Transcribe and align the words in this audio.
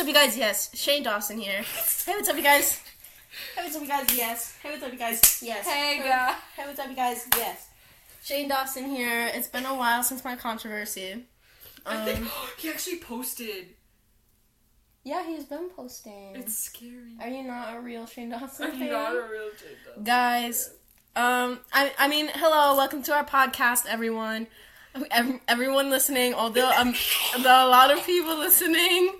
what's 0.00 0.08
up, 0.08 0.08
you 0.08 0.14
guys? 0.14 0.36
Yes, 0.36 0.70
Shane 0.74 1.02
Dawson 1.02 1.38
here. 1.38 1.62
Hey, 2.06 2.12
what's 2.14 2.28
up, 2.28 2.36
you 2.36 2.42
guys? 2.42 2.80
Hey, 3.54 3.62
what's 3.64 3.76
up, 3.76 3.82
you 3.82 3.88
guys? 3.88 4.16
Yes. 4.16 4.56
Hey, 4.62 4.70
what's 4.70 4.82
up, 4.82 4.92
you 4.92 4.98
guys? 4.98 5.42
Yes. 5.42 5.66
Hey. 5.66 5.96
Hey, 5.98 6.66
what's 6.66 6.78
up, 6.78 6.88
you 6.88 6.96
guys? 6.96 7.26
Yes. 7.36 7.68
Shane 8.22 8.48
Dawson 8.48 8.86
here. 8.86 9.30
It's 9.34 9.48
been 9.48 9.66
a 9.66 9.74
while 9.74 10.02
since 10.02 10.24
my 10.24 10.36
controversy. 10.36 11.24
I 11.84 12.04
think 12.04 12.20
Um, 12.20 12.30
he 12.58 12.70
actually 12.70 12.98
posted. 13.00 13.66
yeah, 15.04 15.26
he's 15.26 15.44
been 15.44 15.68
posting. 15.70 16.34
It's 16.34 16.56
scary. 16.56 17.16
Are 17.20 17.28
you 17.28 17.42
not 17.42 17.76
a 17.76 17.80
real 17.80 18.06
Shane 18.06 18.30
Dawson 18.30 18.70
I'm 18.70 18.78
fan? 18.78 18.92
not 18.92 19.12
a 19.14 19.22
real 19.30 19.50
Jada. 19.50 20.04
guys 20.04 20.70
um 21.16 21.58
I, 21.72 21.92
I 21.98 22.06
mean 22.06 22.28
hello 22.32 22.76
welcome 22.76 23.02
to 23.02 23.12
our 23.12 23.24
podcast 23.24 23.84
everyone 23.86 24.46
Ev- 25.10 25.40
everyone 25.48 25.90
listening 25.90 26.34
although 26.34 26.70
um 26.78 26.94
there 27.42 27.64
a 27.64 27.66
lot 27.66 27.90
of 27.90 28.00
people 28.06 28.38
listening 28.38 29.14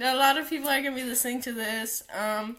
a 0.00 0.16
lot 0.16 0.36
of 0.38 0.48
people 0.48 0.68
are 0.68 0.82
gonna 0.82 0.94
be 0.94 1.04
listening 1.04 1.40
to 1.42 1.52
this 1.52 2.02
um 2.16 2.56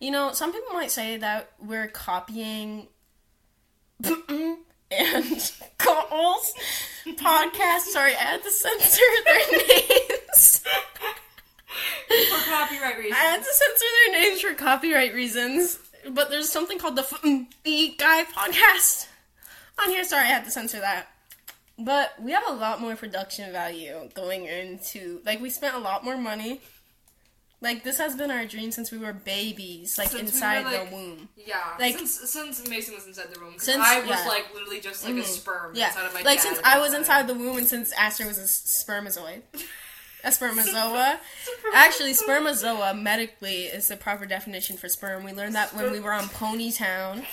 you 0.00 0.10
know 0.10 0.32
some 0.32 0.52
people 0.52 0.72
might 0.72 0.90
say 0.90 1.16
that 1.16 1.50
we're 1.58 1.88
copying 1.88 2.86
and 4.04 4.62
Cole's 5.78 6.54
podcast 7.06 7.80
sorry 7.80 8.14
I 8.14 8.18
had 8.18 8.42
to 8.42 8.50
censor 8.50 9.02
their 9.24 9.58
names 9.58 10.64
For 12.30 12.50
copyright 12.50 12.98
reasons. 12.98 13.16
I 13.16 13.22
had 13.24 13.38
to 13.38 13.44
censor 13.44 13.86
their 14.04 14.20
names 14.22 14.40
for 14.40 14.54
copyright 14.54 15.14
reasons, 15.14 15.78
but 16.10 16.28
there's 16.30 16.50
something 16.50 16.78
called 16.78 16.96
the 16.96 17.02
F- 17.02 17.22
the 17.62 17.94
Guy 17.96 18.24
podcast 18.24 19.06
on 19.82 19.90
here. 19.90 20.02
Sorry, 20.04 20.24
I 20.24 20.26
had 20.26 20.44
to 20.44 20.50
censor 20.50 20.80
that. 20.80 21.08
But 21.82 22.12
we 22.20 22.32
have 22.32 22.44
a 22.48 22.52
lot 22.52 22.80
more 22.80 22.94
production 22.96 23.50
value 23.52 24.08
going 24.14 24.44
into 24.46 25.20
like 25.24 25.40
we 25.40 25.50
spent 25.50 25.74
a 25.74 25.78
lot 25.78 26.04
more 26.04 26.16
money. 26.18 26.60
Like 27.62 27.84
this 27.84 27.98
has 27.98 28.16
been 28.16 28.30
our 28.30 28.46
dream 28.46 28.70
since 28.72 28.90
we 28.90 28.96
were 28.98 29.12
babies, 29.12 29.98
like 29.98 30.08
Since 30.08 30.22
we 30.22 30.28
inside 30.28 30.64
were, 30.64 30.70
like- 30.70 30.90
the 30.90 30.96
womb. 30.96 31.28
yeah, 31.36 31.74
like- 31.78 31.96
since 31.98 32.30
since 32.30 32.66
Mason 32.68 32.94
was 32.94 33.06
inside 33.06 33.32
the 33.34 33.40
womb, 33.40 33.54
Since- 33.58 33.84
I 33.84 34.00
was 34.00 34.08
yeah. 34.08 34.26
like 34.28 34.52
literally 34.54 34.80
just 34.80 35.04
like 35.04 35.12
a 35.14 35.18
Mhm. 35.18 35.24
sperm 35.24 35.74
Yeah, 35.74 35.88
inside 35.88 36.06
of 36.06 36.14
my 36.14 36.22
like 36.22 36.40
since 36.40 36.58
I 36.64 36.78
was 36.78 36.94
inside 36.94 37.26
the 37.26 37.34
womb 37.34 37.58
and 37.58 37.66
since 37.66 37.92
Aster 37.92 38.26
was 38.26 38.38
a 38.38 38.42
spermazoid. 38.44 39.42
A 40.22 40.28
spermazoa. 40.28 41.18
Actually, 41.72 42.12
spermazoa 42.12 42.94
medically 43.00 43.62
is 43.64 43.88
the 43.88 43.96
proper 43.96 44.26
definition 44.26 44.76
for 44.76 44.86
sperm. 44.86 45.24
We 45.24 45.32
learned 45.32 45.54
that 45.54 45.74
when 45.74 45.90
we 45.92 45.98
were 45.98 46.12
on 46.12 46.24
Ponytown. 46.24 47.24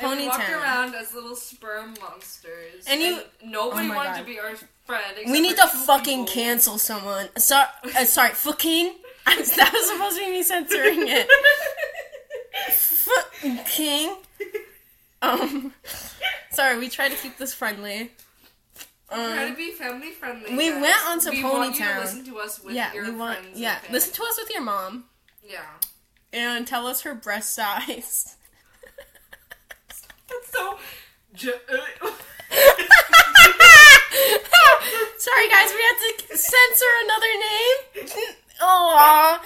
And 0.00 0.18
we 0.20 0.28
walked 0.28 0.48
around 0.50 0.94
as 0.94 1.14
little 1.14 1.36
sperm 1.36 1.94
monsters, 2.00 2.84
And 2.86 3.00
you- 3.00 3.22
nobody 3.44 3.88
Oh 3.90 3.94
wanted 3.94 4.10
God. 4.10 4.18
to 4.18 4.24
be 4.24 4.38
our 4.40 4.54
friend. 4.86 5.16
We 5.26 5.40
need 5.40 5.56
to 5.56 5.66
fucking 5.66 6.26
people. 6.26 6.34
cancel 6.42 6.78
someone. 6.78 7.28
Sorry, 7.38 7.68
uh, 7.96 8.04
sorry, 8.04 8.30
fucking. 8.30 8.94
that 9.26 9.70
was 9.72 9.88
supposed 9.90 10.16
to 10.18 10.24
be 10.24 10.30
me 10.32 10.42
censoring 10.42 11.06
it. 11.06 11.28
Fucking. 12.72 14.16
Um, 15.22 15.74
sorry, 16.50 16.78
we 16.78 16.88
try 16.88 17.08
to 17.08 17.16
keep 17.16 17.36
this 17.36 17.52
friendly. 17.54 18.10
Try 19.10 19.18
to 19.44 19.48
Um, 19.48 19.54
be 19.56 19.72
family 19.72 20.12
friendly. 20.12 20.56
we 20.56 20.70
guys. 20.70 20.82
went 20.82 21.06
onto 21.06 21.30
we 21.30 21.42
want 21.44 21.78
you 21.78 21.84
to 21.84 21.98
listen 22.00 22.24
to 22.26 22.38
us 22.38 22.60
with 22.60 22.74
yeah, 22.74 22.92
your 22.94 23.04
we 23.04 23.10
want. 23.10 23.38
friends. 23.40 23.58
Yeah, 23.58 23.78
listen 23.90 24.12
to 24.14 24.22
us 24.22 24.38
with 24.38 24.50
your 24.50 24.62
mom 24.62 25.04
Yeah. 25.44 25.64
and 26.32 26.66
tell 26.66 26.86
us 26.86 27.02
her 27.02 27.14
breast 27.14 27.54
size. 27.54 28.36
So. 30.60 30.78
J- 31.34 31.52
Sorry, 35.18 35.48
guys, 35.48 35.70
we 35.72 35.82
had 35.82 35.96
to 36.02 36.36
censor 36.36 36.92
another 37.04 37.32
name. 37.48 37.78
Aww. 38.62 39.40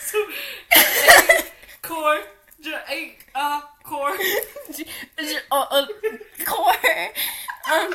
so. 0.00 0.18
Core. 1.82 2.20
J- 2.60 3.14
uh 3.34 3.60
core. 3.84 4.16
uh, 5.50 5.64
uh, 5.70 5.86
core. 6.44 6.74
Um, 7.72 7.94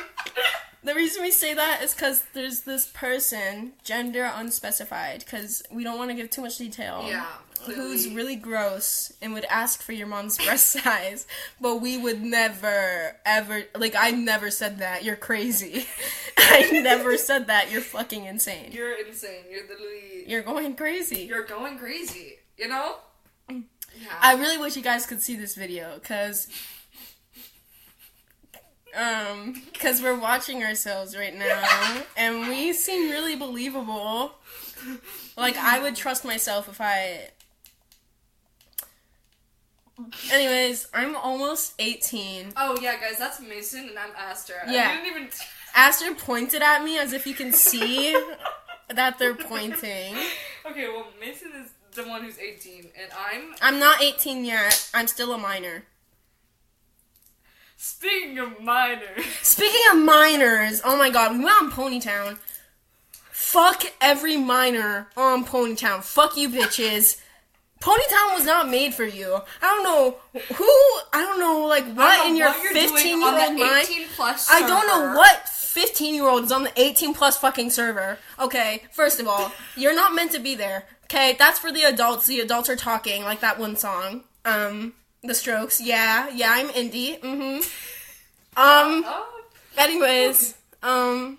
the 0.82 0.94
reason 0.94 1.22
we 1.22 1.30
say 1.30 1.54
that 1.54 1.82
is 1.82 1.94
because 1.94 2.24
there's 2.34 2.60
this 2.60 2.86
person, 2.86 3.72
gender 3.84 4.30
unspecified, 4.34 5.20
because 5.20 5.62
we 5.70 5.84
don't 5.84 5.98
want 5.98 6.10
to 6.10 6.14
give 6.16 6.30
too 6.30 6.42
much 6.42 6.58
detail. 6.58 7.04
Yeah. 7.06 7.26
Who's 7.66 8.08
really 8.08 8.36
gross 8.36 9.12
and 9.22 9.32
would 9.34 9.44
ask 9.46 9.82
for 9.82 9.92
your 9.92 10.06
mom's 10.06 10.36
breast 10.44 10.70
size, 10.70 11.26
but 11.60 11.76
we 11.76 11.96
would 11.96 12.22
never, 12.22 13.16
ever, 13.24 13.64
like, 13.76 13.94
I 13.96 14.10
never 14.10 14.50
said 14.50 14.78
that. 14.78 15.04
You're 15.04 15.16
crazy. 15.16 15.86
I 16.38 16.70
never 16.82 17.16
said 17.16 17.46
that. 17.46 17.70
You're 17.70 17.80
fucking 17.80 18.24
insane. 18.24 18.70
You're 18.72 18.94
insane. 19.06 19.44
You're 19.50 19.66
literally. 19.68 20.24
You're 20.26 20.42
going 20.42 20.74
crazy. 20.74 21.22
You're 21.22 21.44
going 21.44 21.78
crazy. 21.78 22.34
You 22.56 22.68
know. 22.68 22.96
Yeah. 23.48 24.08
I 24.20 24.34
really 24.34 24.58
wish 24.58 24.76
you 24.76 24.82
guys 24.82 25.06
could 25.06 25.22
see 25.22 25.36
this 25.36 25.54
video 25.54 25.94
because 25.94 26.48
um 28.96 29.54
because 29.72 30.00
we're 30.02 30.18
watching 30.18 30.62
ourselves 30.62 31.16
right 31.16 31.36
now 31.36 32.02
and 32.16 32.48
we 32.48 32.72
seem 32.72 33.10
really 33.10 33.36
believable. 33.36 34.32
Like 35.36 35.56
I 35.56 35.80
would 35.80 35.96
trust 35.96 36.24
myself 36.24 36.68
if 36.68 36.80
I 36.80 37.30
Anyways, 40.32 40.88
I'm 40.92 41.14
almost 41.14 41.74
18. 41.78 42.54
Oh 42.56 42.76
yeah, 42.80 42.98
guys, 43.00 43.18
that's 43.18 43.40
Mason 43.40 43.88
and 43.88 43.98
I'm 43.98 44.10
Aster. 44.18 44.54
Yeah. 44.66 44.88
I 44.90 44.94
didn't 44.94 45.16
even. 45.16 45.28
Aster 45.74 46.14
pointed 46.14 46.62
at 46.62 46.82
me 46.82 46.98
as 46.98 47.12
if 47.12 47.26
you 47.26 47.34
can 47.34 47.52
see 47.52 48.12
that 48.88 49.18
they're 49.18 49.34
pointing. 49.34 50.16
Okay, 50.66 50.88
well, 50.88 51.06
Mason 51.20 51.52
is 51.62 51.70
the 51.94 52.08
one 52.08 52.24
who's 52.24 52.38
18, 52.38 52.90
and 53.00 53.12
I'm. 53.16 53.54
I'm 53.62 53.78
not 53.78 54.02
18 54.02 54.44
yet. 54.44 54.90
I'm 54.94 55.06
still 55.06 55.32
a 55.32 55.38
minor. 55.38 55.84
Speaking 57.76 58.38
of 58.38 58.60
minors. 58.60 59.24
Speaking 59.42 59.80
of 59.92 59.98
minors, 59.98 60.80
oh 60.84 60.96
my 60.96 61.10
god, 61.10 61.32
we 61.32 61.44
went 61.44 61.62
on 61.62 61.70
Ponytown. 61.70 62.38
Fuck 63.30 63.84
every 64.00 64.36
minor 64.36 65.08
on 65.16 65.44
Ponytown. 65.44 66.02
Fuck 66.02 66.36
you 66.36 66.48
bitches. 66.48 67.20
Ponytown 67.84 68.34
was 68.34 68.44
not 68.46 68.70
made 68.70 68.94
for 68.94 69.04
you. 69.04 69.34
I 69.60 69.66
don't 69.66 69.82
know 69.84 70.16
who, 70.54 70.64
I 71.12 71.20
don't 71.20 71.38
know, 71.38 71.66
like, 71.66 71.84
what 71.94 72.16
don't 72.16 72.28
in 72.28 72.32
know 72.38 72.38
your 72.38 72.48
what 72.48 72.72
fifteen 72.72 73.20
year 73.20 73.42
old 73.42 73.58
mind. 73.58 73.88
plus 74.16 74.48
I 74.50 74.60
don't 74.66 74.86
know 74.86 75.14
what 75.18 75.48
15 75.74 76.14
year 76.14 76.26
old 76.28 76.44
is 76.44 76.52
on 76.52 76.62
the 76.62 76.72
18 76.80 77.12
plus 77.14 77.36
fucking 77.36 77.68
server. 77.68 78.16
Okay, 78.38 78.84
first 78.92 79.18
of 79.20 79.26
all, 79.26 79.52
you're 79.76 79.94
not 79.94 80.14
meant 80.14 80.30
to 80.32 80.38
be 80.38 80.54
there. 80.54 80.86
Okay, 81.04 81.34
that's 81.38 81.58
for 81.58 81.72
the 81.72 81.82
adults. 81.82 82.26
The 82.26 82.40
adults 82.40 82.70
are 82.70 82.76
talking, 82.76 83.22
like 83.24 83.40
that 83.40 83.58
one 83.58 83.76
song. 83.76 84.22
Um, 84.44 84.94
The 85.22 85.34
Strokes. 85.34 85.80
Yeah, 85.80 86.30
yeah, 86.30 86.52
I'm 86.52 86.68
indie. 86.68 87.20
Mm 87.20 87.36
hmm. 87.36 87.56
Um, 88.56 89.02
Oh, 89.04 89.42
Anyways, 89.76 90.54
um. 90.82 91.38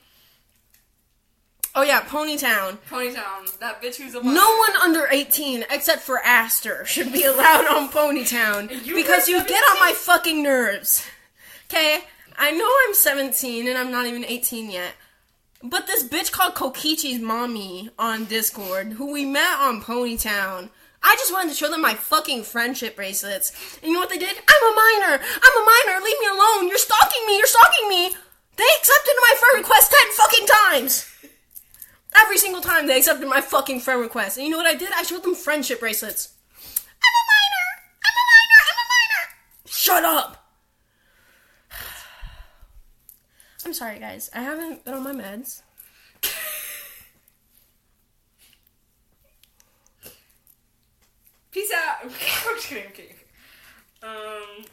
Oh 1.77 1.81
yeah, 1.81 2.01
Ponytown. 2.01 2.77
Ponytown. 2.89 3.59
That 3.59 3.81
bitch 3.81 3.97
who's 3.97 4.15
a. 4.15 4.23
No 4.23 4.57
one 4.57 4.75
under 4.81 5.07
18, 5.11 5.65
except 5.69 6.01
for 6.01 6.19
Aster, 6.19 6.85
should 6.85 7.11
be 7.11 7.23
allowed 7.25 7.67
on 7.67 7.89
Ponytown. 7.89 8.85
You 8.85 8.95
because 8.95 9.27
you 9.27 9.43
get 9.45 9.61
on 9.71 9.79
my 9.79 9.91
fucking 9.91 10.41
nerves. 10.41 11.05
Okay? 11.69 11.99
I 12.37 12.51
know 12.51 12.69
I'm 12.87 12.93
17 12.93 13.67
and 13.67 13.77
I'm 13.77 13.91
not 13.91 14.05
even 14.05 14.23
18 14.23 14.71
yet. 14.71 14.93
But 15.61 15.87
this 15.87 16.03
bitch 16.03 16.31
called 16.31 16.53
Kokichi's 16.53 17.19
mommy 17.19 17.89
on 17.97 18.25
Discord, 18.25 18.93
who 18.93 19.11
we 19.11 19.25
met 19.25 19.57
on 19.59 19.81
Ponytown, 19.81 20.69
I 21.01 21.15
just 21.15 21.33
wanted 21.33 21.49
to 21.49 21.55
show 21.55 21.69
them 21.69 21.81
my 21.81 21.93
fucking 21.93 22.43
friendship 22.43 22.95
bracelets. 22.95 23.51
And 23.81 23.89
you 23.89 23.93
know 23.93 23.99
what 23.99 24.09
they 24.09 24.17
did? 24.17 24.35
I'm 24.35 24.73
a 24.73 24.75
minor! 24.75 25.23
I'm 25.23 25.61
a 25.61 25.65
minor! 25.65 26.05
Leave 26.05 26.19
me 26.19 26.27
alone! 26.27 26.67
You're 26.67 26.77
stalking 26.77 27.25
me! 27.27 27.37
You're 27.37 27.47
stalking 27.47 27.89
me! 27.89 28.09
They 28.55 28.63
accepted 28.79 29.13
my 29.21 29.35
friend 29.39 29.63
request 29.63 29.91
10 29.91 30.11
fucking 30.13 30.47
times! 30.47 31.14
Every 32.21 32.37
single 32.37 32.61
time 32.61 32.87
they 32.87 32.97
accepted 32.97 33.28
my 33.28 33.41
fucking 33.41 33.81
friend 33.81 33.99
request. 34.01 34.37
And 34.37 34.45
you 34.45 34.51
know 34.51 34.57
what 34.57 34.66
I 34.66 34.75
did? 34.75 34.90
I 34.93 35.03
showed 35.03 35.23
them 35.23 35.35
friendship 35.35 35.79
bracelets. 35.79 36.34
I'm 36.53 37.16
a 37.22 37.23
minor! 37.31 37.67
I'm 38.05 38.16
a 38.16 38.25
minor! 38.31 38.61
I'm 38.69 38.79
a 38.79 38.87
minor! 38.95 39.23
Shut 39.67 40.03
up! 40.05 40.49
I'm 43.66 43.73
sorry, 43.73 43.99
guys. 43.99 44.29
I 44.34 44.41
haven't 44.41 44.85
been 44.85 44.93
on 44.93 45.03
my 45.03 45.13
meds. 45.13 45.61
Peace 51.55 51.72
out. 51.73 52.03
I'm 52.03 52.59
kidding. 52.59 52.84
I'm 52.85 52.91
kidding. 52.91 53.16
Um, 54.03 54.66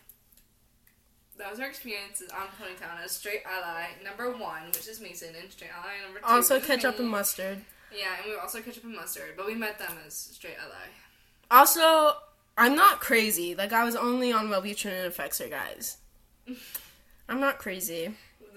that 1.39 1.51
was 1.51 1.61
our 1.61 1.67
experiences 1.69 2.31
on 2.31 2.47
Ponytown 2.61 3.03
as 3.05 3.13
straight 3.13 3.43
ally 3.47 3.87
number 4.05 4.31
one, 4.31 4.67
which 4.67 4.87
is 4.89 5.01
Mason, 5.01 5.35
and 5.41 5.51
straight 5.51 5.71
ally 5.77 5.93
number 6.05 6.19
two. 6.21 6.25
Also, 6.27 6.61
ketchup 6.61 6.99
me. 6.99 7.03
and 7.05 7.11
mustard. 7.11 7.59
Yeah, 7.97 8.17
and 8.19 8.27
we 8.27 8.33
were 8.35 8.41
also 8.41 8.61
ketchup 8.61 8.85
and 8.85 8.95
mustard, 8.95 9.35
but 9.37 9.47
we 9.47 9.55
met 9.55 9.79
them 9.79 9.93
as 10.07 10.15
straight 10.15 10.57
ally. 10.63 10.89
Also, 11.51 12.17
I'm 12.57 12.75
not 12.75 13.01
crazy. 13.01 13.55
Like, 13.55 13.73
I 13.73 13.85
was 13.85 13.97
only 13.97 14.33
on 14.33 14.49
Wellbutrin 14.49 15.05
and 15.05 15.13
Effexor, 15.13 15.51
guys. 15.51 15.99
I'm 17.29 17.41
not 17.41 17.59
crazy. 17.59 18.15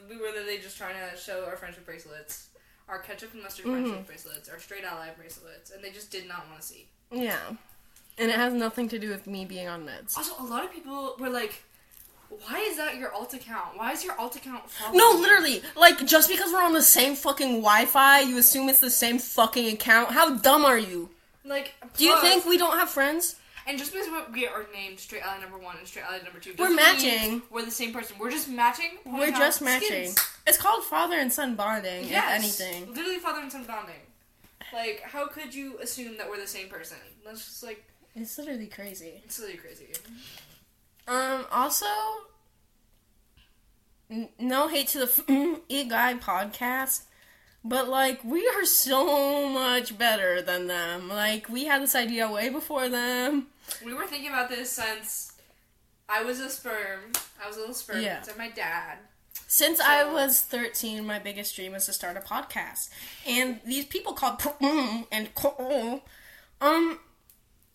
We 0.09 0.17
were 0.17 0.27
literally 0.27 0.59
just 0.59 0.77
trying 0.77 0.95
to 1.11 1.17
show 1.17 1.45
our 1.45 1.55
friendship 1.57 1.85
bracelets 1.85 2.47
our 2.87 2.99
ketchup 2.99 3.33
and 3.33 3.41
mustard 3.41 3.65
Mhm. 3.65 3.71
friendship 3.81 4.05
bracelets, 4.05 4.47
our 4.47 4.59
straight 4.59 4.83
ally 4.83 5.09
bracelets, 5.17 5.71
and 5.71 5.83
they 5.83 5.89
just 5.89 6.11
did 6.11 6.27
not 6.27 6.47
want 6.49 6.61
to 6.61 6.67
see. 6.67 6.87
Yeah. 7.09 7.39
And 8.19 8.29
it 8.29 8.35
has 8.35 8.53
nothing 8.53 8.87
to 8.89 8.99
do 8.99 9.09
with 9.09 9.25
me 9.25 9.43
being 9.43 9.67
on 9.67 9.83
meds. 9.87 10.15
Also, 10.15 10.33
a 10.39 10.45
lot 10.45 10.63
of 10.63 10.71
people 10.71 11.15
were 11.17 11.29
like, 11.31 11.63
"Why 12.29 12.59
is 12.59 12.77
that 12.77 12.97
your 12.97 13.11
alt 13.13 13.33
account? 13.33 13.77
Why 13.77 13.91
is 13.91 14.03
your 14.03 14.19
alt 14.19 14.35
account?" 14.35 14.69
following 14.69 14.97
No, 14.97 15.11
literally. 15.19 15.61
Like, 15.75 16.05
just 16.05 16.29
because 16.29 16.51
we're 16.51 16.63
on 16.63 16.73
the 16.73 16.81
same 16.83 17.15
fucking 17.15 17.61
Wi 17.61 17.85
Fi, 17.85 18.21
you 18.21 18.37
assume 18.37 18.69
it's 18.69 18.79
the 18.79 18.89
same 18.89 19.19
fucking 19.19 19.73
account? 19.73 20.11
How 20.11 20.35
dumb 20.35 20.65
are 20.65 20.77
you? 20.77 21.09
Like, 21.43 21.73
Do 21.97 22.03
you 22.05 22.19
think 22.21 22.45
we 22.45 22.57
don't 22.57 22.77
have 22.77 22.89
friends? 22.89 23.35
And 23.67 23.79
just 23.79 23.93
because 23.93 24.07
we 24.31 24.45
are 24.45 24.65
named 24.73 24.99
Straight 24.99 25.23
Ally 25.23 25.39
number 25.41 25.57
one 25.57 25.75
and 25.77 25.87
Straight 25.87 26.05
Ally 26.05 26.19
number 26.23 26.39
two, 26.39 26.53
We're 26.57 26.69
matching. 26.69 27.41
We're 27.49 27.65
the 27.65 27.71
same 27.71 27.93
person. 27.93 28.15
We're 28.19 28.29
just 28.31 28.47
matching. 28.47 28.91
We're 29.05 29.31
just 29.31 29.61
matching. 29.61 30.11
skins. 30.11 30.19
It's 30.45 30.57
called 30.57 30.83
father 30.83 31.17
and 31.17 31.33
son 31.33 31.55
bonding, 31.55 32.07
Yes, 32.07 32.43
if 32.43 32.61
anything. 32.61 32.93
literally 32.93 33.17
father 33.17 33.41
and 33.41 33.51
son 33.51 33.63
bonding. 33.63 33.95
Like, 34.73 35.01
how 35.01 35.27
could 35.27 35.53
you 35.55 35.77
assume 35.79 36.17
that 36.17 36.29
we're 36.29 36.39
the 36.39 36.45
same 36.47 36.67
person? 36.69 36.97
That's 37.25 37.43
just 37.43 37.63
like 37.63 37.83
It's 38.15 38.37
literally 38.37 38.67
crazy. 38.67 39.21
it's 39.25 39.39
literally 39.39 39.59
crazy. 39.59 39.87
Um, 41.07 41.45
also, 41.51 41.85
n- 44.09 44.29
no 44.39 44.67
hate 44.67 44.87
to 44.89 44.99
the 44.99 45.59
E 45.69 45.83
Guy 45.85 46.15
podcast, 46.15 47.03
but 47.63 47.87
like, 47.87 48.23
we 48.23 48.47
are 48.55 48.65
so 48.65 49.47
much 49.49 49.97
better 49.97 50.41
than 50.41 50.67
them. 50.67 51.09
Like, 51.09 51.49
we 51.49 51.65
had 51.65 51.81
this 51.81 51.95
idea 51.95 52.29
way 52.31 52.49
before 52.49 52.89
them. 52.89 53.47
We 53.83 53.93
were 53.93 54.05
thinking 54.07 54.29
about 54.29 54.49
this 54.49 54.71
since 54.71 55.33
I 56.07 56.23
was 56.23 56.39
a 56.39 56.49
sperm. 56.49 57.11
I 57.43 57.47
was 57.47 57.57
a 57.57 57.59
little 57.59 57.75
sperm. 57.75 58.01
Yeah. 58.01 58.21
So 58.21 58.33
my 58.37 58.49
dad. 58.49 58.97
Since 59.47 59.79
I 59.79 60.11
was 60.11 60.41
13, 60.41 61.05
my 61.05 61.19
biggest 61.19 61.55
dream 61.55 61.73
was 61.73 61.85
to 61.85 61.93
start 61.93 62.17
a 62.17 62.19
podcast. 62.19 62.89
And 63.27 63.59
these 63.65 63.85
people 63.85 64.13
called 64.13 64.41
and 65.11 65.29
um 66.61 66.99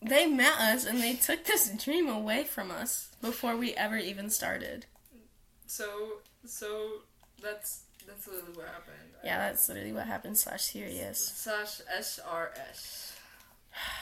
they 0.01 0.25
met 0.27 0.57
us 0.59 0.85
and 0.85 1.01
they 1.01 1.13
took 1.13 1.45
this 1.45 1.69
dream 1.83 2.09
away 2.09 2.43
from 2.43 2.71
us 2.71 3.09
before 3.21 3.55
we 3.55 3.73
ever 3.75 3.97
even 3.97 4.29
started. 4.29 4.85
So 5.67 6.13
so 6.45 6.89
that's 7.41 7.83
that's 8.07 8.27
literally 8.27 8.53
what 8.55 8.67
happened. 8.67 8.97
Yeah, 9.23 9.37
that's 9.49 9.67
literally 9.69 9.93
what 9.93 10.07
happened 10.07 10.37
slash 10.37 10.63
serious. 10.63 11.19
Slash 11.19 11.81
SRS. 11.99 13.13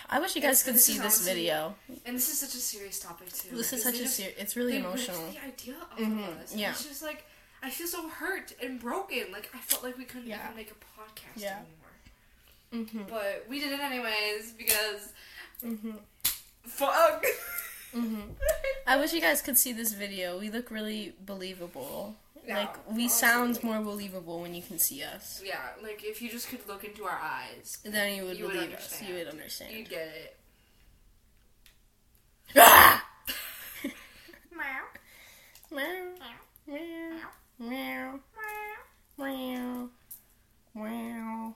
I 0.09 0.19
wish 0.19 0.35
you 0.35 0.41
guys 0.41 0.61
It's- 0.61 0.63
could 0.63 0.79
see 0.81 0.97
this 0.97 1.23
video. 1.23 1.75
And 2.05 2.15
this 2.15 2.29
is 2.31 2.39
such 2.39 2.55
a 2.55 2.57
serious 2.57 2.99
topic 2.99 3.31
too. 3.31 3.55
This 3.55 3.71
is 3.73 3.83
such 3.83 3.95
a 3.95 3.99
just- 3.99 4.15
ser- 4.17 4.33
it's 4.37 4.55
really 4.55 4.77
emotional. 4.77 5.29
The 5.31 5.45
idea 5.45 5.75
of 5.97 6.39
us. 6.41 6.55
Yeah. 6.55 6.71
It's 6.71 6.85
just 6.85 7.03
like 7.03 7.25
I 7.61 7.69
feel 7.69 7.87
so 7.87 8.07
hurt 8.07 8.53
and 8.63 8.79
broken. 8.79 9.31
Like 9.31 9.49
I 9.53 9.59
felt 9.59 9.83
like 9.83 9.97
we 9.97 10.05
couldn't 10.05 10.27
Yeah. 10.27 10.43
even 10.45 10.55
make 10.55 10.71
a 10.71 10.75
podcast 10.99 11.35
Yeah. 11.43 11.59
anymore. 11.59 12.85
Mhm. 12.87 13.09
But 13.09 13.45
we 13.49 13.59
did 13.59 13.71
it 13.73 13.79
anyways 13.79 14.53
because 14.53 15.11
Mhm. 15.63 15.99
fuck. 16.63 17.25
Mhm. 17.93 18.35
I 18.87 18.97
wish 18.97 19.13
you 19.13 19.21
guys 19.21 19.41
could 19.41 19.57
see 19.57 19.73
this 19.73 19.93
video. 19.93 20.39
We 20.39 20.49
look 20.49 20.69
really 20.71 21.13
believable. 21.25 22.15
Yeah, 22.45 22.59
like 22.59 22.87
we 22.89 23.07
sound 23.09 23.61
more 23.63 23.79
believable 23.81 24.41
when 24.41 24.53
you 24.55 24.61
can 24.61 24.79
see 24.79 25.03
us. 25.03 25.41
yeah, 25.43 25.69
like 25.83 26.03
if 26.03 26.21
you 26.21 26.29
just 26.31 26.47
could 26.49 26.65
look 26.67 26.83
into 26.83 27.03
our 27.05 27.19
eyes, 27.19 27.77
Then 27.83 28.15
you 28.15 28.25
would 28.25 28.37
You 28.37 28.45
would 28.45 28.53
believe 28.53 28.73
us. 28.73 29.01
You 29.01 29.15
would 29.15 29.27
understand. 29.27 29.73
you'd 29.73 29.89
get 29.89 30.07
it. 30.07 30.37
Ah! 32.55 33.05
Meow. 34.51 34.85
Meow, 35.71 36.13
meow, 36.67 37.29
meow, 37.59 38.19
meow, 39.17 39.89
meow, 40.73 41.55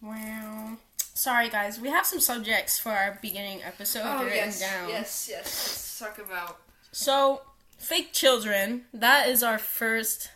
meow. 0.00 0.78
Sorry, 1.22 1.48
guys. 1.48 1.78
We 1.78 1.88
have 1.88 2.04
some 2.04 2.18
subjects 2.18 2.80
for 2.80 2.90
our 2.90 3.16
beginning 3.22 3.62
episode 3.62 4.02
Oh 4.04 4.24
written 4.24 4.38
yes, 4.38 4.58
down. 4.58 4.88
yes, 4.88 5.28
yes. 5.30 5.44
Let's 5.44 5.98
talk 6.00 6.26
about. 6.26 6.58
So, 6.90 7.42
fake 7.78 8.12
children. 8.12 8.86
That 8.92 9.28
is 9.28 9.40
our 9.44 9.56
first. 9.56 10.32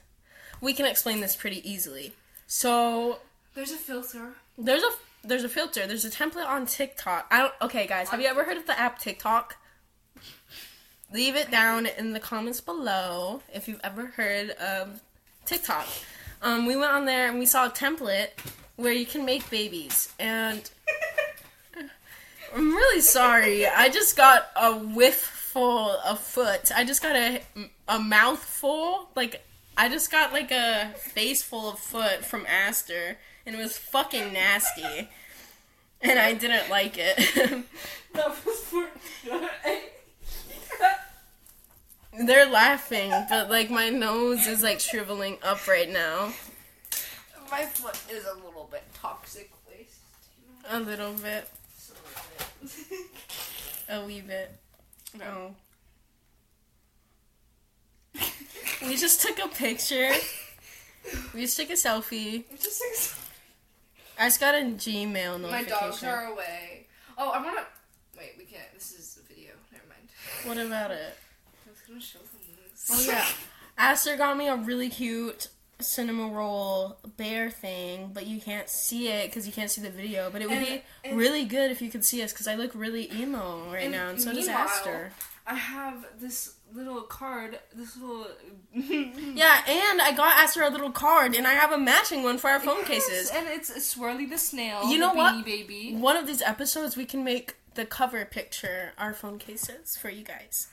We 0.60 0.72
can 0.74 0.86
explain 0.86 1.20
this 1.20 1.34
pretty 1.34 1.68
easily. 1.68 2.12
So, 2.46 3.18
There's 3.56 3.72
a 3.72 3.76
filter. 3.76 4.34
there's 4.56 4.84
a 4.84 4.90
there's 5.24 5.42
a 5.42 5.48
filter. 5.48 5.88
There's 5.88 6.04
a 6.04 6.08
template 6.10 6.46
on 6.46 6.66
TikTok. 6.66 7.26
I 7.32 7.38
don't. 7.38 7.54
Okay, 7.62 7.88
guys. 7.88 8.10
Have 8.10 8.20
you 8.20 8.28
ever 8.28 8.44
heard 8.44 8.56
of 8.56 8.68
the 8.68 8.78
app 8.78 9.00
TikTok? 9.00 9.56
Leave 11.12 11.34
it 11.34 11.50
down 11.50 11.86
in 11.86 12.12
the 12.12 12.20
comments 12.20 12.60
below 12.60 13.42
if 13.52 13.66
you've 13.66 13.80
ever 13.82 14.06
heard 14.06 14.50
of 14.50 15.00
TikTok. 15.46 15.88
Um, 16.42 16.64
we 16.64 16.76
went 16.76 16.92
on 16.92 17.06
there 17.06 17.28
and 17.28 17.40
we 17.40 17.46
saw 17.46 17.66
a 17.66 17.70
template 17.70 18.28
where 18.76 18.92
you 18.92 19.06
can 19.06 19.24
make 19.24 19.48
babies, 19.50 20.12
and 20.18 20.70
I'm 22.54 22.70
really 22.74 23.00
sorry. 23.00 23.66
I 23.66 23.88
just 23.88 24.16
got 24.16 24.48
a 24.56 24.72
whiff 24.72 25.20
full 25.20 25.90
of 26.06 26.20
foot. 26.20 26.70
I 26.74 26.84
just 26.84 27.02
got 27.02 27.16
a 27.16 27.42
a 27.88 27.98
mouthful. 27.98 29.10
Like 29.14 29.44
I 29.76 29.88
just 29.88 30.10
got 30.10 30.32
like 30.32 30.50
a 30.50 30.92
face 30.96 31.42
full 31.42 31.70
of 31.70 31.78
foot 31.78 32.24
from 32.24 32.46
Aster, 32.46 33.18
and 33.44 33.54
it 33.54 33.58
was 33.58 33.76
fucking 33.76 34.32
nasty. 34.32 35.08
And 36.02 36.18
I 36.18 36.34
didn't 36.34 36.70
like 36.70 36.96
it. 36.98 37.64
That 38.14 38.46
was 38.46 38.56
for. 38.60 38.86
They're 42.18 42.46
laughing, 42.46 43.12
but 43.28 43.50
like 43.50 43.68
my 43.68 43.90
nose 43.90 44.46
is 44.46 44.62
like 44.62 44.80
shriveling 44.80 45.36
up 45.42 45.68
right 45.68 45.90
now. 45.90 46.32
Is 48.10 48.24
a 48.24 48.34
little 48.34 48.68
bit 48.70 48.82
toxic 48.94 49.50
waste. 49.68 49.96
You 50.38 50.78
know? 50.78 50.78
A 50.78 50.80
little 50.80 51.12
bit. 51.12 51.48
A 51.90 52.68
little 52.68 52.86
bit. 52.88 53.06
A 53.88 54.04
wee 54.06 54.20
bit. 54.20 54.52
Okay. 55.14 55.24
Oh. 55.26 55.54
We 58.86 58.96
just 58.96 59.20
took 59.22 59.38
a 59.38 59.48
picture. 59.48 60.10
We 61.34 61.42
just 61.42 61.56
took 61.56 61.70
a 61.70 61.74
selfie. 61.74 62.44
Just 62.60 62.80
takes- 62.82 63.20
I 64.18 64.26
just 64.26 64.40
got 64.40 64.54
a 64.54 64.58
Gmail 64.58 65.40
notification. 65.40 65.50
My 65.50 65.62
dogs 65.64 66.02
are 66.04 66.26
away. 66.26 66.86
Oh, 67.18 67.30
I 67.30 67.42
wanna. 67.42 67.64
Wait, 68.16 68.32
we 68.38 68.44
can't. 68.44 68.72
This 68.74 68.92
is 68.92 69.18
a 69.22 69.32
video. 69.32 69.52
Never 69.72 69.84
mind. 69.88 70.08
What 70.44 70.58
about 70.66 70.90
it? 70.90 71.16
I 71.66 71.70
was 71.70 71.80
gonna 71.86 72.00
show 72.00 72.18
them 72.18 72.28
this. 72.70 72.90
Oh 72.92 73.00
yeah. 73.10 73.26
Aster 73.78 74.16
got 74.16 74.36
me 74.36 74.48
a 74.48 74.56
really 74.56 74.88
cute 74.88 75.48
Cinnamoroll 75.80 76.96
bear 77.16 77.50
thing, 77.50 78.10
but 78.12 78.26
you 78.26 78.40
can't 78.40 78.68
see 78.68 79.08
it 79.08 79.26
because 79.28 79.46
you 79.46 79.52
can't 79.52 79.70
see 79.70 79.80
the 79.80 79.90
video. 79.90 80.30
But 80.30 80.42
it 80.42 80.48
would 80.48 80.58
And- 80.58 80.82
be 81.04 81.12
really 81.12 81.44
good 81.44 81.70
if 81.70 81.82
you 81.82 81.90
could 81.90 82.04
see 82.04 82.22
us 82.22 82.32
because 82.32 82.48
I 82.48 82.54
look 82.54 82.70
really 82.74 83.10
emo 83.12 83.70
right 83.72 83.84
And 83.84 83.92
now, 83.92 84.08
and 84.08 84.20
so 84.20 84.32
does 84.32 84.48
Aster. 84.48 85.12
I 85.46 85.54
have 85.54 86.04
this 86.18 86.54
little 86.72 87.02
card. 87.02 87.60
This 87.74 87.96
little. 87.96 88.26
Yeah, 88.74 89.62
and 89.68 90.00
I 90.02 90.12
got 90.16 90.36
Aster 90.38 90.62
a 90.62 90.70
little 90.70 90.90
card, 90.90 91.34
and 91.36 91.46
I 91.46 91.52
have 91.52 91.72
a 91.72 91.78
matching 91.78 92.22
one 92.22 92.38
for 92.38 92.48
our 92.50 92.58
phone 92.60 92.84
cases. 92.84 93.30
And 93.30 93.46
it's 93.46 93.70
Swirly 93.70 94.28
the 94.28 94.38
snail. 94.38 94.90
You 94.90 94.98
know 94.98 95.12
what? 95.12 95.44
Baby. 95.44 95.94
One 95.94 96.16
of 96.16 96.26
these 96.26 96.42
episodes, 96.42 96.96
we 96.96 97.04
can 97.04 97.22
make 97.22 97.56
the 97.74 97.84
cover 97.84 98.24
picture 98.24 98.92
our 98.98 99.12
phone 99.12 99.38
cases 99.38 99.96
for 99.96 100.08
you 100.08 100.24
guys. 100.24 100.68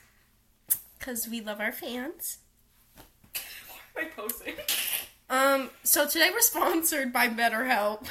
Because 0.97 1.27
we 1.27 1.41
love 1.41 1.59
our 1.59 1.73
fans. 1.73 2.37
Why 3.93 4.05
posing? 4.15 4.53
Um, 5.29 5.69
so 5.83 6.07
today 6.07 6.29
we're 6.31 6.41
sponsored 6.41 7.11
by 7.13 7.27
BetterHelp. 7.29 8.05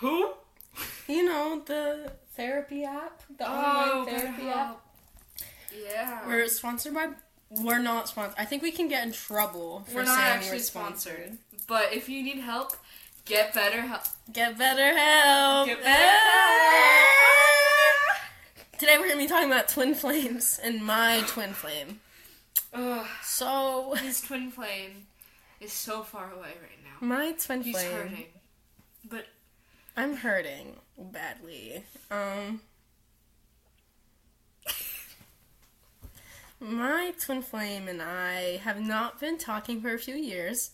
Who? 0.00 0.32
You 1.08 1.24
know, 1.24 1.62
the 1.64 2.12
therapy 2.36 2.84
app? 2.84 3.22
The 3.38 3.48
online 3.48 4.06
therapy 4.06 4.48
app? 4.48 4.80
Yeah. 5.82 6.26
We're 6.26 6.48
sponsored 6.48 6.94
by. 6.94 7.08
We're 7.50 7.78
not 7.78 8.08
sponsored. 8.08 8.34
I 8.38 8.44
think 8.44 8.62
we 8.62 8.72
can 8.72 8.88
get 8.88 9.06
in 9.06 9.12
trouble 9.12 9.84
for 9.88 9.96
We're 9.96 10.04
not 10.04 10.16
saying 10.18 10.28
actually 10.36 10.56
we're 10.58 10.62
sponsored. 10.62 11.14
sponsored. 11.14 11.38
But 11.66 11.92
if 11.92 12.08
you 12.08 12.22
need 12.22 12.38
help, 12.38 12.72
get 13.24 13.54
better 13.54 13.80
help. 13.82 14.02
Get 14.32 14.58
BetterHelp! 14.58 15.66
Get 15.66 15.82
better 15.82 16.18
Today 18.78 18.98
we're 18.98 19.06
gonna 19.08 19.20
be 19.20 19.28
talking 19.28 19.50
about 19.50 19.68
twin 19.68 19.94
flames 19.94 20.58
and 20.62 20.84
my 20.84 21.22
twin 21.26 21.52
flame. 21.52 22.00
Ugh, 22.72 23.06
So, 23.22 23.94
his 23.98 24.20
twin 24.20 24.50
flame 24.50 25.06
is 25.60 25.72
so 25.72 26.02
far 26.02 26.32
away 26.32 26.52
right 26.60 26.78
now. 26.84 27.06
my 27.06 27.32
twin 27.32 27.62
He's 27.62 27.74
flame. 27.76 27.92
hurting. 27.92 28.24
But 29.08 29.26
I'm 29.96 30.16
hurting 30.16 30.76
badly. 30.98 31.84
Um, 32.10 32.60
my 36.60 37.12
twin 37.20 37.42
flame 37.42 37.88
and 37.88 38.00
I 38.02 38.58
have 38.64 38.80
not 38.80 39.20
been 39.20 39.38
talking 39.38 39.80
for 39.80 39.92
a 39.94 39.98
few 39.98 40.14
years. 40.14 40.70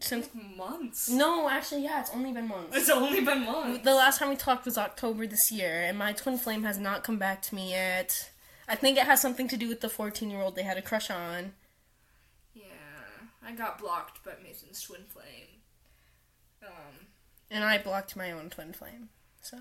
Since 0.00 0.30
months. 0.56 1.08
no, 1.08 1.48
actually, 1.48 1.84
yeah, 1.84 2.00
it's 2.00 2.10
only 2.12 2.32
been 2.32 2.48
months. 2.48 2.76
It's 2.76 2.90
only 2.90 3.20
been 3.20 3.44
months. 3.44 3.84
The 3.84 3.94
last 3.94 4.18
time 4.18 4.30
we 4.30 4.36
talked 4.36 4.64
was 4.64 4.76
October 4.76 5.28
this 5.28 5.52
year, 5.52 5.82
and 5.84 5.96
my 5.96 6.12
twin 6.12 6.38
flame 6.38 6.64
has 6.64 6.76
not 6.76 7.04
come 7.04 7.18
back 7.18 7.40
to 7.42 7.54
me 7.54 7.70
yet. 7.70 8.30
I 8.72 8.74
think 8.74 8.96
it 8.96 9.04
has 9.04 9.20
something 9.20 9.48
to 9.48 9.58
do 9.58 9.68
with 9.68 9.82
the 9.82 9.90
14 9.90 10.30
year 10.30 10.40
old 10.40 10.56
they 10.56 10.62
had 10.62 10.78
a 10.78 10.82
crush 10.82 11.10
on. 11.10 11.52
Yeah. 12.54 12.64
I 13.44 13.52
got 13.52 13.78
blocked 13.78 14.24
by 14.24 14.32
Mason's 14.42 14.80
twin 14.80 15.04
flame. 15.08 15.60
Um, 16.66 17.06
And 17.50 17.64
I 17.64 17.76
blocked 17.76 18.16
my 18.16 18.32
own 18.32 18.48
twin 18.48 18.72
flame. 18.72 19.10
So 19.42 19.58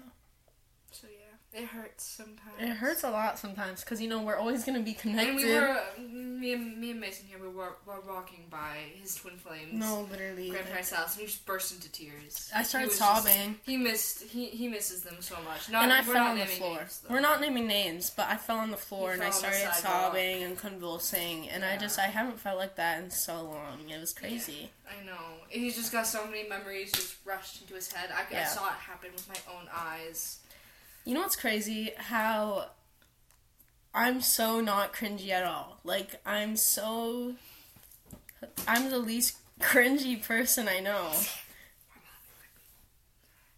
so 0.91 1.07
yeah, 1.11 1.20
it 1.53 1.65
hurts 1.65 2.05
sometimes. 2.05 2.55
it 2.59 2.69
hurts 2.69 3.03
a 3.03 3.09
lot 3.09 3.37
sometimes 3.37 3.81
because 3.83 4.01
you 4.01 4.07
know 4.07 4.21
we're 4.21 4.37
always 4.37 4.63
gonna 4.63 4.79
be 4.79 4.93
connected. 4.93 5.29
And 5.29 5.37
we 5.37 5.53
were, 5.53 5.81
me 6.39 6.53
and, 6.53 6.77
me 6.79 6.91
and 6.91 6.99
Mason 7.01 7.25
here, 7.27 7.37
we 7.41 7.49
were, 7.49 7.75
were 7.85 7.99
walking 8.07 8.45
by 8.49 8.77
his 9.01 9.15
twin 9.15 9.35
flames. 9.37 9.73
no, 9.73 10.07
literally. 10.09 10.49
grandparents' 10.49 10.91
house, 10.91 11.13
and 11.15 11.21
he 11.21 11.27
just 11.27 11.45
burst 11.45 11.73
into 11.73 11.91
tears. 11.91 12.49
I 12.55 12.59
He 12.59 12.63
started 12.65 12.87
just- 12.87 12.99
sobbing. 12.99 13.59
he 13.63 13.75
missed. 13.77 14.23
He 14.23 14.45
he 14.47 14.67
misses 14.67 15.01
them 15.01 15.17
so 15.19 15.35
much. 15.43 15.69
Not, 15.69 15.83
and 15.83 15.91
I 15.93 15.99
we're 15.99 16.13
fell 16.13 16.23
not 16.23 16.29
on 16.31 16.37
the 16.37 16.43
naming 16.45 16.57
floor. 16.57 16.75
names, 16.77 17.01
we're 17.09 17.19
not 17.19 17.41
naming 17.41 17.67
names, 17.67 18.09
but 18.09 18.27
I 18.29 18.37
fell 18.37 18.57
on 18.57 18.71
the 18.71 18.77
floor 18.77 19.09
You 19.09 19.13
and 19.15 19.23
I 19.23 19.31
fell 19.31 19.45
on 19.45 19.51
the 19.51 19.57
started 19.57 19.81
sobbing 19.81 20.43
and 20.43 20.57
convulsing, 20.57 21.49
and 21.49 21.65
I 21.65 21.77
just 21.77 21.99
I 21.99 22.03
haven't 22.07 22.39
felt 22.39 22.57
like 22.57 22.75
that 22.77 23.03
in 23.03 23.09
so 23.09 23.43
long. 23.43 23.89
It 23.89 23.99
was 23.99 24.13
crazy. 24.13 24.69
I 24.89 25.05
know. 25.05 25.13
He's 25.47 25.75
just 25.75 25.91
got 25.91 26.05
so 26.07 26.25
many 26.25 26.47
memories 26.49 26.91
just 26.91 27.15
rushed 27.25 27.61
into 27.61 27.75
his 27.75 27.91
head. 27.91 28.09
I, 28.13 28.23
I 28.41 28.43
saw 28.45 28.67
it 28.67 28.73
happen 28.73 29.09
with 29.13 29.27
my 29.29 29.35
own 29.53 29.67
eyes. 29.73 30.39
You 31.03 31.15
know 31.15 31.21
what's 31.21 31.35
crazy? 31.35 31.91
How 31.97 32.69
I'm 33.93 34.21
so 34.21 34.61
not 34.61 34.93
cringy 34.93 35.29
at 35.29 35.43
all. 35.43 35.79
Like 35.83 36.21
I'm 36.25 36.55
so 36.55 37.35
I'm 38.67 38.89
the 38.89 38.99
least 38.99 39.37
cringy 39.59 40.23
person 40.23 40.67
I 40.67 40.79
know. 40.79 41.11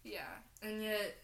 Yeah, 0.02 0.20
and 0.62 0.82
yet. 0.82 1.16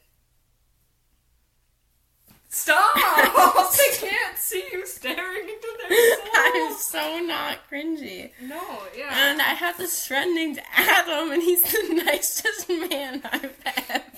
Stop! 2.53 2.81
I 2.97 3.91
can't 3.95 4.37
see 4.37 4.65
you 4.73 4.85
staring 4.85 5.49
into 5.49 5.79
their 5.89 6.17
soul. 6.17 6.27
I'm 6.35 6.75
so 6.75 7.21
not 7.25 7.59
cringy. 7.71 8.31
No, 8.43 8.61
yeah. 8.97 9.31
And 9.31 9.41
I 9.41 9.55
have 9.55 9.79
this 9.79 10.05
friend 10.05 10.35
named 10.35 10.61
Adam, 10.75 11.31
and 11.31 11.43
he's 11.43 11.63
the 11.63 12.03
nicest 12.05 12.69
man 12.69 13.23
I've 13.25 13.55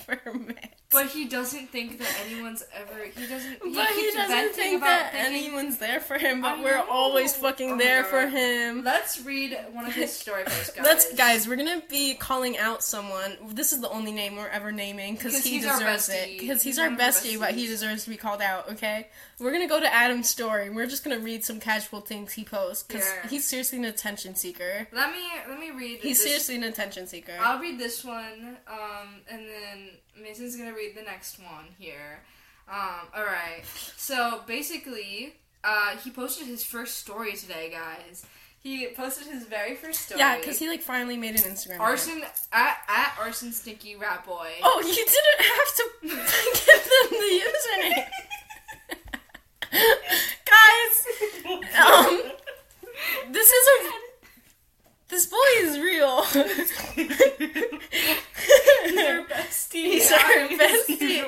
ever 0.07 0.33
met. 0.33 0.72
But 0.93 1.07
he 1.07 1.25
doesn't 1.25 1.69
think 1.71 1.97
that 1.99 2.15
anyone's 2.25 2.63
ever. 2.73 3.03
He 3.03 3.25
doesn't. 3.27 3.63
He 3.63 3.73
But 3.73 3.87
he 3.89 4.01
keeps 4.01 4.15
doesn't 4.15 4.53
think 4.53 4.77
about 4.77 4.87
that 4.87 5.11
thinking- 5.13 5.45
anyone's 5.47 5.77
there 5.79 5.99
for 5.99 6.17
him, 6.17 6.41
but 6.41 6.59
we're 6.59 6.77
always 6.89 7.35
fucking 7.35 7.71
Oh 7.73 7.77
there 7.77 8.03
for 8.03 8.27
him. 8.27 8.83
Let's 8.83 9.19
read 9.21 9.57
one 9.71 9.85
of 9.85 9.93
his 9.93 10.13
story 10.17 10.43
posts, 10.45 10.69
guys. 10.71 10.85
Let's, 10.85 11.13
guys, 11.15 11.47
we're 11.47 11.55
gonna 11.57 11.81
be 11.89 12.13
calling 12.13 12.57
out 12.57 12.83
someone. 12.83 13.35
This 13.49 13.73
is 13.73 13.81
the 13.81 13.89
only 13.89 14.11
name 14.11 14.35
we're 14.35 14.47
ever 14.47 14.71
naming 14.71 15.15
because 15.15 15.43
he 15.43 15.59
deserves 15.59 16.09
it. 16.09 16.39
Because 16.39 16.61
he's, 16.61 16.73
He's 16.75 16.79
our 16.79 16.89
bestie, 16.89 17.39
but 17.39 17.53
he 17.53 17.67
deserves 17.67 18.03
to 18.05 18.09
be 18.09 18.17
called 18.17 18.41
out. 18.41 18.69
Okay, 18.71 19.07
we're 19.39 19.51
gonna 19.51 19.67
go 19.67 19.79
to 19.79 19.91
Adam's 19.93 20.29
story. 20.29 20.69
We're 20.69 20.85
just 20.87 21.03
gonna 21.03 21.19
read 21.19 21.43
some 21.43 21.59
casual 21.59 22.01
things 22.01 22.33
he 22.33 22.43
posts 22.43 22.83
because 22.83 23.05
Yeah. 23.05 23.29
he's 23.29 23.45
seriously 23.45 23.79
an 23.79 23.85
attention 23.85 24.35
seeker. 24.35 24.87
Let 24.91 25.11
me 25.11 25.23
let 25.49 25.59
me 25.59 25.71
read. 25.71 25.99
He's 26.01 26.17
this. 26.17 26.23
seriously 26.23 26.55
an 26.55 26.63
attention 26.63 27.07
seeker. 27.07 27.33
I'll 27.39 27.59
read 27.59 27.79
this 27.79 28.03
one, 28.03 28.57
um, 28.67 29.21
and 29.29 29.41
then 29.47 29.89
Mason's 30.21 30.55
gonna 30.55 30.73
read 30.73 30.82
the 30.91 31.01
next 31.01 31.39
one 31.39 31.65
here. 31.79 32.19
Um, 32.71 33.07
all 33.15 33.23
right. 33.23 33.63
So 33.97 34.41
basically, 34.47 35.35
uh, 35.63 35.97
he 35.97 36.09
posted 36.11 36.47
his 36.47 36.63
first 36.63 36.97
story 36.97 37.33
today, 37.33 37.69
guys. 37.71 38.25
He 38.61 38.87
posted 38.95 39.27
his 39.27 39.43
very 39.45 39.75
first 39.75 40.01
story. 40.05 40.19
yeah, 40.19 40.37
because 40.37 40.57
he 40.57 40.69
like 40.69 40.81
finally 40.81 41.17
made 41.17 41.35
an 41.35 41.41
Instagram. 41.51 41.75
account. 41.75 41.81
arson 41.81 42.23
at 42.53 42.77
at 42.87 43.13
arson 43.19 43.51
stinky 43.51 43.97
rat 43.97 44.25
boy. 44.25 44.51
Oh, 44.63 44.79
you 44.85 44.93
didn't 44.95 45.41
have 45.51 45.75
to 45.75 45.89
give 46.65 46.83
them 46.89 47.09
the 47.11 47.41
username. 47.43 48.07
Guys, 50.45 50.95
um, 51.79 52.31
this 53.31 53.49
is 53.51 53.67
a. 53.67 54.12
This 55.13 55.27
boy 55.27 55.37
is 55.57 55.77
real. 55.77 56.23
He's 56.25 56.41
our 58.97 59.21
bestie. 59.29 59.71
He's 59.73 60.11
our 60.11 60.47
guys. 60.47 60.57
bestie. 60.57 61.23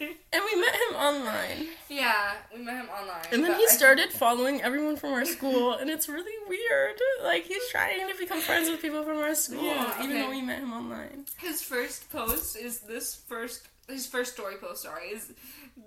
And 0.32 0.42
we 0.44 0.60
met 0.60 0.74
him 0.74 0.94
online. 0.94 1.66
Yeah, 1.88 2.34
we 2.54 2.62
met 2.62 2.76
him 2.76 2.88
online. 2.90 3.24
And 3.32 3.42
then 3.42 3.58
he 3.58 3.66
started 3.66 4.12
following 4.12 4.62
everyone 4.62 4.94
from 4.94 5.14
our 5.14 5.24
school, 5.24 5.72
and 5.72 5.90
it's 5.90 6.08
really 6.08 6.30
weird. 6.48 7.00
Like, 7.24 7.44
he's 7.46 7.68
trying 7.72 8.06
to 8.08 8.14
become 8.16 8.40
friends 8.40 8.70
with 8.70 8.80
people 8.80 9.02
from 9.02 9.16
our 9.18 9.34
school, 9.34 9.64
Yeah, 9.64 10.00
even 10.04 10.16
though 10.16 10.30
we 10.30 10.40
met 10.40 10.60
him 10.60 10.72
online. 10.72 11.24
His 11.38 11.60
first 11.60 12.08
post 12.12 12.56
is 12.56 12.78
this 12.80 13.16
first 13.16 13.66
his 13.88 14.06
first 14.06 14.34
story 14.34 14.56
post, 14.60 14.82
sorry, 14.82 15.08
is 15.08 15.32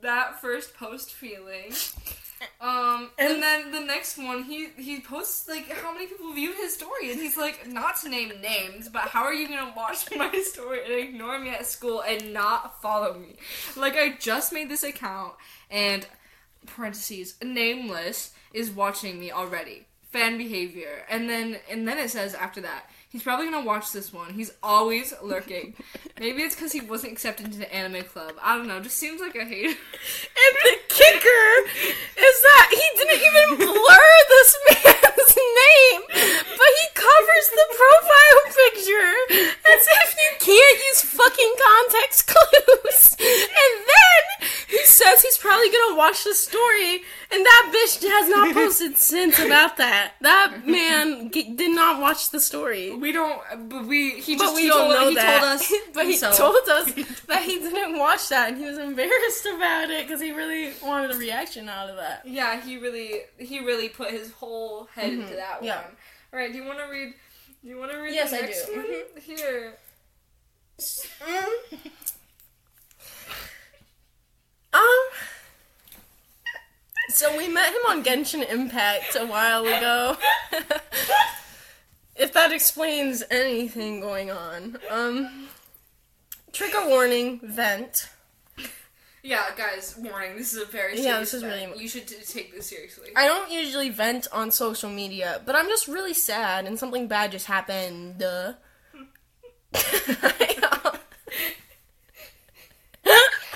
that 0.01 0.41
first 0.41 0.75
post 0.75 1.13
feeling. 1.13 1.73
Um 2.59 3.11
and, 3.19 3.39
then 3.39 3.71
the 3.71 3.81
next 3.81 4.17
one 4.17 4.43
he 4.43 4.69
he 4.75 4.99
posts 4.99 5.47
like 5.47 5.69
how 5.69 5.93
many 5.93 6.07
people 6.07 6.33
viewed 6.33 6.55
his 6.55 6.73
story 6.73 7.11
and 7.11 7.21
he's 7.21 7.37
like 7.37 7.67
not 7.67 7.97
to 7.97 8.09
name 8.09 8.33
names, 8.41 8.89
but 8.89 9.03
how 9.03 9.21
are 9.21 9.33
you 9.33 9.47
gonna 9.47 9.71
watch 9.77 10.05
my 10.15 10.31
story 10.43 10.79
and 10.83 10.91
ignore 10.91 11.37
me 11.37 11.49
at 11.49 11.67
school 11.67 12.01
and 12.01 12.33
not 12.33 12.81
follow 12.81 13.13
me? 13.13 13.35
Like 13.75 13.95
I 13.95 14.13
just 14.19 14.51
made 14.53 14.69
this 14.69 14.83
account 14.83 15.33
and 15.69 16.07
parentheses 16.65 17.35
nameless 17.43 18.33
is 18.53 18.71
watching 18.71 19.19
me 19.19 19.31
already. 19.31 19.85
Fan 20.11 20.37
behavior. 20.37 21.05
And 21.09 21.29
then 21.29 21.57
and 21.69 21.87
then 21.87 21.97
it 21.97 22.09
says 22.09 22.33
after 22.33 22.61
that, 22.61 22.89
he's 23.11 23.23
probably 23.23 23.45
gonna 23.45 23.65
watch 23.65 23.91
this 23.91 24.11
one. 24.13 24.33
He's 24.33 24.53
always 24.63 25.13
lurking. 25.21 25.75
Maybe 26.19 26.41
it's 26.41 26.55
because 26.55 26.71
he 26.71 26.81
wasn't 26.81 27.13
accepted 27.13 27.45
into 27.45 27.59
the 27.59 27.73
anime 27.73 28.03
club. 28.05 28.33
I 28.41 28.57
don't 28.57 28.67
know. 28.67 28.79
Just 28.79 28.97
seems 28.97 29.21
like 29.21 29.35
a 29.35 29.45
hater. 29.45 29.69
And 29.69 30.57
the 30.63 30.77
kicker 30.87 31.69
is 32.17 32.41
that 32.41 32.67
he 32.71 32.85
didn't 32.97 33.21
even 33.21 33.57
blur 33.67 34.11
this 34.29 34.57
man's 34.69 34.90
name, 35.41 36.01
but 36.09 36.71
he 36.79 36.85
covers 36.93 37.45
the 37.51 37.67
profile 37.75 38.41
picture 38.51 39.11
as 39.47 39.81
if 40.03 40.15
you 40.17 40.29
can't 40.39 40.79
use 40.89 41.01
fucking 41.01 41.53
context 41.57 42.27
clues. 42.31 43.15
And 43.19 43.73
then 43.85 44.49
he 44.67 44.83
says 44.85 45.21
he's 45.21 45.37
probably 45.37 45.69
gonna 45.69 45.95
watch 45.95 46.23
the 46.23 46.33
story, 46.33 46.95
and 47.31 47.45
that 47.45 47.71
bitch 47.73 48.01
has 48.07 48.29
not 48.29 48.53
posted 48.53 48.97
since 48.97 49.39
about 49.39 49.77
that. 49.77 50.13
That 50.21 50.65
man 50.67 51.29
g- 51.31 51.53
did 51.53 51.75
not 51.75 52.01
watch 52.01 52.29
the 52.31 52.39
story. 52.39 52.95
We 52.95 53.11
don't. 53.11 53.41
But 53.69 53.85
we. 53.85 54.11
He 54.21 54.35
But 54.35 54.43
just. 54.45 54.55
we 54.55 54.61
he 54.63 54.67
don't 54.69 54.89
told, 54.89 54.91
know 54.93 55.09
he 55.09 55.15
that. 55.15 55.39
told 55.41 55.51
us. 55.53 55.73
but 55.93 56.05
he 56.05 56.11
himself. 56.11 56.37
told 56.37 56.55
us 56.69 56.93
that 57.27 57.43
he 57.43 57.59
didn't 57.59 57.97
watch 57.99 58.29
that, 58.29 58.49
and 58.49 58.57
he 58.57 58.65
was 58.65 58.77
embarrassed 58.77 59.45
about 59.45 59.89
it 59.89 60.07
because 60.07 60.21
he 60.21 60.31
really 60.31 60.73
wanted 60.83 61.11
a 61.11 61.15
reaction 61.17 61.69
out 61.69 61.89
of 61.89 61.97
that. 61.97 62.21
Yeah, 62.25 62.59
he 62.61 62.77
really. 62.77 63.21
He 63.37 63.59
really 63.59 63.89
put 63.89 64.11
his 64.11 64.31
whole 64.31 64.87
head 64.95 65.11
mm-hmm. 65.11 65.30
Into 65.31 65.37
that 65.41 65.55
Mm-hmm. 65.57 65.65
yeah. 65.65 65.81
one. 65.81 65.95
All 66.33 66.39
right. 66.39 66.51
Do 66.51 66.57
you 66.57 66.65
want 66.65 66.79
to 66.79 66.85
read? 66.85 67.13
Do 67.63 67.69
you 67.69 67.77
want 67.77 67.91
to 67.91 67.97
read 67.97 68.13
Yes, 68.13 68.31
the 68.31 68.37
I 68.43 68.47
do. 68.47 68.77
one? 68.77 68.85
Mhm. 68.85 69.21
Here. 69.21 69.77
Um. 74.73 74.79
So 77.09 77.35
we 77.37 77.49
met 77.49 77.69
him 77.69 77.81
on 77.89 78.03
Genshin 78.03 78.49
Impact 78.49 79.17
a 79.19 79.25
while 79.25 79.65
ago. 79.65 80.15
if 82.15 82.31
that 82.33 82.51
explains 82.53 83.21
anything 83.29 83.99
going 83.99 84.31
on. 84.31 84.77
Um. 84.89 85.47
Trigger 86.53 86.87
warning, 86.87 87.39
vent. 87.43 88.09
Yeah, 89.23 89.43
guys. 89.55 89.95
Warning. 89.97 90.35
This 90.35 90.53
is 90.53 90.61
a 90.63 90.65
very. 90.65 90.95
Serious 90.97 91.05
Yeah, 91.05 91.19
this 91.19 91.33
is 91.35 91.43
event. 91.43 91.69
really- 91.71 91.83
You 91.83 91.87
should 91.89 92.07
t- 92.07 92.15
take 92.25 92.53
this 92.55 92.67
seriously. 92.67 93.09
I 93.15 93.27
don't 93.27 93.51
usually 93.51 93.89
vent 93.89 94.27
on 94.31 94.49
social 94.51 94.89
media, 94.89 95.41
but 95.45 95.55
I'm 95.55 95.67
just 95.67 95.87
really 95.87 96.13
sad 96.15 96.65
and 96.65 96.79
something 96.79 97.07
bad 97.07 97.31
just 97.31 97.45
happened. 97.45 98.17
Duh. 98.19 98.53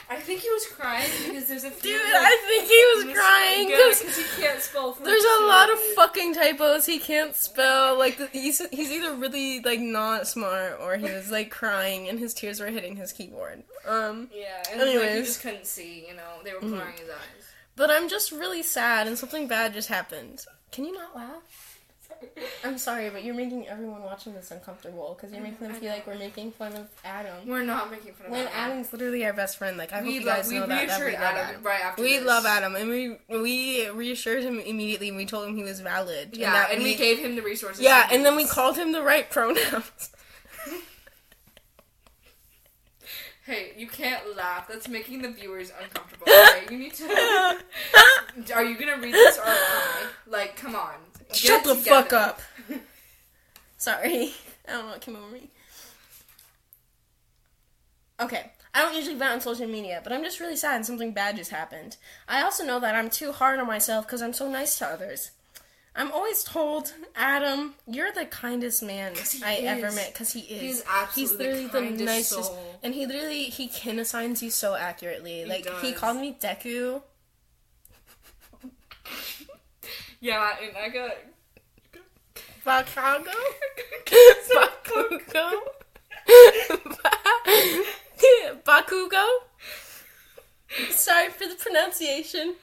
I 0.08 0.18
think 0.18 0.42
he 0.42 0.50
was 0.52 0.68
crying 0.68 1.10
because 1.28 1.48
there's 1.48 1.64
a 1.64 1.72
few. 1.72 1.92
Dude, 1.92 2.02
like, 2.02 2.14
I 2.14 2.38
think 2.48 2.64
he 2.70 3.10
was 3.10 3.18
crying 3.18 3.68
because 3.70 4.02
'cause 4.04 4.18
he 4.18 4.42
can't 4.42 4.62
spell. 4.62 4.92
there's 5.04 5.24
a 5.24 5.44
lot 5.46 5.72
of 5.72 5.80
fucking 5.96 6.36
typos 6.36 6.86
he 6.86 7.00
can't 7.00 7.36
spell. 7.36 7.98
Like 7.98 8.18
the, 8.18 8.28
he's 8.28 8.62
he's 8.70 8.92
either 8.92 9.14
really 9.16 9.62
like 9.62 9.80
not 9.80 10.28
smart 10.28 10.78
or 10.80 10.96
he 10.98 11.12
was 11.12 11.32
like 11.32 11.50
crying 11.50 12.08
and 12.08 12.20
his 12.20 12.34
tears 12.36 12.60
were 12.60 12.68
hitting 12.68 12.96
his 12.96 13.12
keyboard. 13.14 13.64
Um, 13.88 14.30
Yeah, 14.34 14.62
and 14.72 14.80
like, 14.80 14.90
he 14.90 14.96
Anyways. 14.96 15.12
Mm-hmm. 15.16 15.24
just 15.26 15.42
couldn't 15.42 15.66
see. 15.66 16.06
You 16.08 16.16
know, 16.16 16.42
they 16.44 16.54
were 16.54 16.60
blurring 16.62 16.94
his 17.00 17.10
eyes. 17.10 17.46
but 17.76 17.90
I'm 17.90 18.08
just 18.08 18.32
really 18.32 18.62
sad 18.64 19.08
and 19.08 19.18
something 19.18 19.48
bad 19.48 19.74
just 19.74 19.90
happened. 19.90 20.46
Can 20.72 20.86
you 20.86 20.94
not 20.94 21.16
laugh? 21.16 21.65
I'm 22.64 22.78
sorry, 22.78 23.10
but 23.10 23.24
you're 23.24 23.36
making 23.36 23.68
everyone 23.68 24.04
watching 24.04 24.34
this 24.34 24.52
uncomfortable 24.52 25.16
because 25.16 25.34
you're 25.34 25.44
making 25.44 25.68
them 25.68 25.76
feel 25.76 25.92
like 25.92 26.06
we're 26.08 26.18
making 26.18 26.52
fun 26.52 26.74
of 26.74 26.88
Adam. 27.04 27.48
We're 27.48 27.64
not 27.64 27.92
making 27.92 28.14
fun 28.14 28.28
of 28.28 28.32
When 28.32 28.48
Adam. 28.48 28.54
Adam's 28.72 28.92
literally 28.94 29.26
our 29.26 29.34
best 29.34 29.58
friend, 29.58 29.78
like 29.78 29.94
I 29.94 29.98
hope 29.98 30.08
we 30.08 30.14
you 30.16 30.26
guys 30.26 30.48
we 30.50 30.56
know 30.60 30.68
that. 30.68 30.88
that 30.88 31.00
we 31.00 31.12
love 31.14 31.22
Adam, 31.22 31.64
right 31.64 31.82
after 31.82 32.02
We 32.02 32.18
this. 32.18 32.26
love 32.26 32.46
Adam, 32.46 32.76
and 32.76 32.90
we 32.90 33.18
we 33.30 33.90
reassured 33.90 34.44
him 34.44 34.60
immediately. 34.60 35.10
and 35.10 35.18
We 35.18 35.26
told 35.26 35.48
him 35.48 35.56
he 35.56 35.64
was 35.64 35.80
valid. 35.82 36.36
Yeah, 36.36 36.52
that 36.52 36.72
and 36.72 36.84
we, 36.84 36.96
gave 36.96 37.20
him 37.20 37.36
the 37.36 37.42
resources. 37.42 37.82
yeah, 37.84 38.08
and 38.12 38.26
then 38.26 38.36
we 38.36 38.46
called 38.46 38.78
him 38.78 38.92
the 38.92 39.02
right 39.04 39.30
pronouns. 39.30 40.12
Hey, 43.46 43.74
you 43.78 43.88
can't 43.88 44.36
laugh. 44.36 44.68
That's 44.68 44.88
making 44.88 45.22
the 45.22 45.30
viewers 45.30 45.72
uncomfortable. 45.80 46.26
Okay, 46.28 46.64
you 46.72 46.80
need 46.80 46.96
to. 46.96 47.06
Are 48.56 48.64
you 48.64 48.76
gonna 48.76 48.98
read 49.00 49.14
this 49.14 49.38
or 49.38 49.44
am 49.46 49.56
I? 49.56 50.06
Like, 50.28 50.56
come 50.56 50.76
on. 50.76 50.96
Get 51.36 51.66
Shut 51.66 51.66
it 51.66 51.68
the 51.68 51.76
fuck 51.76 52.14
up. 52.14 52.42
Sorry. 53.78 54.34
I 54.68 54.72
don't 54.72 54.86
know 54.86 54.92
what 54.92 55.02
came 55.02 55.16
over 55.16 55.32
me. 55.32 55.50
Okay. 58.20 58.52
I 58.74 58.82
don't 58.82 58.96
usually 58.96 59.16
vent 59.16 59.34
on 59.34 59.42
social 59.42 59.68
media, 59.68 60.02
but 60.04 60.12
I'm 60.12 60.24
just 60.24 60.40
really 60.40 60.56
sad 60.56 60.76
and 60.76 60.86
something 60.86 61.14
bad 61.14 61.38
just 61.38 61.52
happened. 61.52 61.98
I 62.28 62.42
also 62.42 62.66
know 62.66 62.80
that 62.80 62.96
I'm 62.96 63.10
too 63.10 63.32
hard 63.32 63.60
on 63.60 63.68
myself 63.68 64.06
because 64.06 64.22
I'm 64.22 64.34
so 64.34 64.50
nice 64.50 64.78
to 64.80 64.88
others. 64.88 65.32
I'm 65.96 66.12
always 66.12 66.44
told, 66.44 66.94
Adam, 67.16 67.76
you're 67.88 68.12
the 68.12 68.26
kindest 68.26 68.84
man 68.84 69.14
he 69.16 69.42
I 69.44 69.56
ever 69.56 69.92
met 69.94 70.12
because 70.12 70.34
he 70.34 70.42
is. 70.42 70.62
He's 70.62 70.84
absolutely 70.90 71.38
literally 71.38 71.68
the 71.68 71.80
kindest 71.80 72.06
nicest, 72.06 72.52
soul. 72.52 72.80
and 72.84 72.94
he 72.94 73.06
literally 73.06 73.44
he 73.46 73.70
kin 73.70 74.00
assigns 74.00 74.44
you 74.44 74.50
so 74.50 74.76
accurately. 74.76 75.46
like 75.46 75.66
he 75.82 75.94
called 75.94 76.18
me 76.18 76.38
Deku. 76.38 77.02
Yeah, 80.20 80.56
and 80.62 80.78
I 80.78 80.90
got. 80.90 81.12
Bakago? 82.66 83.32
Bakugo? 84.56 85.52
Bakugo? 88.66 89.26
Sorry 90.90 91.30
for 91.30 91.48
the 91.48 91.56
pronunciation. 91.60 92.56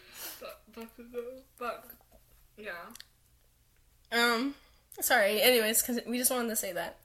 Bakugo. 0.77 1.23
Bak. 1.59 1.85
Yeah. 2.57 2.73
Um, 4.11 4.55
sorry. 5.01 5.41
Anyways, 5.41 5.83
because 5.83 6.01
we 6.07 6.19
just 6.19 6.31
wanted 6.31 6.49
to 6.49 6.57
say 6.57 6.73
that. 6.73 6.99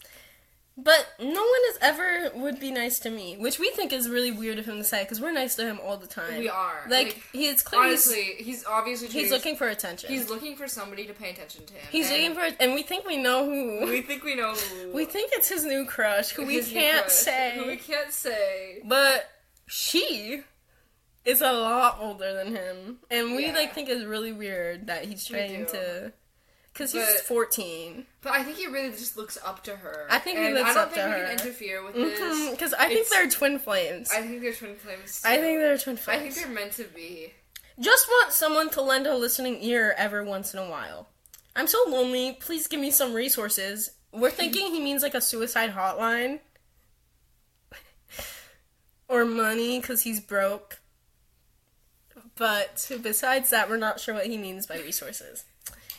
But 0.79 1.07
no 1.19 1.25
one 1.25 1.61
has 1.69 1.77
ever 1.81 2.29
would 2.35 2.59
be 2.59 2.69
nice 2.69 2.99
to 2.99 3.09
me, 3.09 3.35
which 3.35 3.57
we 3.57 3.71
think 3.71 3.91
is 3.91 4.07
really 4.07 4.31
weird 4.31 4.59
of 4.59 4.67
him 4.67 4.77
to 4.77 4.83
say 4.83 5.01
because 5.03 5.19
we're 5.19 5.31
nice 5.31 5.55
to 5.55 5.65
him 5.65 5.79
all 5.83 5.97
the 5.97 6.05
time. 6.05 6.37
We 6.37 6.49
are. 6.49 6.81
Like, 6.87 7.07
Like, 7.07 7.23
he's 7.33 7.63
clearly 7.63 7.87
Honestly, 7.87 8.35
he's 8.37 8.63
obviously. 8.63 9.07
he's 9.07 9.31
looking 9.31 9.55
for 9.55 9.67
attention. 9.67 10.11
He's 10.11 10.29
looking 10.29 10.55
for 10.55 10.67
somebody 10.67 11.05
to 11.07 11.13
pay 11.13 11.31
attention 11.31 11.65
to 11.65 11.73
him. 11.73 11.81
He's 11.91 12.11
looking 12.11 12.35
for, 12.35 12.47
and 12.59 12.75
we 12.75 12.83
think 12.83 13.07
we 13.07 13.17
know 13.17 13.45
who. 13.45 13.87
We 13.89 14.01
think 14.03 14.23
we 14.23 14.35
know. 14.35 14.53
Who 14.53 14.91
We 14.93 15.05
think 15.05 15.31
it's 15.33 15.49
his 15.49 15.65
new 15.65 15.85
crush, 15.87 16.29
who 16.29 16.45
we 16.45 16.53
his 16.57 16.67
new 16.71 16.79
can't 16.79 17.01
crush, 17.05 17.11
say. 17.15 17.53
Who 17.57 17.65
we 17.65 17.77
can't 17.77 18.13
say. 18.13 18.81
But 18.85 19.27
she 19.65 20.43
is 21.25 21.41
a 21.41 21.51
lot 21.53 21.97
older 21.99 22.33
than 22.33 22.55
him, 22.55 22.99
and 23.09 23.35
we 23.35 23.47
Yeah. 23.47 23.53
like 23.53 23.73
think 23.73 23.89
it's 23.89 24.05
really 24.05 24.31
weird 24.31 24.85
that 24.87 25.05
he's 25.05 25.25
trying 25.25 25.65
to, 25.67 26.13
because 26.77 26.91
he's 26.91 27.21
fourteen. 27.21 28.05
But 28.21 28.33
I 28.33 28.43
think 28.43 28.57
he 28.57 28.67
really 28.67 28.91
just 28.91 29.17
looks 29.17 29.37
up 29.43 29.63
to 29.63 29.75
her. 29.75 30.05
I 30.09 30.19
think 30.19 30.37
he 30.37 30.53
looks 30.53 30.69
I 30.69 30.73
don't 30.73 30.83
up 30.83 30.93
think 30.93 31.01
to 31.01 31.07
we 31.07 31.11
her. 31.13 31.23
can 31.23 31.31
interfere 31.31 31.83
with 31.83 31.95
mm-hmm. 31.95 32.09
this. 32.09 32.51
Because 32.51 32.73
I 32.75 32.87
think 32.87 33.09
they're 33.09 33.29
twin 33.29 33.57
flames. 33.57 34.11
I 34.11 34.21
think 34.21 34.41
they're 34.41 34.53
twin 34.53 34.75
flames. 34.75 35.23
I 35.25 35.37
think 35.37 35.59
they're 35.59 35.77
twin 35.77 35.97
flames. 35.97 36.19
I 36.19 36.21
think 36.21 36.35
they're 36.35 36.53
meant 36.53 36.73
to 36.73 36.83
be. 36.83 37.33
Just 37.79 38.07
want 38.07 38.31
someone 38.31 38.69
to 38.71 38.81
lend 38.81 39.07
a 39.07 39.15
listening 39.15 39.61
ear 39.61 39.95
every 39.97 40.23
once 40.23 40.53
in 40.53 40.59
a 40.59 40.69
while. 40.69 41.09
I'm 41.55 41.67
so 41.67 41.79
lonely. 41.87 42.33
Please 42.39 42.67
give 42.67 42.79
me 42.79 42.91
some 42.91 43.13
resources. 43.13 43.91
We're 44.11 44.29
thinking 44.31 44.71
he 44.71 44.79
means 44.79 45.01
like 45.01 45.15
a 45.15 45.21
suicide 45.21 45.73
hotline. 45.73 46.39
or 49.09 49.25
money 49.25 49.79
because 49.79 50.03
he's 50.03 50.19
broke. 50.19 50.79
But 52.35 52.87
besides 53.01 53.49
that, 53.49 53.67
we're 53.67 53.77
not 53.77 53.99
sure 53.99 54.13
what 54.13 54.27
he 54.27 54.37
means 54.37 54.67
by 54.67 54.77
resources. 54.77 55.43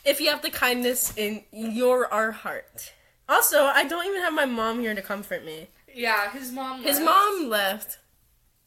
If 0.05 0.19
you 0.21 0.29
have 0.29 0.41
the 0.41 0.49
kindness 0.49 1.13
in 1.17 1.43
your 1.51 2.11
our 2.13 2.31
heart. 2.31 2.93
Also, 3.27 3.65
I 3.65 3.83
don't 3.87 4.05
even 4.07 4.21
have 4.21 4.33
my 4.33 4.45
mom 4.45 4.79
here 4.79 4.95
to 4.95 5.01
comfort 5.01 5.45
me. 5.45 5.67
Yeah, 5.93 6.31
his 6.31 6.51
mom. 6.51 6.81
His 6.81 6.97
left. 6.99 7.05
mom 7.05 7.49
left. 7.49 7.97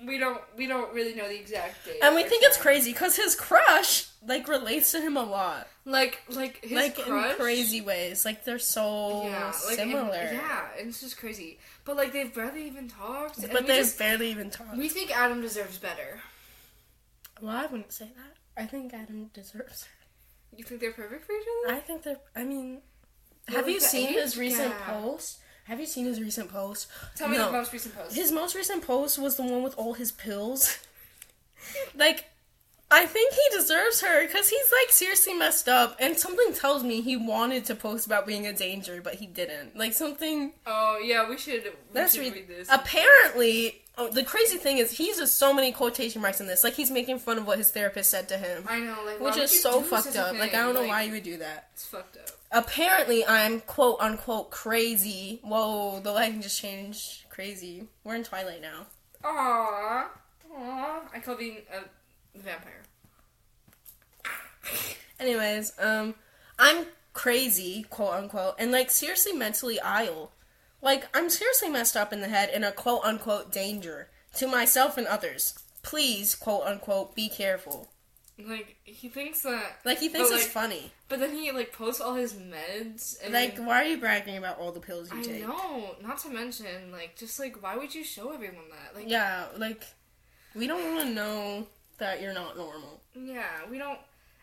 We 0.04 0.18
don't. 0.18 0.40
We 0.56 0.66
don't 0.66 0.92
really 0.94 1.14
know 1.14 1.28
the 1.28 1.38
exact 1.38 1.84
date. 1.86 1.98
And 2.02 2.14
we 2.14 2.22
think 2.24 2.42
it's 2.44 2.56
crazy 2.56 2.92
because 2.92 3.16
his 3.16 3.34
crush 3.34 4.06
like 4.26 4.46
relates 4.48 4.92
to 4.92 5.00
him 5.00 5.16
a 5.16 5.22
lot. 5.22 5.68
Like, 5.84 6.22
like 6.28 6.62
his 6.64 6.72
like 6.72 6.96
crush. 6.96 7.30
in 7.32 7.36
crazy 7.36 7.80
ways. 7.80 8.24
Like 8.24 8.44
they're 8.44 8.58
so 8.60 9.24
Yeah, 9.26 9.46
like 9.66 9.76
similar. 9.76 10.14
yeah, 10.32 10.66
and 10.78 10.88
it's 10.88 11.00
just 11.00 11.16
crazy. 11.18 11.58
But 11.84 11.96
like 11.96 12.12
they've 12.12 12.32
barely 12.32 12.66
even 12.66 12.88
talked. 12.88 13.40
But 13.40 13.62
we 13.62 13.66
they 13.66 13.78
just- 13.78 13.98
barely 13.98 14.30
even 14.30 14.50
talked. 14.50 14.76
we 14.76 14.88
think 14.88 15.10
Adam 15.16 15.40
deserves 15.40 15.78
better. 15.78 16.20
well, 17.40 17.56
I 17.56 17.66
wouldn't 17.66 17.92
say 17.92 18.10
that. 18.16 18.62
I 18.62 18.66
think 18.66 18.92
Adam 18.94 19.30
deserves 19.34 19.84
her. 19.84 19.90
You 20.56 20.64
think 20.64 20.80
they're 20.80 20.92
perfect 20.92 21.24
for 21.26 21.32
each 21.32 21.46
other? 21.66 21.74
I 21.76 21.80
think 21.80 22.02
they're. 22.02 22.18
I 22.36 22.44
mean, 22.44 22.82
Yeah, 23.48 23.56
have 23.56 23.68
you 23.68 23.80
seen 23.80 24.12
his 24.12 24.36
recent 24.36 24.70
gap. 24.70 24.82
post? 25.02 25.38
Have 25.64 25.78
you 25.80 25.86
seen 25.86 26.06
his 26.06 26.20
recent 26.20 26.50
post? 26.50 26.88
Tell 27.16 27.28
me 27.28 27.38
No. 27.38 27.46
the 27.46 27.52
most 27.52 27.72
recent 27.72 27.94
post. 27.96 28.14
His 28.16 28.32
most 28.32 28.54
recent 28.54 28.84
post 28.86 29.18
was 29.18 29.36
the 29.36 29.42
one 29.44 29.62
with 29.62 29.74
all 29.78 29.94
his 29.94 30.10
pills. 30.12 30.78
like, 31.94 32.26
I 32.90 33.06
think 33.06 33.32
he 33.32 33.56
deserves 33.56 34.02
her 34.02 34.26
because 34.26 34.48
he's 34.50 34.70
like 34.80 34.90
seriously 34.90 35.32
messed 35.34 35.68
up, 35.68 35.96
and 35.98 36.18
something 36.18 36.52
tells 36.52 36.82
me 36.82 37.00
he 37.00 37.16
wanted 37.16 37.64
to 37.66 37.74
post 37.74 38.04
about 38.06 38.26
being 38.26 38.46
a 38.46 38.52
danger, 38.52 39.00
but 39.02 39.14
he 39.14 39.26
didn't. 39.26 39.76
Like 39.76 39.94
something. 39.94 40.52
oh 40.66 40.98
yeah, 41.02 41.28
we 41.28 41.38
should. 41.38 41.64
We 41.64 41.70
Let's 41.94 42.14
should 42.14 42.22
read, 42.22 42.34
read 42.34 42.48
this. 42.48 42.68
Apparently, 42.70 43.81
oh, 43.98 44.10
the 44.10 44.22
crazy 44.24 44.56
thing 44.56 44.78
is 44.78 44.92
he 44.92 45.06
uses 45.08 45.32
so 45.32 45.52
many 45.52 45.72
quotation 45.72 46.22
marks 46.22 46.40
in 46.40 46.46
this. 46.46 46.64
Like 46.64 46.74
he's 46.74 46.90
making 46.90 47.18
fun 47.18 47.38
of 47.38 47.46
what 47.46 47.58
his 47.58 47.70
therapist 47.70 48.10
said 48.10 48.28
to 48.28 48.38
him, 48.38 48.64
I 48.68 48.80
know, 48.80 48.96
like 49.04 49.20
which 49.20 49.36
is 49.36 49.62
so 49.62 49.80
fucked 49.82 50.16
up. 50.16 50.38
Like? 50.38 50.54
I 50.54 50.58
don't 50.58 50.74
know 50.74 50.80
Like, 50.80 50.90
why 50.90 51.02
you 51.02 51.12
would 51.12 51.22
do 51.22 51.38
that. 51.38 51.68
It's 51.74 51.86
fucked 51.86 52.16
up. 52.16 52.30
Apparently, 52.50 53.24
I'm 53.26 53.60
quote 53.60 53.96
unquote 54.00 54.50
crazy. 54.50 55.40
Whoa, 55.42 56.00
the 56.00 56.12
lighting 56.12 56.42
just 56.42 56.60
changed. 56.60 57.24
Crazy. 57.30 57.88
We're 58.04 58.16
in 58.16 58.24
Twilight 58.24 58.60
now. 58.60 58.86
Aww, 59.24 60.04
aww. 60.54 61.00
I 61.14 61.20
call 61.24 61.36
being 61.36 61.58
a 61.72 62.38
vampire. 62.38 62.82
Anyways, 65.18 65.72
um, 65.78 66.14
I'm 66.58 66.86
crazy, 67.12 67.86
quote 67.88 68.14
unquote, 68.14 68.54
and 68.58 68.70
like 68.72 68.90
seriously 68.90 69.32
mentally 69.32 69.78
ill. 69.84 70.30
Like 70.82 71.06
I'm 71.14 71.30
seriously 71.30 71.68
messed 71.70 71.96
up 71.96 72.12
in 72.12 72.20
the 72.20 72.28
head 72.28 72.50
in 72.52 72.64
a 72.64 72.72
quote 72.72 73.02
unquote 73.04 73.52
danger 73.52 74.08
to 74.36 74.46
myself 74.46 74.98
and 74.98 75.06
others. 75.06 75.54
Please, 75.82 76.34
quote 76.34 76.64
unquote, 76.64 77.14
be 77.14 77.28
careful. 77.28 77.88
Like 78.38 78.76
he 78.84 79.08
thinks 79.08 79.42
that, 79.42 79.76
Like 79.84 79.98
he 79.98 80.08
thinks 80.08 80.30
But, 80.30 80.36
it's 80.36 80.44
like, 80.46 80.52
funny. 80.52 80.90
but 81.08 81.20
then 81.20 81.34
he 81.34 81.52
like 81.52 81.72
posts 81.72 82.00
all 82.00 82.14
his 82.14 82.32
meds 82.32 83.16
and 83.22 83.32
Like, 83.32 83.56
why 83.58 83.82
are 83.82 83.86
you 83.86 83.98
bragging 83.98 84.36
about 84.36 84.58
all 84.58 84.72
the 84.72 84.80
pills 84.80 85.12
you 85.12 85.20
I 85.20 85.22
take? 85.22 85.42
know. 85.46 85.94
Not 86.02 86.18
to 86.20 86.30
mention, 86.30 86.90
like, 86.90 87.14
just 87.16 87.38
like, 87.38 87.62
why 87.62 87.76
would 87.76 87.94
you 87.94 88.02
show 88.02 88.32
everyone 88.32 88.64
that? 88.70 88.96
Like, 88.96 89.08
Yeah, 89.08 89.44
like 89.56 89.84
we 90.54 90.66
don't 90.66 90.82
want 90.94 91.08
to 91.08 91.14
know 91.14 91.66
that 91.98 92.20
you're 92.22 92.32
not 92.34 92.56
normal. 92.56 93.02
yeah, 93.14 93.44
we 93.70 93.78
don't. 93.78 93.98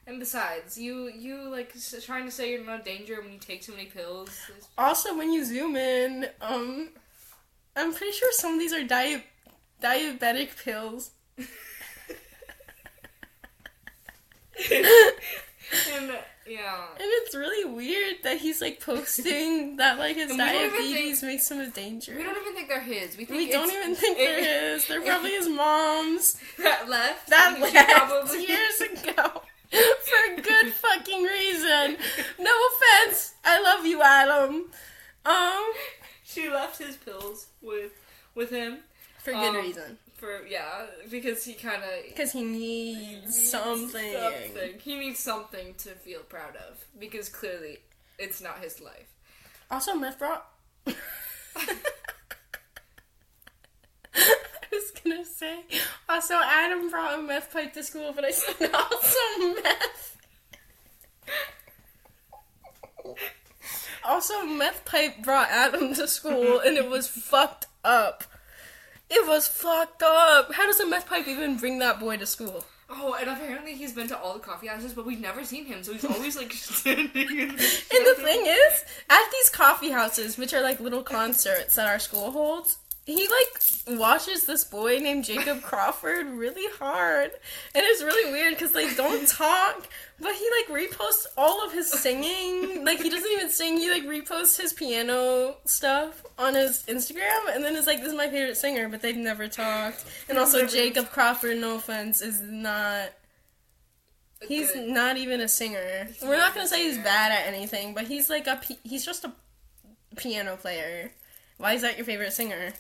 And 0.09 0.19
besides, 0.19 0.75
you 0.75 1.07
you 1.09 1.49
like 1.51 1.71
s- 1.75 2.03
trying 2.03 2.25
to 2.25 2.31
say 2.31 2.49
you're 2.51 2.65
not 2.65 2.81
a 2.81 2.83
danger 2.83 3.21
when 3.21 3.31
you 3.31 3.37
take 3.37 3.61
so 3.63 3.73
many 3.73 3.85
pills. 3.85 4.31
Also, 4.75 5.15
when 5.15 5.31
you 5.31 5.45
zoom 5.45 5.75
in, 5.75 6.27
um, 6.41 6.89
I'm 7.75 7.93
pretty 7.93 8.13
sure 8.13 8.31
some 8.31 8.53
of 8.55 8.59
these 8.59 8.73
are 8.73 8.83
di- 8.83 9.23
diabetic 9.81 10.49
pills. 10.63 11.11
And 15.93 16.11
yeah, 16.47 16.85
And 16.93 16.97
it's 17.21 17.35
really 17.35 17.63
weird 17.71 18.15
that 18.23 18.39
he's 18.39 18.59
like 18.59 18.81
posting 18.83 19.75
that 19.81 19.99
like 19.99 20.15
his 20.15 20.35
diabetes 20.35 21.21
makes 21.21 21.49
him 21.51 21.59
a 21.59 21.67
danger. 21.67 22.15
we 22.17 22.23
don't 22.23 22.35
even 22.41 22.53
think 22.55 22.67
they're 22.67 22.79
his. 22.81 23.15
We 23.15 23.25
think 23.25 23.37
We 23.37 23.51
don't 23.51 23.71
even 23.71 23.93
think 23.93 24.17
it- 24.19 24.43
his. 24.73 24.87
They're 24.87 25.01
probably 25.05 25.29
his 25.31 25.47
mom's. 25.47 26.37
that 26.57 26.89
left. 26.89 27.29
That 27.29 27.59
left 27.61 28.07
probably- 28.09 28.47
years 28.47 28.81
ago 28.81 29.38
for 30.35 30.41
good 30.41 30.73
fucking 30.73 31.23
reason. 31.23 31.97
No 32.39 32.51
offense. 32.69 33.33
I 33.45 33.61
love 33.61 33.85
you, 33.85 34.01
Adam. 34.01 34.65
Um, 35.25 35.71
She 36.23 36.49
left 36.49 36.77
his 36.77 36.95
pills 36.97 37.47
with 37.61 37.91
with 38.35 38.49
him 38.51 38.79
for 39.23 39.31
good 39.31 39.49
Um, 39.49 39.55
reason. 39.57 39.97
for 40.15 40.45
yeah 40.47 40.85
because 41.09 41.43
he 41.43 41.53
kind 41.53 41.83
of 41.83 41.89
Because 42.07 42.31
he 42.31 42.43
needs 42.43 43.49
something. 43.49 44.13
something. 44.13 44.79
He 44.79 44.95
needs 44.97 45.19
something 45.19 45.73
to 45.79 45.89
feel 45.91 46.21
proud 46.21 46.55
of 46.55 46.83
because 46.99 47.29
clearly 47.29 47.79
it's 48.17 48.41
not 48.41 48.59
his 48.59 48.79
life. 48.81 49.07
Also, 49.71 49.93
meth 49.95 50.17
brought. 50.19 50.45
I 50.87 50.95
was 54.71 54.91
gonna 55.03 55.25
say. 55.25 55.63
Also, 56.07 56.35
Adam 56.35 56.89
brought 56.89 57.19
a 57.19 57.21
meth 57.21 57.51
pipe 57.53 57.73
to 57.73 57.83
school, 57.83 58.11
but 58.15 58.25
I 58.25 58.31
said 58.31 58.71
also 58.73 59.53
meth. 59.63 60.17
Also, 64.03 64.45
meth 64.45 64.85
pipe 64.85 65.21
brought 65.23 65.49
Adam 65.49 65.93
to 65.93 66.07
school, 66.07 66.59
and 66.59 66.77
it 66.77 66.89
was 66.89 67.07
fucked 67.07 67.67
up. 67.83 68.23
It 69.09 69.27
was 69.27 69.47
fucked 69.47 70.03
up. 70.03 70.53
How 70.53 70.65
does 70.65 70.79
a 70.79 70.87
meth 70.87 71.07
pipe 71.07 71.27
even 71.27 71.57
bring 71.57 71.79
that 71.79 71.99
boy 71.99 72.17
to 72.17 72.25
school? 72.25 72.65
Oh, 72.89 73.15
and 73.19 73.29
apparently 73.29 73.75
he's 73.75 73.93
been 73.93 74.07
to 74.07 74.17
all 74.17 74.33
the 74.33 74.39
coffee 74.39 74.67
houses, 74.67 74.93
but 74.93 75.05
we've 75.05 75.19
never 75.19 75.43
seen 75.43 75.65
him, 75.65 75.83
so 75.83 75.93
he's 75.93 76.05
always 76.05 76.35
like 76.35 76.51
standing. 76.53 77.29
In 77.29 77.49
And 77.49 77.51
the 77.51 78.15
thing 78.17 78.45
is, 78.45 78.85
at 79.09 79.29
these 79.31 79.49
coffee 79.49 79.91
houses, 79.91 80.37
which 80.37 80.53
are 80.53 80.61
like 80.61 80.79
little 80.79 81.03
concerts 81.03 81.75
that 81.75 81.87
our 81.87 81.99
school 81.99 82.31
holds, 82.31 82.77
he 83.05 83.27
like 83.27 83.97
watches 83.99 84.45
this 84.45 84.63
boy 84.63 84.99
named 84.99 85.25
Jacob 85.25 85.61
Crawford 85.63 86.27
really 86.27 86.71
hard, 86.77 87.31
and 87.73 87.83
it's 87.85 88.03
really 88.03 88.31
weird 88.31 88.53
because 88.53 88.71
they 88.71 88.93
don't 88.93 89.27
talk, 89.27 89.87
but 90.19 90.33
he 90.35 90.47
like 90.59 90.89
reposts 90.89 91.25
all 91.37 91.65
of 91.65 91.73
his 91.73 91.91
singing. 91.91 92.85
Like 92.85 93.01
he 93.01 93.09
doesn't 93.09 93.31
even 93.31 93.49
sing; 93.49 93.77
he 93.77 93.89
like 93.89 94.03
reposts 94.03 94.59
his 94.59 94.73
piano 94.73 95.55
stuff 95.65 96.23
on 96.37 96.55
his 96.55 96.83
Instagram, 96.87 97.53
and 97.53 97.63
then 97.63 97.75
it's 97.75 97.87
like, 97.87 97.99
"This 97.99 98.09
is 98.09 98.17
my 98.17 98.29
favorite 98.29 98.57
singer," 98.57 98.89
but 98.89 99.01
they've 99.01 99.17
never 99.17 99.47
talked. 99.47 100.05
And 100.27 100.37
also, 100.37 100.65
Jacob 100.65 101.09
Crawford, 101.09 101.57
no 101.57 101.75
offense, 101.75 102.21
is 102.21 102.41
not. 102.41 103.09
He's 104.47 104.71
Good. 104.71 104.87
not 104.87 105.17
even 105.17 105.41
a 105.41 105.47
singer. 105.49 106.05
He's 106.07 106.21
We're 106.21 106.37
not 106.37 106.49
not 106.49 106.55
gonna 106.55 106.67
say 106.67 106.83
he's 106.83 106.97
bad 106.97 107.31
at 107.31 107.53
anything, 107.53 107.93
but 107.93 108.07
he's 108.07 108.29
like 108.29 108.47
a 108.47 108.61
he's 108.83 109.05
just 109.05 109.25
a 109.25 109.33
piano 110.15 110.55
player. 110.55 111.11
Why 111.59 111.73
is 111.73 111.81
that 111.83 111.97
your 111.97 112.05
favorite 112.05 112.33
singer? 112.33 112.73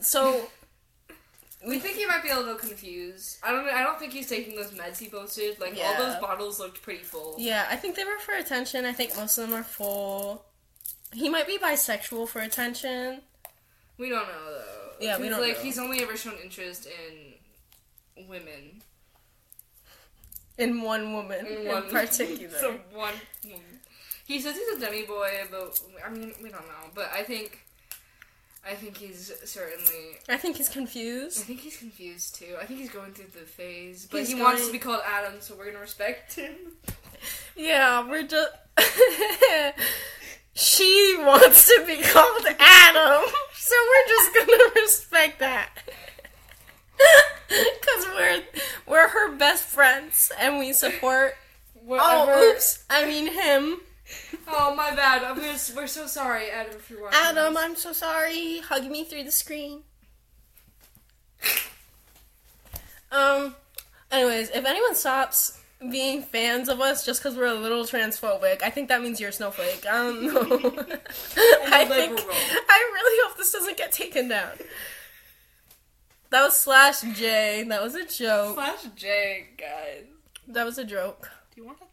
So 0.00 0.48
We 1.66 1.78
think 1.78 1.96
he 1.96 2.06
might 2.06 2.22
be 2.22 2.30
a 2.30 2.36
little 2.36 2.54
confused. 2.54 3.36
I 3.42 3.52
don't. 3.52 3.68
I 3.68 3.82
don't 3.82 3.98
think 3.98 4.12
he's 4.12 4.28
taking 4.28 4.56
those 4.56 4.70
meds 4.70 4.98
he 4.98 5.08
posted. 5.08 5.60
Like 5.60 5.76
all 5.84 5.96
those 5.98 6.16
bottles 6.16 6.58
looked 6.58 6.80
pretty 6.82 7.02
full. 7.04 7.36
yeah, 7.38 7.66
I 7.70 7.76
think 7.76 7.96
they 7.96 8.04
were 8.04 8.18
for 8.18 8.34
attention. 8.34 8.84
I 8.86 8.92
think 8.92 9.14
most 9.16 9.36
of 9.38 9.48
them 9.50 9.58
are 9.58 9.62
full. 9.62 10.44
He 11.12 11.28
might 11.28 11.46
be 11.46 11.58
bisexual 11.58 12.28
for 12.28 12.40
attention. 12.40 13.20
We 13.98 14.08
don't 14.08 14.26
know 14.26 14.44
though. 14.46 14.64
Yeah, 15.00 15.18
we 15.18 15.28
don't 15.28 15.40
Like 15.40 15.58
know. 15.58 15.62
he's 15.62 15.78
only 15.78 16.00
ever 16.02 16.16
shown 16.16 16.34
interest 16.42 16.86
in 16.86 18.26
women. 18.28 18.82
In 20.58 20.82
one 20.82 21.12
woman 21.12 21.46
In 21.46 21.58
in, 21.62 21.68
one 21.68 21.88
particular. 21.88 22.56
so 22.60 22.72
one 22.92 23.14
woman. 23.44 23.80
He 24.26 24.40
says 24.40 24.56
he's 24.56 24.76
a 24.76 24.80
demi 24.80 25.02
boy, 25.02 25.30
but 25.50 25.78
I 26.06 26.10
mean 26.10 26.32
we 26.42 26.50
don't 26.50 26.66
know. 26.66 26.90
But 26.94 27.10
I 27.12 27.22
think, 27.24 27.64
I 28.64 28.74
think 28.74 28.96
he's 28.96 29.32
certainly. 29.44 30.18
I 30.28 30.36
think 30.36 30.56
he's 30.56 30.68
confused. 30.68 31.40
I 31.40 31.42
think 31.42 31.60
he's 31.60 31.76
confused 31.76 32.36
too. 32.36 32.54
I 32.60 32.64
think 32.64 32.78
he's 32.78 32.90
going 32.90 33.12
through 33.12 33.40
the 33.40 33.46
phase, 33.46 34.06
but 34.10 34.20
He's 34.20 34.28
he 34.28 34.40
wants 34.40 34.66
to 34.66 34.72
be 34.72 34.78
called 34.78 35.00
Adam, 35.04 35.34
so 35.40 35.56
we're 35.56 35.66
gonna 35.66 35.80
respect 35.80 36.34
him. 36.34 36.54
Yeah, 37.56 38.08
we're 38.08 38.26
just. 38.26 38.52
she 40.54 41.16
wants 41.18 41.66
to 41.68 41.84
be 41.86 41.96
called 42.02 42.46
Adam, 42.58 43.22
so 43.54 43.74
we're 43.90 44.08
just 44.08 44.34
gonna 44.34 44.70
respect 44.76 45.38
that. 45.40 45.70
Cause 47.48 48.06
we're 48.16 48.42
we're 48.86 49.08
her 49.08 49.34
best 49.36 49.64
friends 49.64 50.30
and 50.38 50.58
we 50.58 50.72
support. 50.72 51.34
Whatever. 51.74 52.32
Oh, 52.32 52.50
oops! 52.52 52.84
I 52.88 53.06
mean 53.06 53.26
him. 53.26 53.80
Oh, 54.48 54.74
my 54.74 54.94
bad. 54.94 55.22
I'm 55.22 55.38
we're 55.38 55.86
so 55.86 56.06
sorry, 56.06 56.50
Adam, 56.50 56.74
if 56.76 56.90
you're 56.90 57.02
watching. 57.02 57.18
Adam, 57.22 57.54
this. 57.54 57.62
I'm 57.62 57.76
so 57.76 57.92
sorry. 57.92 58.58
Hug 58.58 58.90
me 58.90 59.04
through 59.04 59.24
the 59.24 59.32
screen. 59.32 59.82
Um. 63.10 63.54
Anyways, 64.10 64.50
if 64.50 64.64
anyone 64.64 64.94
stops 64.94 65.58
being 65.90 66.22
fans 66.22 66.68
of 66.68 66.80
us 66.80 67.04
just 67.04 67.22
because 67.22 67.36
we're 67.36 67.46
a 67.46 67.54
little 67.54 67.84
transphobic, 67.84 68.62
I 68.62 68.70
think 68.70 68.88
that 68.88 69.02
means 69.02 69.20
you're 69.20 69.30
a 69.30 69.32
snowflake. 69.32 69.84
I 69.90 70.02
don't 70.02 70.22
know. 70.22 70.42
I 71.66 71.84
think. 71.84 72.20
I 72.20 72.90
really 72.94 73.28
hope 73.28 73.36
this 73.36 73.52
doesn't 73.52 73.76
get 73.76 73.92
taken 73.92 74.28
down. 74.28 74.52
That 76.30 76.44
was 76.44 76.56
slash 76.56 77.02
J. 77.02 77.64
That 77.68 77.82
was 77.82 77.94
a 77.94 78.06
joke. 78.06 78.54
Slash 78.54 78.84
J, 78.96 79.48
guys. 79.58 80.04
That 80.48 80.64
was 80.64 80.78
a 80.78 80.84
joke. 80.84 81.30
Do 81.54 81.60
you 81.60 81.66
want 81.66 81.78
to 81.78 81.84
talk? 81.84 81.91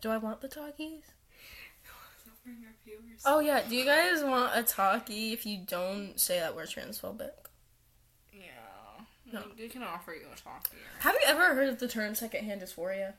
Do 0.00 0.10
I 0.10 0.16
want 0.16 0.40
the 0.40 0.48
talkies? 0.48 1.02
Bring 2.44 2.56
our 2.66 2.72
viewers. 2.84 3.22
Oh 3.26 3.40
yeah. 3.40 3.60
Do 3.68 3.76
you 3.76 3.84
guys 3.84 4.22
want 4.24 4.52
a 4.54 4.62
talkie 4.62 5.32
if 5.32 5.44
you 5.44 5.58
don't 5.66 6.18
say 6.18 6.40
that 6.40 6.56
we're 6.56 6.62
transphobic? 6.64 7.30
Yeah. 8.32 8.44
No. 9.30 9.42
They 9.58 9.68
can 9.68 9.82
offer 9.82 10.12
you 10.12 10.22
a 10.34 10.38
talkie. 10.40 10.70
Have 11.00 11.14
you 11.14 11.20
ever 11.26 11.54
heard 11.54 11.68
of 11.68 11.78
the 11.80 11.86
term 11.88 12.14
secondhand 12.14 12.62
dysphoria? 12.62 13.12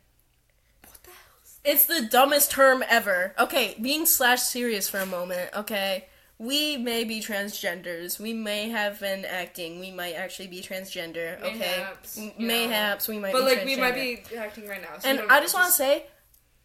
What 0.88 0.98
the 1.04 1.12
hell? 1.12 1.17
It's 1.63 1.86
the 1.86 2.08
dumbest 2.10 2.50
term 2.50 2.84
ever. 2.89 3.36
Okay, 3.38 3.76
being 3.80 4.08
slash 4.08 4.41
serious 4.41 4.89
for 4.89 4.98
a 4.98 5.06
moment, 5.06 5.52
okay? 5.56 6.06
We 6.39 6.76
may 6.78 7.04
be 7.04 7.20
transgenders. 7.20 8.20
We 8.20 8.34
may 8.34 8.70
have 8.70 9.00
been 9.00 9.26
acting. 9.26 9.80
We 9.80 9.91
might 9.91 10.13
actually 10.13 10.48
be 10.48 10.62
transgender, 10.63 11.39
okay? 11.44 11.60
Mayhaps, 11.60 12.17
M- 12.17 12.32
yeah. 12.39 12.48
Mayhaps 12.48 13.08
we 13.08 13.20
might 13.20 13.34
But 13.34 13.41
be 13.41 13.46
like 13.46 13.60
transgender. 13.60 13.65
we 13.67 13.76
might 13.76 13.94
be 13.96 14.24
acting 14.36 14.67
right 14.67 14.82
now. 14.82 14.98
So 14.98 15.08
And 15.08 15.22
I 15.30 15.39
just 15.39 15.54
want 15.54 15.67
to 15.67 15.72
say, 15.74 16.06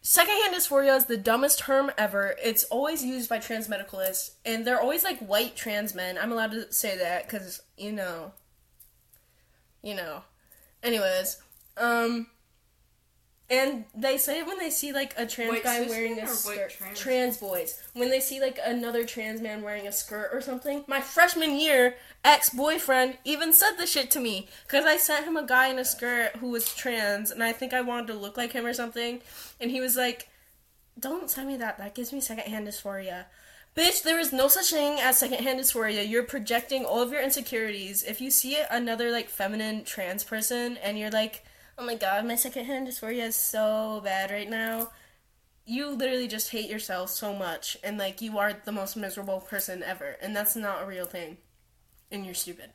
secondhand 0.07 0.55
dysphoria 0.55 0.95
is 0.95 1.05
the 1.05 1.17
dumbest 1.17 1.59
term 1.59 1.91
ever. 1.97 2.33
It's 2.41 2.63
always 2.65 3.03
used 3.03 3.29
by 3.29 3.39
trans 3.39 3.67
medicalists, 3.67 4.31
and 4.45 4.63
they're 4.63 4.79
always 4.79 5.03
like 5.03 5.19
white 5.19 5.57
trans 5.57 5.93
men. 5.93 6.17
I'm 6.17 6.31
allowed 6.31 6.51
to 6.51 6.71
say 6.71 6.97
that 6.97 7.27
because 7.27 7.61
you 7.77 7.91
know, 7.91 8.31
you 9.83 9.93
know. 9.93 10.23
Anyways, 10.81 11.41
um, 11.75 12.27
and 13.49 13.85
they 13.95 14.17
say 14.17 14.39
it 14.39 14.47
when 14.47 14.59
they 14.59 14.69
see 14.69 14.91
like 14.91 15.13
a 15.17 15.25
trans 15.25 15.51
White 15.51 15.63
guy 15.63 15.87
wearing 15.87 16.19
a 16.19 16.27
skirt. 16.27 16.75
trans? 16.95 17.37
boys 17.37 17.81
when 17.93 18.09
they 18.09 18.19
see 18.19 18.41
like 18.41 18.59
another 18.65 19.05
trans 19.05 19.39
man 19.39 19.61
wearing 19.61 19.87
a 19.87 19.91
skirt 19.91 20.29
or 20.33 20.41
something. 20.41 20.83
My 20.87 20.99
freshman 20.99 21.57
year 21.57 21.95
ex 22.25 22.49
boyfriend 22.49 23.17
even 23.23 23.53
said 23.53 23.75
this 23.77 23.91
shit 23.91 24.11
to 24.11 24.19
me 24.19 24.47
because 24.65 24.85
I 24.85 24.97
sent 24.97 25.25
him 25.25 25.37
a 25.37 25.45
guy 25.45 25.67
in 25.67 25.79
a 25.79 25.85
skirt 25.85 26.35
who 26.37 26.49
was 26.49 26.75
trans, 26.75 27.31
and 27.31 27.41
I 27.41 27.53
think 27.53 27.73
I 27.73 27.81
wanted 27.81 28.07
to 28.07 28.19
look 28.19 28.35
like 28.35 28.51
him 28.51 28.65
or 28.65 28.73
something, 28.73 29.21
and 29.61 29.71
he 29.71 29.79
was 29.79 29.95
like, 29.95 30.27
"Don't 30.99 31.29
send 31.29 31.47
me 31.47 31.55
that. 31.57 31.77
That 31.77 31.95
gives 31.95 32.11
me 32.11 32.19
secondhand 32.19 32.67
dysphoria." 32.67 33.25
Bitch, 33.77 34.01
there 34.01 34.19
is 34.19 34.33
no 34.33 34.47
such 34.47 34.71
thing 34.71 34.99
as 34.99 35.19
secondhand 35.19 35.59
dysphoria. 35.59 36.09
You're 36.09 36.23
projecting 36.23 36.83
all 36.83 36.99
of 36.99 37.11
your 37.11 37.21
insecurities. 37.21 38.03
If 38.03 38.19
you 38.19 38.31
see 38.31 38.57
another 38.71 39.11
like 39.11 39.29
feminine 39.29 39.83
trans 39.83 40.23
person 40.23 40.77
and 40.77 40.97
you're 40.97 41.11
like, 41.11 41.45
"Oh 41.77 41.85
my 41.85 41.95
god, 41.95 42.25
my 42.25 42.35
secondhand 42.35 42.87
dysphoria 42.87 43.23
is 43.27 43.35
so 43.35 44.01
bad 44.03 44.31
right 44.31 44.49
now," 44.49 44.91
you 45.65 45.89
literally 45.89 46.27
just 46.27 46.49
hate 46.51 46.69
yourself 46.69 47.09
so 47.09 47.33
much 47.33 47.75
and 47.83 47.97
like 47.97 48.21
you 48.21 48.37
are 48.37 48.53
the 48.53 48.71
most 48.71 48.95
miserable 48.95 49.41
person 49.41 49.83
ever, 49.83 50.17
and 50.21 50.35
that's 50.35 50.55
not 50.55 50.81
a 50.81 50.85
real 50.85 51.05
thing. 51.05 51.37
And 52.11 52.25
you're 52.25 52.33
stupid. 52.35 52.71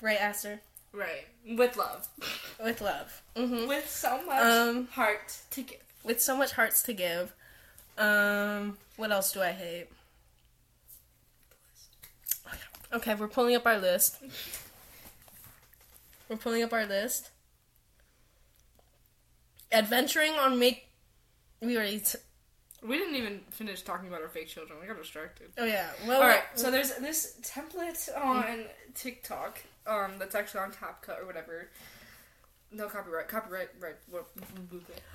Right, 0.00 0.20
Aster? 0.20 0.60
right 0.92 1.26
with 1.58 1.76
love, 1.76 2.08
With 2.62 2.80
love. 2.80 3.22
hmm 3.36 3.66
with 3.66 3.88
so 3.90 4.22
much 4.24 4.42
Um, 4.42 4.86
heart 4.88 5.36
to 5.50 5.62
give. 5.62 5.80
With 6.04 6.22
so 6.22 6.36
much 6.36 6.52
hearts 6.52 6.82
to 6.84 6.92
give. 6.92 7.32
Um, 7.98 8.78
what 8.96 9.10
else 9.12 9.32
do 9.32 9.40
I 9.42 9.52
hate? 9.52 9.88
Okay, 12.92 13.14
we're 13.16 13.28
pulling 13.28 13.56
up 13.56 13.66
our 13.66 13.78
list. 13.78 14.16
We're 16.28 16.36
pulling 16.36 16.62
up 16.62 16.72
our 16.72 16.86
list. 16.86 17.30
Adventuring 19.72 20.32
on 20.34 20.58
make. 20.58 20.88
We 21.60 21.76
already. 21.76 22.00
T- 22.00 22.18
We 22.86 22.98
didn't 22.98 23.16
even 23.16 23.40
finish 23.50 23.82
talking 23.82 24.08
about 24.08 24.22
our 24.22 24.28
fake 24.28 24.48
children. 24.48 24.78
We 24.80 24.86
got 24.86 24.96
distracted. 24.98 25.50
oh 25.58 25.64
yeah. 25.64 25.88
Well. 26.06 26.22
All 26.22 26.28
right, 26.28 26.42
so 26.54 26.70
there's 26.70 26.94
this 26.96 27.36
template 27.42 28.08
on 28.22 28.64
TikTok 28.94 29.58
um, 29.86 30.12
that's 30.18 30.34
actually 30.34 30.60
on 30.60 30.72
CapCut 30.72 31.20
or 31.20 31.26
whatever. 31.26 31.70
No 32.70 32.88
copyright, 32.88 33.28
copyright, 33.28 33.68
right? 33.80 33.94
But 34.10 34.26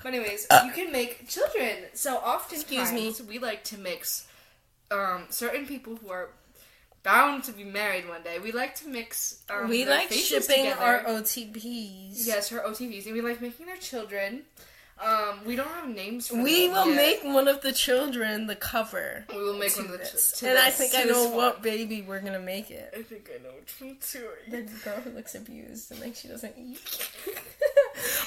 anyways, 0.06 0.48
you 0.66 0.72
can 0.72 0.92
make 0.92 1.28
children. 1.28 1.76
So 1.94 2.18
often, 2.18 2.60
Excuse 2.60 2.92
me. 2.92 3.14
we 3.28 3.38
like 3.38 3.64
to 3.66 3.78
mix 3.78 4.28
um, 4.92 5.26
certain 5.30 5.66
people 5.66 5.98
who 5.98 6.10
are 6.10 6.30
bound 7.04 7.44
to 7.46 7.52
be 7.52 7.64
married 7.64 8.08
one 8.08 8.24
day. 8.24 8.40
We 8.40 8.52
like 8.52 8.76
to 8.76 8.88
mix. 8.88 9.42
Um, 9.50 9.70
we 9.70 9.86
like 9.86 10.12
shipping 10.12 10.66
together. 10.66 10.82
our 10.82 11.04
OTPs. 11.06 12.26
Yes, 12.28 12.50
her 12.50 12.60
OTPs, 12.60 13.06
and 13.06 13.14
we 13.14 13.22
like 13.22 13.42
making 13.42 13.66
their 13.68 13.78
children. 13.78 14.44
Um, 15.02 15.46
we 15.46 15.56
don't 15.56 15.70
have 15.70 15.88
names 15.88 16.28
for 16.28 16.44
We 16.44 16.68
will 16.68 16.88
yet. 16.88 16.96
make 17.24 17.34
one 17.34 17.48
of 17.48 17.62
the 17.62 17.72
children 17.72 18.48
the 18.48 18.56
cover. 18.58 19.24
We 19.32 19.42
will 19.42 19.58
make 19.58 19.74
one 19.78 19.86
of 19.86 19.92
the 19.94 19.98
this. 20.00 20.34
to 20.40 20.50
and 20.50 20.58
I 20.58 20.70
think 20.72 20.94
I 20.94 21.04
this 21.06 21.14
know 21.14 21.28
one. 21.30 21.36
what 21.38 21.62
baby 21.64 22.02
we're 22.02 22.20
gonna 22.20 22.38
make 22.42 22.70
it. 22.70 22.94
I 22.98 23.04
think 23.04 23.30
I 23.34 23.42
know 23.42 23.52
which 23.58 23.74
one 23.80 23.96
too. 24.02 24.28
The 24.52 24.64
girl 24.84 24.96
who 25.00 25.12
looks 25.12 25.36
abused 25.36 25.90
and 25.92 26.02
like 26.02 26.16
she 26.16 26.28
doesn't 26.28 26.54
eat. 26.58 26.82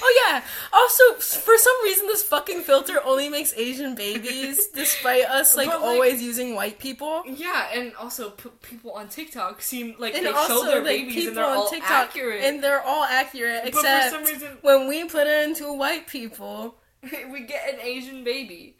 oh 0.01 0.23
yeah. 0.27 0.43
Also, 0.71 1.03
for 1.15 1.57
some 1.57 1.73
reason, 1.83 2.07
this 2.07 2.23
fucking 2.23 2.61
filter 2.61 2.99
only 3.05 3.29
makes 3.29 3.53
Asian 3.55 3.95
babies, 3.95 4.67
despite 4.73 5.25
us 5.25 5.55
like, 5.55 5.67
like- 5.67 5.79
always 5.79 6.21
using 6.21 6.55
white 6.55 6.79
people. 6.79 7.23
Yeah, 7.25 7.67
and 7.73 7.93
also 7.95 8.31
p- 8.31 8.49
people 8.61 8.91
on 8.91 9.07
TikTok 9.09 9.61
seem 9.61 9.95
like 9.99 10.15
And 10.15 10.25
they 10.25 10.31
also, 10.31 10.61
show 10.61 10.65
their 10.65 10.77
like 10.83 10.85
babies 11.07 11.27
and 11.27 11.37
they're 11.37 11.45
all 11.45 11.69
TikTok, 11.69 11.91
accurate. 11.91 12.43
and 12.43 12.63
they're 12.63 12.81
all 12.81 13.03
accurate, 13.03 13.63
But 13.65 13.73
for 13.75 14.09
some 14.09 14.23
reason- 14.23 14.57
when 14.61 14.87
we 14.87 15.05
put 15.05 15.27
it 15.27 15.47
into 15.47 15.71
white 15.73 16.07
people. 16.07 16.75
we 17.31 17.41
get 17.41 17.73
an 17.73 17.79
Asian 17.81 18.23
baby. 18.23 18.77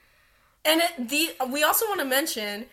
And 0.63 0.79
it, 0.82 1.10
the 1.10 1.32
we 1.51 1.62
also 1.63 1.86
want 1.88 1.99
to 1.99 2.06
mention 2.06 2.67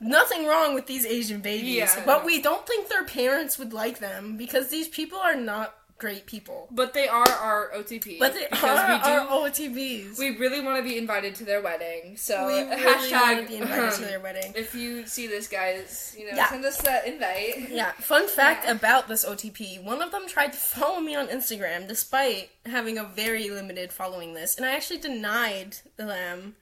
nothing 0.00 0.46
wrong 0.46 0.74
with 0.74 0.86
these 0.86 1.06
Asian 1.06 1.40
babies, 1.40 1.76
Yeah, 1.76 2.02
but 2.04 2.24
we 2.24 2.42
don't 2.42 2.66
think 2.66 2.88
their 2.88 3.04
parents 3.04 3.56
would 3.56 3.72
like 3.72 4.00
them 4.00 4.36
because 4.36 4.68
these 4.68 4.88
people 4.88 5.18
are 5.18 5.36
not 5.36 5.75
great 5.98 6.26
people. 6.26 6.68
But 6.70 6.92
they 6.92 7.08
are 7.08 7.26
our 7.28 7.70
OTP. 7.74 8.18
But 8.18 8.34
they 8.34 8.46
because 8.50 8.78
are 8.78 8.92
we 8.92 8.98
do. 9.02 9.08
our 9.08 9.26
OTPs. 9.48 10.18
we 10.18 10.36
really 10.36 10.60
want 10.60 10.76
to 10.76 10.82
be 10.88 10.98
invited 10.98 11.34
to 11.36 11.44
their 11.44 11.62
wedding. 11.62 12.16
So 12.16 12.46
We 12.46 12.54
really 12.62 12.76
hashtag 12.76 13.10
want 13.36 13.42
to 13.42 13.48
be 13.48 13.56
invited 13.56 13.78
to 13.80 13.86
uh-huh, 13.86 14.04
their 14.06 14.20
wedding. 14.20 14.52
If 14.54 14.74
you 14.74 15.06
see 15.06 15.26
this, 15.26 15.48
guys, 15.48 16.14
you 16.18 16.26
know, 16.30 16.36
Yeah. 16.36 16.48
send 16.50 16.64
us 16.64 16.76
that 16.82 17.06
invite. 17.06 17.70
Yeah, 17.70 17.92
fun 17.92 18.28
fact 18.40 18.64
Yeah. 18.64 18.72
about 18.72 19.08
this 19.08 19.24
OTP. 19.24 19.82
One 19.82 20.02
of 20.02 20.10
them 20.10 20.26
tried 20.28 20.52
to 20.52 20.58
follow 20.58 21.00
me 21.00 21.14
on 21.14 21.28
Instagram 21.28 21.88
despite 21.88 22.50
having 22.66 22.98
a 22.98 23.04
very 23.04 23.48
limited 23.48 23.92
following 23.92 24.34
list, 24.34 24.58
and 24.58 24.66
I 24.66 24.74
actually 24.74 24.98
denied 25.00 25.78
them 25.96 26.56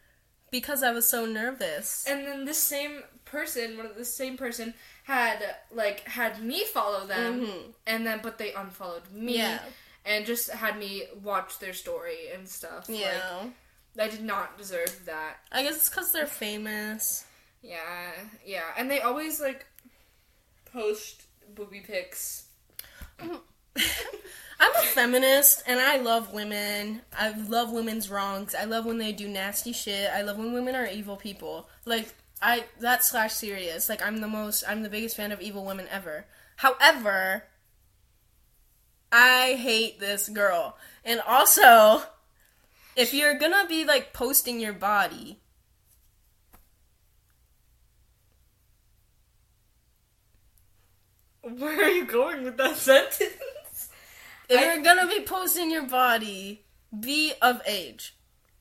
because 0.52 0.84
I 0.84 0.92
was 0.92 1.08
so 1.08 1.26
nervous. 1.26 2.06
And 2.08 2.24
then 2.26 2.44
this 2.44 2.58
same 2.58 3.02
person, 3.24 3.76
one 3.76 3.86
of 3.86 3.96
the 3.96 4.04
same 4.04 4.36
person, 4.36 4.74
had 5.04 5.56
like 5.72 6.00
had 6.08 6.42
me 6.42 6.64
follow 6.64 7.06
them, 7.06 7.46
Mhm. 7.46 7.74
and 7.86 8.06
then 8.06 8.20
but 8.22 8.36
they 8.38 8.52
unfollowed 8.52 9.10
me. 9.12 9.36
Yeah. 9.38 9.60
And 10.06 10.26
just 10.26 10.50
had 10.50 10.78
me 10.78 11.04
watch 11.22 11.58
their 11.60 11.72
story 11.72 12.28
and 12.34 12.46
stuff. 12.46 12.84
Yeah. 12.90 13.44
Like, 13.96 14.08
I 14.08 14.10
did 14.16 14.22
not 14.24 14.58
deserve 14.58 15.06
that. 15.06 15.38
I 15.50 15.62
guess 15.62 15.76
it's 15.76 15.88
because 15.88 16.12
they're 16.12 16.26
famous. 16.26 17.24
Yeah, 17.62 18.12
yeah. 18.44 18.64
And 18.76 18.90
they 18.90 19.00
always 19.00 19.40
like 19.40 19.64
post 20.66 21.22
booby 21.54 21.80
pics. 21.80 22.44
I'm 23.20 24.70
a 24.76 24.82
feminist 24.82 25.62
and 25.66 25.80
I 25.80 25.96
love 25.98 26.32
women. 26.32 27.00
I 27.16 27.30
love 27.30 27.72
women's 27.72 28.10
wrongs. 28.10 28.54
I 28.54 28.64
love 28.64 28.84
when 28.86 28.98
they 28.98 29.12
do 29.12 29.28
nasty 29.28 29.72
shit. 29.72 30.10
I 30.10 30.22
love 30.22 30.38
when 30.38 30.52
women 30.52 30.74
are 30.74 30.86
evil 30.86 31.16
people. 31.16 31.68
Like 31.84 32.14
I 32.44 32.64
that 32.80 33.02
slash 33.04 33.32
serious. 33.32 33.88
Like 33.88 34.04
I'm 34.04 34.20
the 34.20 34.28
most 34.28 34.64
I'm 34.68 34.82
the 34.82 34.90
biggest 34.90 35.16
fan 35.16 35.32
of 35.32 35.40
evil 35.40 35.64
women 35.64 35.86
ever. 35.90 36.26
However, 36.56 37.44
I 39.10 39.54
hate 39.54 39.98
this 39.98 40.28
girl. 40.28 40.76
And 41.04 41.20
also, 41.26 42.02
if 42.96 43.14
you're 43.14 43.38
gonna 43.38 43.66
be 43.66 43.84
like 43.84 44.12
posting 44.12 44.60
your 44.60 44.72
body, 44.74 45.40
Where 51.42 51.84
are 51.84 51.90
you 51.90 52.06
going 52.06 52.42
with 52.44 52.56
that 52.56 52.76
sentence? 52.88 53.20
if 54.48 54.58
I- 54.58 54.64
you're 54.74 54.82
gonna 54.82 55.06
be 55.06 55.20
posting 55.24 55.70
your 55.70 55.86
body, 55.86 56.64
be 56.98 57.32
of 57.42 57.60
age. 57.66 58.14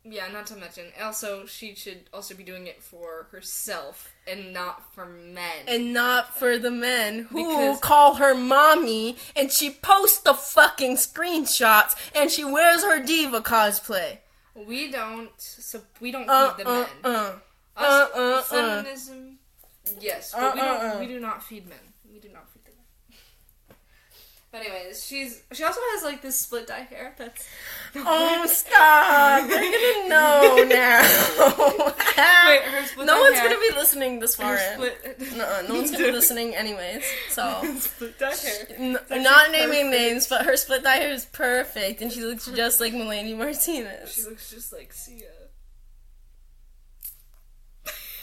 Yeah, 0.05 0.27
not 0.27 0.47
to 0.47 0.55
mention. 0.57 0.85
Also, 1.01 1.45
she 1.45 1.75
should 1.75 2.09
also 2.13 2.35
be 2.35 2.43
doing 2.43 2.67
it 2.67 2.83
for 2.83 3.27
herself 3.31 4.11
and 4.27 4.51
not 4.53 4.93
for 4.93 5.05
men. 5.05 5.63
and 5.67 5.93
not 5.93 6.37
for 6.37 6.57
the 6.57 6.71
men 6.71 7.19
who 7.31 7.47
Because- 7.47 7.79
call 7.79 8.15
her 8.15 8.35
mommy 8.35 9.15
and 9.35 9.49
she 9.51 9.69
posts 9.71 10.19
the 10.19 10.33
fucking 10.33 10.97
screenshots 10.97 11.95
and 12.13 12.29
she 12.29 12.43
wears 12.43 12.83
her 12.83 12.99
diva 13.01 13.41
cosplay. 13.41 14.19
we 14.55 14.91
don't. 14.91 15.31
So 15.39 15.81
we 15.99 16.11
don't 16.11 16.29
Uh 16.29 16.53
feed 16.53 16.65
the 16.65 16.69
uh 16.69 16.73
men. 16.79 16.87
uh. 17.05 17.33
Us, 17.75 18.09
uh, 18.13 18.19
uh, 18.19 18.19
uh. 18.19 18.41
feminism. 18.43 19.39
Yes, 19.99 20.31
but 20.33 20.53
we 20.53 20.61
don't. 20.61 20.81
uh. 20.81 20.97
We 20.99 21.07
do 21.07 21.19
not 21.19 21.41
feed 21.43 21.65
men. 21.67 21.79
We 22.11 22.19
do 22.19 22.27
not 22.29 22.43
feed 22.49 22.52
the 22.52 22.52
men. 22.52 22.52
But 24.53 24.61
anyways, 24.67 25.03
she's 25.03 25.41
she 25.51 25.63
also 25.63 25.79
has 25.93 26.03
like 26.03 26.21
this 26.21 26.35
split 26.39 26.67
dye 26.67 26.81
hair. 26.81 27.15
That's 27.17 27.43
Oh 27.95 28.45
stop! 28.45 29.49
They're 29.49 29.59
gonna 29.59 30.09
know 30.09 30.63
now. 30.69 31.01
Wait, 32.47 32.61
her 32.61 32.85
split 32.85 33.07
no 33.07 33.15
dye 33.15 33.19
one's 33.21 33.39
hair- 33.39 33.49
gonna 33.49 33.59
be 33.59 33.75
listening 33.75 34.19
this 34.19 34.35
far 34.35 34.55
her 34.55 34.73
in. 34.73 34.91
split. 34.91 35.35
No, 35.37 35.61
no 35.67 35.73
one's 35.73 35.89
gonna 35.89 36.03
be 36.05 36.11
listening 36.21 36.53
anyways. 36.55 37.03
So. 37.29 37.63
split 37.79 38.19
dye 38.19 38.35
hair. 38.35 38.67
N- 38.77 38.99
not 39.23 39.51
naming 39.51 39.87
perfect. 39.87 39.99
names, 39.99 40.27
but 40.27 40.45
her 40.45 40.55
split 40.55 40.83
dye 40.83 40.97
hair 40.97 41.13
is 41.13 41.25
perfect, 41.25 42.03
and 42.03 42.11
she 42.11 42.23
looks 42.23 42.45
just 42.45 42.79
like 42.79 42.93
Melanie 42.93 43.33
Martinez. 43.33 44.13
She 44.13 44.21
looks 44.21 44.51
just 44.51 44.71
like 44.71 44.93
Sia. 44.93 45.25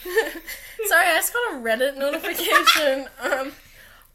Sorry, 0.03 1.05
I 1.07 1.15
just 1.17 1.33
got 1.33 1.53
a 1.53 1.57
Reddit 1.57 1.97
notification. 1.97 3.07
um, 3.21 3.51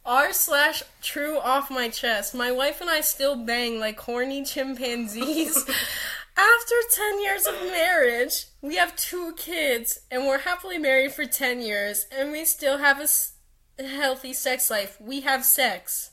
r 0.06 0.32
slash 0.32 0.82
true 1.02 1.38
off 1.38 1.70
my 1.70 1.88
chest. 1.88 2.34
My 2.34 2.52
wife 2.52 2.80
and 2.80 2.88
I 2.88 3.00
still 3.00 3.36
bang 3.36 3.80
like 3.80 3.98
horny 4.00 4.44
chimpanzees. 4.44 5.56
After 6.38 6.74
10 6.92 7.22
years 7.22 7.46
of 7.46 7.54
marriage, 7.62 8.44
we 8.60 8.76
have 8.76 8.94
two 8.94 9.32
kids, 9.38 10.00
and 10.10 10.26
we're 10.26 10.40
happily 10.40 10.76
married 10.76 11.12
for 11.12 11.24
10 11.24 11.62
years, 11.62 12.06
and 12.12 12.30
we 12.30 12.44
still 12.44 12.76
have 12.76 13.00
a 13.00 13.04
s- 13.04 13.32
healthy 13.78 14.34
sex 14.34 14.70
life. 14.70 14.98
We 15.00 15.22
have 15.22 15.46
sex. 15.46 16.10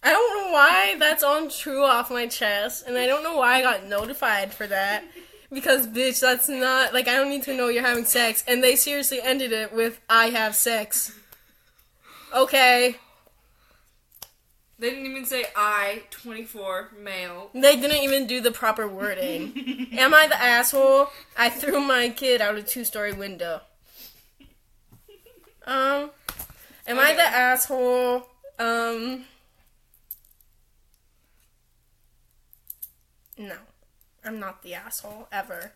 I 0.00 0.10
don't 0.12 0.38
know 0.38 0.52
why 0.52 0.94
that's 0.96 1.24
on 1.24 1.50
true 1.50 1.84
off 1.84 2.08
my 2.08 2.28
chest, 2.28 2.84
and 2.86 2.96
I 2.96 3.06
don't 3.06 3.24
know 3.24 3.36
why 3.36 3.56
I 3.56 3.62
got 3.62 3.84
notified 3.84 4.52
for 4.54 4.68
that. 4.68 5.02
Because, 5.52 5.88
bitch, 5.88 6.20
that's 6.20 6.48
not, 6.48 6.94
like, 6.94 7.08
I 7.08 7.16
don't 7.16 7.30
need 7.30 7.42
to 7.44 7.56
know 7.56 7.68
you're 7.68 7.82
having 7.82 8.04
sex. 8.04 8.44
And 8.46 8.62
they 8.62 8.76
seriously 8.76 9.18
ended 9.20 9.50
it 9.50 9.72
with, 9.72 9.98
I 10.08 10.26
have 10.26 10.54
sex. 10.54 11.18
Okay. 12.34 12.96
They 14.80 14.90
didn't 14.90 15.06
even 15.06 15.26
say 15.26 15.46
I, 15.56 16.02
24, 16.10 16.90
male. 17.00 17.50
They 17.52 17.74
didn't 17.76 18.02
even 18.04 18.28
do 18.28 18.40
the 18.40 18.52
proper 18.52 18.86
wording. 18.86 19.88
Am 19.92 20.14
I 20.14 20.28
the 20.28 20.40
asshole? 20.40 21.08
I 21.36 21.50
threw 21.50 21.80
my 21.80 22.10
kid 22.10 22.40
out 22.40 22.54
a 22.54 22.62
two 22.62 22.84
story 22.84 23.12
window. 23.12 23.62
Um, 25.66 26.10
am 26.86 26.98
I 26.98 27.12
the 27.12 27.20
asshole? 27.20 28.26
Um, 28.58 29.24
no. 33.36 33.56
I'm 34.24 34.38
not 34.40 34.62
the 34.62 34.74
asshole, 34.74 35.28
ever. 35.30 35.72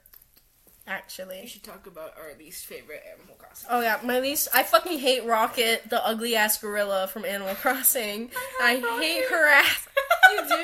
We 0.86 0.92
Actually. 0.92 1.46
should 1.46 1.62
talk 1.62 1.86
about 1.86 2.14
our 2.18 2.36
least 2.38 2.66
favorite 2.66 3.02
Animal 3.14 3.36
Crossing. 3.36 3.68
Oh 3.70 3.80
yeah, 3.80 3.98
my 4.02 4.18
least. 4.18 4.48
I 4.52 4.62
fucking 4.64 4.98
hate 4.98 5.24
Rocket, 5.24 5.88
the 5.88 6.04
ugly 6.04 6.34
ass 6.34 6.58
gorilla 6.58 7.06
from 7.06 7.24
Animal 7.24 7.54
Crossing. 7.54 8.30
I 8.60 8.76
hate 9.00 9.28
her 9.30 9.48
ass. 9.48 9.88
You 10.32 10.48
do? 10.48 10.56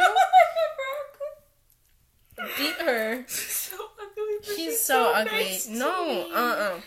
Beat 2.57 2.75
her. 2.87 3.25
so 3.29 3.77
ugly. 4.01 4.55
She's 4.57 4.81
so 4.81 5.13
ugly. 5.13 5.33
nice 5.33 5.69
No, 5.69 6.29
uh 6.33 6.35
uh 6.77 6.81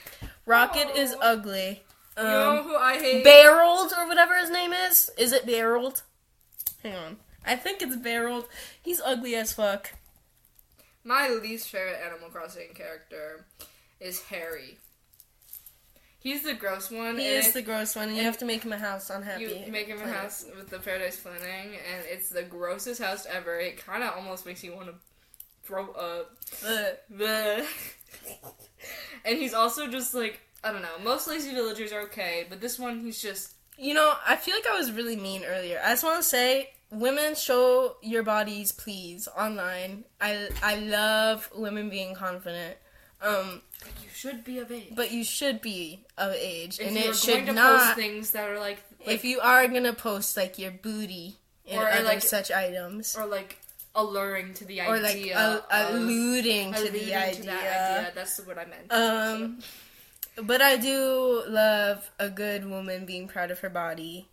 Rocket 0.45 0.95
is 0.97 1.13
Aw. 1.13 1.19
ugly. 1.21 1.83
You 2.17 2.23
know 2.23 2.57
Um, 2.59 2.63
who 2.65 2.75
I 2.75 2.97
hate? 2.99 3.23
Barold 3.25 3.91
or 3.97 4.07
whatever 4.07 4.37
his 4.37 4.49
name 4.49 4.73
is. 4.73 5.09
Is 5.17 5.31
it 5.33 5.45
Barold? 5.45 6.03
Hang 6.83 6.95
on. 6.95 7.17
I 7.45 7.55
think 7.55 7.81
it's 7.81 7.95
Barold. 7.95 8.45
He's 8.81 9.01
ugly 9.03 9.35
as 9.35 9.53
fuck. 9.53 9.91
My 11.03 11.29
least 11.29 11.69
favorite 11.69 11.99
Animal 12.05 12.29
Crossing 12.29 12.73
character 12.73 13.45
is 13.99 14.21
Harry. 14.23 14.77
He's 16.19 16.43
the 16.43 16.53
gross 16.53 16.91
one. 16.91 17.17
He 17.17 17.25
is 17.25 17.51
the 17.51 17.63
gross 17.63 17.95
one, 17.95 18.09
and 18.09 18.17
you 18.17 18.23
have 18.23 18.37
to 18.37 18.45
make 18.45 18.63
him 18.63 18.71
a 18.71 18.77
house 18.77 19.09
unhappy. 19.09 19.63
You 19.65 19.71
make 19.71 19.87
him 19.87 19.97
a 19.97 20.01
planet. 20.01 20.19
house 20.19 20.45
with 20.55 20.69
the 20.69 20.77
paradise 20.77 21.17
planning, 21.17 21.41
and 21.73 22.05
it's 22.07 22.29
the 22.29 22.43
grossest 22.43 23.01
house 23.01 23.25
ever. 23.25 23.59
It 23.59 23.83
kind 23.83 24.03
of 24.03 24.13
almost 24.15 24.45
makes 24.45 24.63
you 24.63 24.75
want 24.75 24.89
to 24.89 24.93
throw 25.63 25.91
up. 25.93 26.37
Bleh. 27.11 27.65
and 29.25 29.37
he's 29.39 29.55
also 29.55 29.87
just 29.87 30.13
like 30.13 30.39
I 30.63 30.71
don't 30.71 30.83
know. 30.83 30.99
Most 31.03 31.27
lazy 31.27 31.55
villagers 31.55 31.91
are 31.91 32.01
okay, 32.01 32.45
but 32.47 32.61
this 32.61 32.77
one 32.77 32.99
he's 32.99 33.19
just 33.19 33.53
You 33.79 33.95
know, 33.95 34.13
I 34.27 34.35
feel 34.35 34.55
like 34.55 34.67
I 34.67 34.77
was 34.77 34.91
really 34.91 35.15
mean 35.15 35.43
earlier. 35.43 35.81
I 35.83 35.89
just 35.89 36.03
want 36.03 36.21
to 36.21 36.27
say, 36.27 36.69
women 36.91 37.35
show 37.35 37.95
your 38.01 38.23
bodies, 38.23 38.71
please, 38.71 39.27
online. 39.37 40.03
I 40.19 40.49
I 40.61 40.75
love 40.77 41.49
women 41.55 41.89
being 41.89 42.13
confident. 42.13 42.77
Um, 43.21 43.61
you 44.03 44.09
should 44.13 44.43
be 44.43 44.59
of 44.59 44.71
age. 44.71 44.93
but 44.95 45.11
you 45.11 45.23
should 45.23 45.61
be 45.61 46.05
of 46.17 46.33
age, 46.33 46.79
if 46.79 46.87
and 46.87 46.97
it 46.97 47.03
going 47.03 47.13
should 47.13 47.45
to 47.47 47.53
not. 47.53 47.79
post 47.79 47.95
things 47.95 48.31
that 48.31 48.49
are 48.49 48.59
like, 48.59 48.79
like 49.05 49.15
if 49.15 49.23
you 49.23 49.39
are 49.39 49.67
gonna 49.67 49.93
post 49.93 50.35
like 50.37 50.57
your 50.59 50.71
booty 50.71 51.37
and 51.67 51.79
Or, 51.81 51.87
other 51.87 52.03
like- 52.03 52.21
such 52.23 52.51
items, 52.51 53.15
or 53.15 53.25
like 53.27 53.57
alluring 53.93 54.53
to 54.55 54.65
the 54.65 54.81
or 54.81 54.99
like 54.99 55.15
idea, 55.17 55.35
al- 55.37 55.57
of- 55.57 55.65
alluding 55.93 56.73
to 56.73 56.79
alluding 56.79 56.93
the 56.93 57.11
to 57.11 57.15
idea. 57.15 57.43
that 57.45 57.99
idea. 57.99 58.11
That's 58.15 58.39
what 58.39 58.57
I 58.57 58.65
meant. 58.65 58.91
Um, 58.91 59.59
but 60.43 60.61
I 60.61 60.77
do 60.77 61.43
love 61.47 62.09
a 62.17 62.29
good 62.29 62.67
woman 62.67 63.05
being 63.05 63.27
proud 63.27 63.51
of 63.51 63.59
her 63.59 63.69
body. 63.69 64.29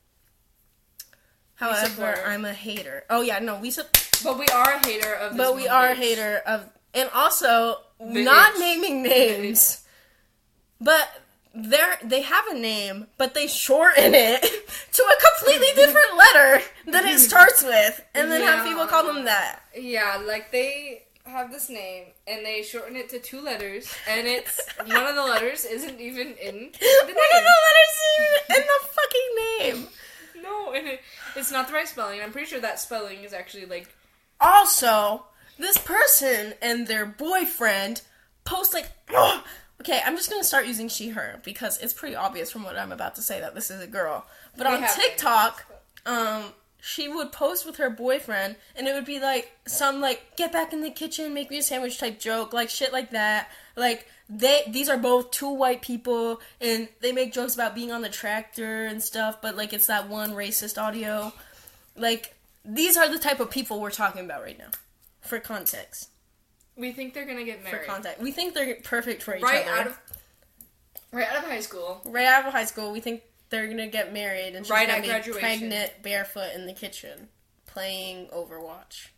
However. 1.58 2.14
I'm 2.24 2.44
a 2.44 2.54
hater. 2.54 3.04
Oh 3.10 3.20
yeah, 3.20 3.40
no, 3.40 3.58
we 3.58 3.70
su- 3.70 3.82
but 4.22 4.38
we 4.38 4.46
are 4.46 4.72
a 4.74 4.86
hater 4.86 5.12
of. 5.14 5.36
This 5.36 5.46
but 5.46 5.56
we 5.56 5.66
are 5.66 5.88
a 5.88 5.94
hater 5.94 6.40
of, 6.46 6.68
and 6.94 7.10
also 7.12 7.78
The 8.00 8.22
not 8.22 8.58
naming 8.58 9.02
names, 9.02 9.84
but 10.80 11.08
they're 11.52 11.98
they 12.04 12.22
have 12.22 12.46
a 12.46 12.54
name, 12.54 13.08
but 13.16 13.34
they 13.34 13.48
shorten 13.48 14.14
it 14.14 14.42
to 14.92 15.02
a 15.02 15.36
completely 15.36 15.66
different 15.74 16.16
letter 16.16 16.62
that 16.86 17.04
it 17.04 17.18
starts 17.18 17.64
with, 17.64 18.04
and 18.14 18.30
then 18.30 18.42
have 18.42 18.64
people 18.64 18.86
call 18.86 19.04
them 19.04 19.24
that. 19.24 19.60
Yeah, 19.76 20.22
like 20.24 20.52
they 20.52 21.06
have 21.24 21.50
this 21.50 21.68
name 21.68 22.06
and 22.26 22.44
they 22.46 22.62
shorten 22.62 22.96
it 22.96 23.08
to 23.10 23.18
two 23.18 23.40
letters, 23.40 23.92
and 24.08 24.28
it's 24.28 24.60
one 24.86 25.06
of 25.06 25.16
the 25.16 25.22
letters 25.24 25.64
isn't 25.64 26.00
even 26.00 26.28
in 26.40 26.54
the 26.72 26.78
One 27.02 27.32
of 27.34 27.44
the 27.44 27.56
letters 27.66 27.94
isn't 27.98 28.22
even 28.22 28.62
in 28.62 28.66
the 28.68 28.88
fucking 28.94 29.80
name. 29.82 29.88
No, 30.48 30.72
and 30.72 30.86
it, 30.86 31.00
it's 31.36 31.50
not 31.50 31.68
the 31.68 31.74
right 31.74 31.88
spelling. 31.88 32.20
I'm 32.20 32.32
pretty 32.32 32.48
sure 32.48 32.60
that 32.60 32.80
spelling 32.80 33.24
is 33.24 33.32
actually 33.32 33.66
like 33.66 33.88
Also, 34.40 35.24
this 35.58 35.78
person 35.78 36.54
and 36.62 36.86
their 36.86 37.06
boyfriend 37.06 38.02
post 38.44 38.74
like. 38.74 38.88
okay, 39.80 40.00
I'm 40.04 40.16
just 40.16 40.30
gonna 40.30 40.44
start 40.44 40.66
using 40.66 40.88
she 40.88 41.10
her 41.10 41.40
because 41.44 41.78
it's 41.78 41.92
pretty 41.92 42.16
obvious 42.16 42.50
from 42.50 42.64
what 42.64 42.76
I'm 42.76 42.92
about 42.92 43.14
to 43.16 43.22
say 43.22 43.40
that 43.40 43.54
this 43.54 43.70
is 43.70 43.82
a 43.82 43.86
girl. 43.86 44.26
But 44.56 44.66
We 44.66 44.76
on 44.76 44.88
TikTok, 44.94 45.64
um, 46.06 46.44
she 46.80 47.08
would 47.08 47.32
post 47.32 47.66
with 47.66 47.76
her 47.76 47.90
boyfriend, 47.90 48.56
and 48.76 48.86
it 48.86 48.94
would 48.94 49.04
be 49.04 49.18
like 49.18 49.52
some 49.66 50.00
like 50.00 50.36
get 50.36 50.52
back 50.52 50.72
in 50.72 50.80
the 50.82 50.90
kitchen, 50.90 51.34
make 51.34 51.50
me 51.50 51.58
a 51.58 51.62
sandwich 51.62 51.98
type 51.98 52.20
joke, 52.20 52.52
like 52.52 52.70
shit 52.70 52.92
like 52.92 53.10
that. 53.10 53.50
Like 53.76 54.06
they 54.28 54.62
these 54.68 54.88
are 54.88 54.96
both 54.96 55.30
two 55.30 55.50
white 55.50 55.82
people, 55.82 56.40
and 56.60 56.88
they 57.00 57.12
make 57.12 57.32
jokes 57.32 57.54
about 57.54 57.74
being 57.74 57.90
on 57.90 58.02
the 58.02 58.08
tractor 58.08 58.84
and 58.84 59.02
stuff, 59.02 59.42
but 59.42 59.56
like 59.56 59.72
it's 59.72 59.86
that 59.88 60.08
one 60.08 60.32
racist 60.32 60.80
audio. 60.80 61.32
Like 61.96 62.36
these 62.64 62.96
are 62.96 63.08
the 63.08 63.18
type 63.18 63.40
of 63.40 63.50
people 63.50 63.80
we're 63.80 63.90
talking 63.90 64.24
about 64.24 64.42
right 64.42 64.58
now. 64.58 64.70
For 65.20 65.40
context, 65.40 66.10
we 66.76 66.92
think 66.92 67.12
they're 67.12 67.26
gonna 67.26 67.44
get 67.44 67.64
married. 67.64 67.80
for 67.80 67.86
context, 67.86 68.22
we 68.22 68.30
think 68.30 68.54
they're 68.54 68.76
perfect 68.84 69.22
for 69.22 69.36
each 69.36 69.42
right 69.42 69.66
other. 69.66 69.80
out 69.80 69.86
of 69.88 70.00
right 71.12 71.28
out 71.28 71.38
of 71.38 71.44
high 71.44 71.60
school. 71.60 72.00
right 72.04 72.26
out 72.26 72.46
of 72.46 72.52
high 72.52 72.64
school, 72.64 72.92
we 72.92 73.00
think 73.00 73.22
they're 73.50 73.66
gonna 73.68 73.86
get 73.88 74.12
married, 74.12 74.54
and 74.54 74.64
she's 74.66 74.70
Right 74.70 74.88
gonna 74.88 75.02
be 75.02 75.08
graduation. 75.08 75.40
pregnant, 75.40 75.92
barefoot 76.02 76.52
in 76.54 76.66
the 76.66 76.72
kitchen, 76.72 77.28
playing 77.66 78.26
Overwatch 78.28 79.08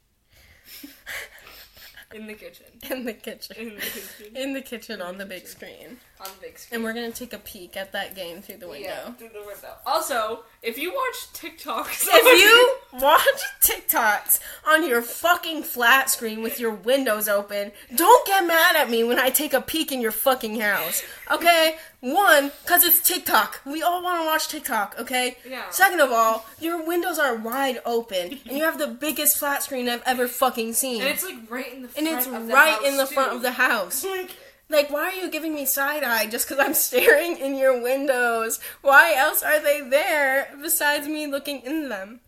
In 2.13 2.27
the 2.27 2.35
kitchen. 2.35 2.67
in 2.91 3.05
the 3.05 3.13
kitchen, 3.13 3.57
In 3.57 3.75
the 3.77 3.81
kitchen. 3.81 4.37
in 4.37 4.53
the 4.53 4.61
kitchen 4.61 5.01
on 5.01 5.17
the 5.19 5.25
big 5.25 5.47
screen, 5.47 5.99
On 6.21 6.27
the 6.27 6.41
big 6.47 6.59
screen. 6.59 6.77
and 6.77 6.85
we're 6.85 6.93
gonna 6.93 7.13
take 7.13 7.33
a 7.33 7.39
peek 7.39 7.77
at 7.77 7.93
that 7.93 8.17
game 8.17 8.43
through 8.43 8.57
the 8.57 8.67
window. 8.67 8.89
Yeah, 8.89 9.13
through 9.13 9.29
the 9.29 9.47
window. 9.47 9.75
Also, 9.87 10.41
if 10.61 10.77
you 10.77 10.91
watch 10.93 11.33
TikToks, 11.35 12.09
If 12.11 12.41
you 12.93 12.99
watch 13.01 13.41
TikToks 13.63 14.41
on 14.67 14.89
your 14.89 15.03
fucking 15.03 15.63
flat 15.63 16.11
screen 16.11 16.43
with 16.43 16.59
your 16.59 16.73
windows 16.75 17.29
open, 17.29 17.71
don't 17.95 18.27
get 18.27 18.45
mad 18.45 18.75
at 18.75 18.91
me 18.91 19.05
when 19.05 19.21
I 19.21 19.31
take 19.31 19.53
a 19.55 19.61
peek 19.61 19.93
in 19.93 20.01
your 20.01 20.11
fucking 20.13 20.59
house. 20.59 21.05
Okay? 21.31 21.77
One, 22.01 22.51
because 22.63 22.83
it's 22.85 23.01
TikTok. 23.03 23.61
We 23.67 23.83
all 23.83 24.03
want 24.03 24.23
to 24.23 24.27
watch 24.27 24.49
TikTok, 24.49 24.97
okay? 25.01 25.37
Yeah. 25.47 25.69
Second 25.71 26.01
of 26.01 26.11
all, 26.11 26.47
your 26.59 26.83
windows 26.83 27.19
are 27.19 27.35
wide 27.37 27.81
open, 27.85 28.39
and 28.49 28.57
you 28.57 28.65
have 28.65 28.79
the 28.79 28.87
biggest 28.87 29.37
flat 29.37 29.63
screen 29.63 29.87
I've 29.89 30.03
ever 30.07 30.27
fucking 30.27 30.73
seen. 30.73 31.03
and 31.03 31.11
it's 31.11 31.25
like 31.25 31.37
right 31.51 31.73
in 31.75 31.83
the 31.83 31.89
front 31.89 32.09
And 32.09 32.17
it's 32.19 32.27
of 32.27 32.47
the 32.47 32.55
right 32.55 32.73
house, 32.75 32.85
in 32.87 32.97
the 32.97 33.07
too. 33.07 33.15
front 33.15 33.33
of 33.33 33.43
the 33.43 33.53
house. 33.53 34.05
like 34.17 34.31
Like, 34.71 34.91
why 34.91 35.09
are 35.11 35.13
you 35.13 35.29
giving 35.31 35.55
me 35.55 35.67
side 35.67 36.03
eye 36.05 36.27
just 36.27 36.49
because 36.49 36.65
I'm 36.65 36.75
staring 36.89 37.37
in 37.37 37.55
your 37.57 37.83
windows? 37.83 38.61
Why 38.81 39.15
else 39.15 39.43
are 39.43 39.61
they 39.61 39.81
there 39.83 40.55
besides 40.63 41.07
me 41.07 41.27
looking 41.27 41.61
in 41.63 41.89
them? 41.91 42.21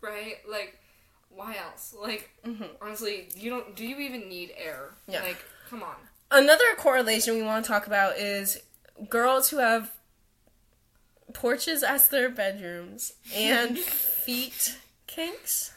right 0.00 0.36
like 0.48 0.78
why 1.28 1.56
else 1.56 1.92
like 2.00 2.30
Mhm. 2.46 2.68
honestly 2.80 3.28
you 3.34 3.50
don't 3.50 3.74
do 3.74 3.84
you 3.84 3.98
even 3.98 4.28
need 4.28 4.52
air 4.56 4.94
Yeah. 5.08 5.22
like 5.24 5.44
come 5.68 5.82
on 5.82 5.96
Another 6.30 6.62
correlation 6.76 7.34
we 7.34 7.42
want 7.42 7.64
to 7.64 7.68
talk 7.68 7.88
about 7.88 8.16
is 8.16 8.58
girls 9.08 9.50
who 9.50 9.58
have 9.58 9.92
porches 11.34 11.82
as 11.82 12.08
their 12.08 12.28
bedrooms 12.28 13.12
and 13.34 13.78
feet 14.24 14.76
kinks. 15.06 15.72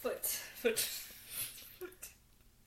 foot 0.00 0.24
foot 0.24 0.78
foot 0.78 1.90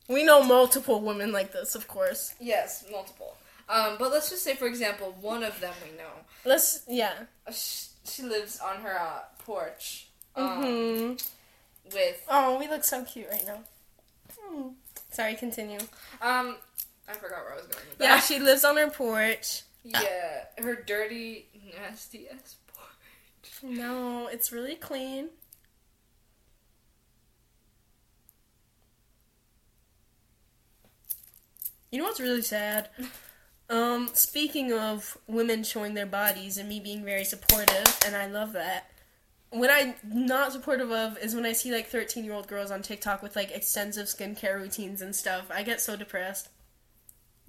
We 0.07 0.23
know 0.23 0.43
multiple 0.43 0.99
women 1.01 1.31
like 1.31 1.51
this, 1.53 1.75
of 1.75 1.87
course. 1.87 2.33
yes 2.39 2.85
multiple 2.91 3.35
um 3.69 3.95
but 3.99 4.11
let's 4.11 4.29
just 4.29 4.43
say 4.43 4.55
for 4.55 4.67
example 4.67 5.15
one 5.21 5.43
of 5.43 5.59
them 5.59 5.73
we 5.83 5.97
know 5.97 6.11
Let's, 6.45 6.83
yeah. 6.87 7.13
Uh, 7.47 7.51
sh- 7.51 7.87
she 8.05 8.23
lives 8.23 8.59
on 8.59 8.77
her 8.81 8.97
uh, 8.99 9.19
porch 9.45 10.07
um, 10.35 10.63
hmm 10.63 11.11
with 11.93 12.23
Oh, 12.29 12.57
we 12.59 12.67
look 12.67 12.83
so 12.83 13.03
cute 13.03 13.27
right 13.31 13.45
now. 13.47 13.59
Hmm. 14.39 14.67
Sorry, 15.11 15.35
continue. 15.35 15.79
um 16.21 16.57
I 17.09 17.13
forgot 17.13 17.43
where 17.43 17.53
I 17.53 17.55
was 17.57 17.65
going 17.67 17.83
with 17.89 17.99
Yeah, 17.99 18.19
she 18.19 18.39
lives 18.39 18.63
on 18.63 18.77
her 18.77 18.89
porch. 18.89 19.63
yeah 19.83 20.45
her 20.59 20.75
dirty 20.75 21.47
nasty 21.77 22.27
ass 22.29 22.57
porch 22.67 23.63
No, 23.63 24.27
it's 24.27 24.51
really 24.51 24.75
clean. 24.75 25.29
You 31.91 31.99
know 31.99 32.05
what's 32.05 32.19
really 32.19 32.41
sad? 32.41 32.89
Um, 33.71 34.09
speaking 34.13 34.73
of 34.73 35.15
women 35.27 35.63
showing 35.63 35.93
their 35.93 36.07
bodies 36.07 36.57
and 36.57 36.67
me 36.67 36.79
being 36.79 37.05
very 37.05 37.23
supportive, 37.23 37.99
and 38.03 38.15
I 38.15 38.25
love 38.25 38.53
that. 38.53 38.89
What 39.51 39.69
I'm 39.69 39.93
not 40.03 40.51
supportive 40.53 40.91
of 40.91 41.19
is 41.19 41.35
when 41.35 41.45
I 41.45 41.53
see 41.53 41.71
like 41.71 41.85
13 41.85 42.25
year 42.25 42.33
old 42.33 42.47
girls 42.47 42.71
on 42.71 42.81
TikTok 42.81 43.21
with 43.21 43.35
like 43.35 43.51
extensive 43.51 44.07
skincare 44.07 44.59
routines 44.59 45.03
and 45.03 45.15
stuff. 45.15 45.51
I 45.53 45.61
get 45.61 45.81
so 45.81 45.95
depressed. 45.95 46.49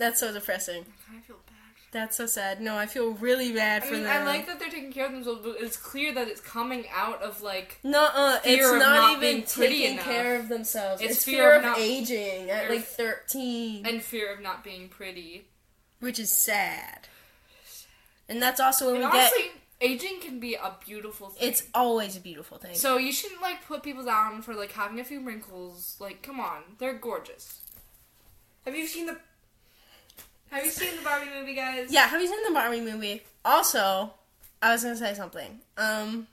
That's 0.00 0.18
so 0.18 0.32
depressing. 0.32 0.84
I 1.14 1.20
feel 1.20 1.36
bad 1.46 1.54
That's 1.92 2.16
so 2.16 2.24
sad. 2.26 2.60
No, 2.60 2.76
I 2.76 2.86
feel 2.86 3.10
really 3.12 3.52
bad 3.52 3.82
I 3.82 3.86
for 3.86 3.92
mean, 3.94 4.04
them. 4.04 4.22
I 4.22 4.24
like 4.24 4.46
that 4.46 4.58
they're 4.58 4.70
taking 4.70 4.92
care 4.92 5.06
of 5.06 5.12
themselves, 5.12 5.42
but 5.44 5.56
it's 5.60 5.76
clear 5.76 6.12
that 6.14 6.26
it's 6.26 6.40
coming 6.40 6.86
out 6.94 7.20
of 7.22 7.42
like 7.42 7.78
No, 7.84 8.08
fear 8.42 8.54
it's 8.62 8.72
of 8.72 8.78
not, 8.78 8.96
not 9.18 9.22
even 9.22 9.42
taking 9.44 9.92
enough. 9.92 10.04
care 10.06 10.36
of 10.40 10.48
themselves. 10.48 11.02
It's, 11.02 11.12
It's 11.16 11.24
fear, 11.24 11.60
fear 11.60 11.70
of, 11.70 11.76
of 11.76 11.78
aging 11.78 12.50
at 12.50 12.70
like 12.70 12.84
13, 12.84 13.86
and 13.86 14.02
fear 14.02 14.32
of 14.32 14.40
not 14.40 14.64
being 14.64 14.88
pretty. 14.88 15.46
which 16.00 16.18
is 16.18 16.32
sad. 16.32 17.06
And 18.28 18.40
that's 18.40 18.60
also 18.60 18.92
when 18.92 19.02
And 19.02 19.12
we 19.12 19.18
honestly, 19.18 19.42
get. 19.42 19.90
aging 19.90 20.20
can 20.20 20.40
be 20.40 20.54
a 20.54 20.76
beautiful 20.86 21.28
thing. 21.30 21.48
It's 21.48 21.64
always 21.74 22.16
a 22.16 22.20
beautiful 22.20 22.56
thing. 22.58 22.74
so 22.74 22.96
you 22.96 23.12
shouldn't 23.12 23.42
like 23.42 23.66
put 23.66 23.82
people 23.82 24.04
down 24.04 24.40
for 24.42 24.54
like 24.54 24.72
having 24.72 24.98
a 25.00 25.04
few 25.04 25.20
wrinkles. 25.20 25.96
Like, 26.00 26.22
come 26.22 26.40
on, 26.40 26.62
they're 26.78 26.94
gorgeous. 26.94 27.60
Have 28.64 28.74
you 28.76 28.86
seen 28.86 29.06
the? 29.06 29.18
Have 30.50 30.64
you 30.64 30.70
seen 30.70 30.96
the 30.96 31.02
Barbie 31.02 31.30
movie, 31.38 31.54
guys? 31.54 31.88
yeah, 31.90 32.06
have 32.08 32.20
you 32.20 32.26
seen 32.28 32.42
the 32.46 32.52
Barbie 32.52 32.80
movie? 32.80 33.22
Also, 33.44 34.12
I 34.60 34.72
was 34.72 34.82
gonna 34.82 34.96
say 34.96 35.14
something. 35.14 35.60
Um, 35.76 36.26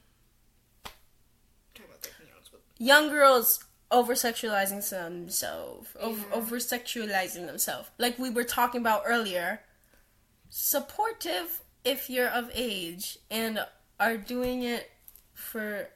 about 1.75 2.01
taking 2.01 2.25
notes, 2.33 2.49
young 2.79 3.09
girls 3.09 3.63
over 3.91 4.13
sexualizing 4.13 4.87
themselves, 4.89 5.95
over 5.99 6.19
Yeah. 6.29 6.35
over 6.35 6.57
sexualizing 6.57 7.45
themselves, 7.45 7.89
like 7.97 8.17
we 8.19 8.29
were 8.29 8.43
talking 8.43 8.81
about 8.81 9.03
earlier. 9.05 9.61
Supportive 10.49 11.61
if 11.83 12.09
you're 12.09 12.29
of 12.29 12.49
age 12.53 13.19
and 13.29 13.65
are 13.99 14.17
doing 14.17 14.63
it 14.63 14.89
for. 15.33 15.89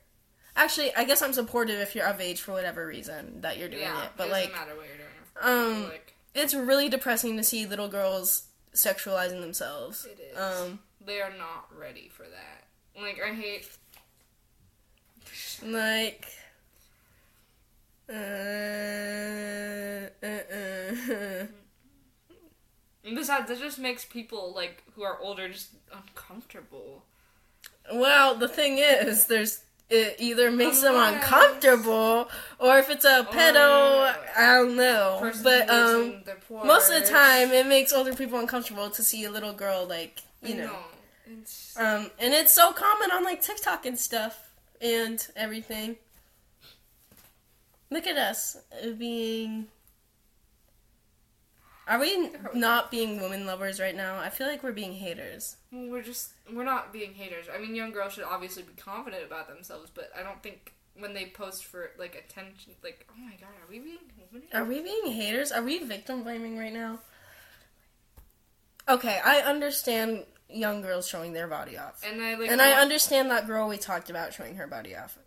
Actually, 0.56 0.94
I 0.96 1.06
guess 1.06 1.22
I'm 1.22 1.32
supportive 1.34 1.80
if 1.80 1.96
you're 1.96 2.06
of 2.06 2.20
age 2.20 2.42
for 2.42 2.52
whatever 2.52 2.86
reason 2.86 3.40
that 3.42 3.58
you're 3.58 3.70
doing 3.70 3.82
Yeah, 3.84 4.04
it. 4.04 4.12
But 4.18 4.28
it 4.28 4.32
like, 4.32 4.50
doesn't 4.52 4.60
matter 4.68 4.76
what 4.78 4.88
you're 4.88 4.98
doing. 4.98 5.78
um, 5.86 5.90
like, 5.90 6.11
it's 6.42 6.54
really 6.54 6.90
depressing 6.90 7.38
to 7.38 7.44
see 7.44 7.66
little 7.66 7.88
girls 7.88 8.44
sexualizing 8.74 9.42
themselves. 9.42 10.06
it 10.06 10.20
is. 10.32 10.38
Um, 10.38 10.80
they 11.06 11.22
are 11.22 11.34
not 11.38 11.68
ready 11.78 12.10
for 12.10 12.24
that. 12.24 12.66
Like, 13.02 13.20
I 13.24 13.34
hate. 13.34 13.70
like. 15.64 16.28
Uh, 18.10 18.14
uh, 20.22 20.28
uh, 20.28 21.46
besides, 23.04 23.48
that 23.48 23.60
just 23.60 23.80
makes 23.80 24.04
people 24.04 24.54
like 24.54 24.84
who 24.96 25.04
are 25.04 25.18
older 25.20 25.48
just 25.48 25.70
uncomfortable. 25.94 27.06
Well, 27.94 28.36
the 28.36 28.50
thing 28.50 28.80
is, 28.80 29.28
there's 29.28 29.64
it 29.92 30.16
either 30.20 30.50
makes 30.50 30.82
them 30.82 30.96
uncomfortable, 30.96 32.30
or 32.60 32.78
if 32.80 32.90
it's 32.90 33.06
a 33.06 33.28
pedo, 33.30 34.16
I 34.38 34.56
don't 34.58 34.76
know. 34.76 35.32
But 35.44 35.70
um, 35.70 36.24
most 36.66 36.90
of 36.90 37.02
the 37.02 37.08
time, 37.08 37.52
it 37.52 37.68
makes 37.68 37.92
older 37.94 38.14
people 38.14 38.40
uncomfortable 38.40 38.90
to 38.90 39.04
see 39.04 39.26
a 39.26 39.32
little 39.32 39.54
girl 39.54 39.86
like 39.88 40.22
you 40.42 40.56
know. 40.56 40.76
Um, 41.78 42.10
and 42.20 42.34
it's 42.34 42.54
so 42.54 42.72
common 42.74 43.12
on 43.12 43.24
like 43.24 43.42
TikTok 43.42 43.86
and 43.86 43.98
stuff 44.00 44.50
and 44.82 45.26
everything. 45.36 45.98
Look 47.90 48.08
at 48.08 48.18
us 48.18 48.58
being. 48.98 49.68
Are 51.88 52.00
we 52.00 52.30
not 52.54 52.92
being 52.92 53.22
women 53.22 53.46
lovers 53.46 53.80
right 53.80 53.96
now? 53.96 54.20
I 54.20 54.30
feel 54.30 54.48
like 54.48 54.64
we're 54.64 54.72
being 54.72 54.94
haters. 54.94 55.58
we're 55.72 56.04
just 56.04 56.32
we're 56.54 56.64
not 56.64 56.94
being 56.94 57.14
haters. 57.14 57.48
I 57.54 57.60
mean, 57.60 57.76
young 57.76 57.92
girls 57.92 58.14
should 58.14 58.24
obviously 58.24 58.64
be 58.64 58.74
confident 58.74 59.26
about 59.26 59.48
themselves, 59.48 59.92
but 59.94 60.12
I 60.18 60.24
don't 60.24 60.42
think 60.44 60.74
when 60.98 61.14
they 61.14 61.26
post 61.28 61.66
for 61.66 61.92
like 61.98 62.16
attention, 62.16 62.74
like 62.84 63.08
oh 63.10 63.20
my 63.20 63.32
god, 63.32 63.50
are 63.50 63.70
we 63.70 63.80
being 63.80 63.98
women? 64.32 64.48
Are 64.54 64.64
we 64.66 64.82
being 64.82 65.14
haters? 65.14 65.52
Are 65.52 65.64
we 65.64 65.80
victim 65.80 66.24
blaming 66.24 66.58
right 66.58 66.74
now? 66.74 67.00
Okay, 68.88 69.20
I 69.24 69.40
understand 69.42 70.26
young 70.50 70.82
girls 70.82 71.08
showing 71.08 71.34
their 71.34 71.48
body 71.48 71.78
off. 71.78 72.02
And 72.06 72.22
I 72.22 72.36
like 72.36 72.52
And 72.52 72.62
I 72.62 72.72
want, 72.72 72.82
understand 72.82 73.32
that 73.32 73.48
girl 73.48 73.68
we 73.68 73.78
talked 73.78 74.10
about 74.10 74.34
showing 74.34 74.56
her 74.56 74.68
body 74.68 74.96
off. 74.96 75.18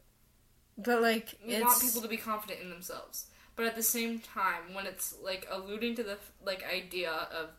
But 0.77 1.03
like 1.03 1.35
we 1.47 1.55
it's 1.55 1.65
want 1.65 1.83
people 1.83 2.03
to 2.03 2.09
be 2.09 2.17
confident 2.17 2.61
in 2.61 2.71
themselves, 2.71 3.27
but 3.57 3.67
at 3.67 3.77
the 3.77 3.83
same 3.83 4.19
time, 4.21 4.75
when 4.75 4.87
it's 4.87 5.15
like 5.23 5.47
alluding 5.51 5.95
to 5.97 6.03
the 6.03 6.19
like 6.45 6.65
idea 6.65 7.11
of 7.11 7.51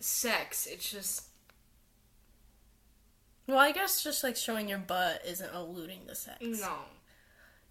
sex, 0.00 0.66
it's 0.66 0.90
just 0.90 1.24
Well, 3.46 3.58
I 3.58 3.72
guess 3.72 4.02
just 4.02 4.24
like 4.24 4.36
showing 4.36 4.68
your 4.68 4.78
butt 4.78 5.22
isn't 5.26 5.54
alluding 5.54 6.06
to 6.08 6.14
sex. 6.14 6.40
No. 6.40 6.72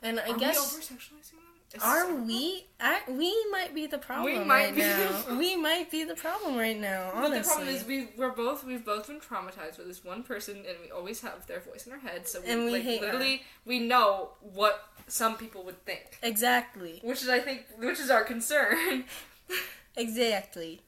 And 0.02 0.20
I 0.20 0.32
Are 0.32 0.38
guess 0.38 0.58
over 0.58 0.82
sexualizing 0.82 1.32
them? 1.32 1.53
Are 1.82 2.14
we? 2.16 2.66
I, 2.80 3.02
we 3.10 3.34
might 3.52 3.74
be 3.74 3.88
the 3.88 3.98
problem 3.98 4.26
We 4.34 4.44
might 4.46 4.66
right 4.66 4.76
be 4.76 4.82
now. 4.82 5.24
we 5.38 5.56
might 5.56 5.90
be 5.90 6.04
the 6.04 6.16
problem 6.16 6.56
right 6.56 6.80
now. 6.80 7.10
But 7.14 7.26
Honestly, 7.26 7.40
the 7.40 7.44
problem 7.46 7.68
is 7.70 7.86
we 7.86 8.08
we're 8.18 8.32
both 8.32 8.64
we've 8.64 8.86
both 8.86 9.08
been 9.08 9.20
traumatized 9.20 9.78
with 9.78 9.88
this 9.88 10.04
one 10.04 10.24
person 10.24 10.58
and 10.58 10.78
we 10.84 10.92
always 10.92 11.22
have 11.22 11.48
their 11.48 11.62
voice 11.62 11.88
in 11.88 11.94
our 11.94 12.00
head 12.00 12.28
so 12.28 12.42
we, 12.42 12.48
And 12.52 12.66
we 12.66 12.72
like 12.74 12.84
hate 12.84 13.00
her. 13.00 13.06
literally 13.08 13.42
we 13.66 13.80
know 13.80 14.32
what 14.42 14.84
some 15.08 15.36
people 15.36 15.64
would 15.64 15.84
think. 15.86 16.20
exactly, 16.22 17.00
Which 17.04 17.24
is 17.24 17.30
I 17.30 17.40
think 17.40 17.66
which 17.80 18.00
is 18.00 18.10
our 18.12 18.24
concern. 18.24 19.06
exactly. 19.98 20.82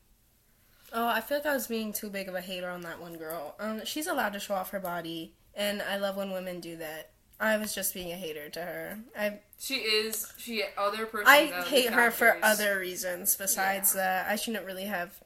Oh, 0.94 1.08
I 1.08 1.20
feel 1.20 1.38
like 1.40 1.48
I 1.48 1.54
was 1.54 1.68
being 1.68 1.92
too 1.94 2.10
big 2.10 2.28
of 2.30 2.36
a 2.36 2.42
hater 2.42 2.70
on 2.70 2.82
that 2.82 3.02
one 3.02 3.18
girl. 3.18 3.56
Um, 3.60 3.84
she's 3.86 4.08
allowed 4.08 4.34
to 4.34 4.40
show 4.40 4.54
off 4.56 4.70
her 4.70 4.80
body, 4.80 5.34
and 5.54 5.82
I 5.82 5.98
love 5.98 6.16
when 6.16 6.32
women 6.32 6.60
do 6.62 6.78
that. 6.78 7.10
I 7.40 7.58
was 7.58 7.76
just 7.76 7.94
being 7.94 8.12
a 8.12 8.16
hater 8.16 8.50
to 8.50 8.62
her. 8.62 9.00
I 9.18 9.40
she 9.60 9.76
is 9.76 10.32
she 10.38 10.64
other 10.78 11.06
person 11.06 11.28
I 11.28 11.46
hate 11.68 11.90
her 11.90 12.12
for 12.12 12.38
other 12.42 12.80
reasons 12.80 13.36
besides 13.36 13.94
that. 13.94 14.28
I 14.30 14.36
shouldn't 14.36 14.66
really 14.66 14.86
have 14.86 15.20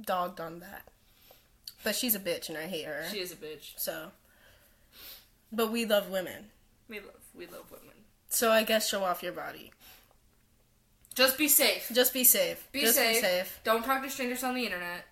dogged 0.00 0.40
on 0.40 0.60
that. 0.60 0.88
But 1.82 1.94
she's 1.94 2.14
a 2.14 2.20
bitch 2.20 2.48
and 2.48 2.56
I 2.56 2.66
hate 2.66 2.86
her. 2.86 3.04
She 3.10 3.20
is 3.20 3.32
a 3.32 3.36
bitch. 3.36 3.74
so 3.76 4.12
But 5.52 5.70
we 5.70 5.84
love 5.84 6.08
women. 6.08 6.46
We 6.88 7.00
love 7.00 7.20
we 7.34 7.46
love 7.46 7.70
women. 7.70 7.94
So 8.28 8.50
I 8.50 8.64
guess 8.64 8.88
show 8.88 9.04
off 9.04 9.22
your 9.22 9.32
body. 9.32 9.70
Just 11.14 11.38
be 11.38 11.46
safe. 11.46 11.90
Just 11.92 12.12
be 12.12 12.24
safe. 12.24 12.66
Be 12.72 12.80
Just 12.80 12.96
safe. 12.96 13.16
be 13.16 13.20
safe. 13.20 13.60
Don't 13.64 13.84
talk 13.84 14.02
to 14.02 14.10
strangers 14.10 14.42
on 14.42 14.54
the 14.54 14.64
internet. 14.64 15.04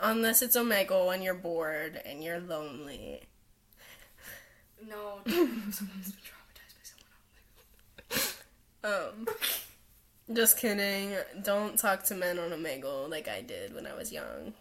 Unless 0.00 0.42
it's 0.42 0.56
Omegle 0.56 1.14
and 1.14 1.24
you're 1.24 1.34
bored 1.34 2.00
and 2.04 2.22
you're 2.22 2.40
lonely. 2.40 3.22
No, 4.86 5.20
someone's 5.26 6.12
been 6.12 6.24
traumatized 6.28 6.74
by 6.74 6.84
someone 6.84 7.10
else. 8.10 8.42
Um 8.84 9.26
Just 10.34 10.58
kidding. 10.58 11.16
Don't 11.42 11.78
talk 11.78 12.04
to 12.04 12.14
men 12.14 12.38
on 12.38 12.50
Omegle 12.50 13.10
like 13.10 13.28
I 13.28 13.40
did 13.42 13.74
when 13.74 13.86
I 13.86 13.94
was 13.94 14.12
young. 14.12 14.52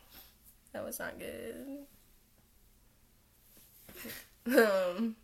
That 0.74 0.84
was 0.84 1.00
not 1.00 1.20
good. 1.20 1.86
Um 4.48 5.16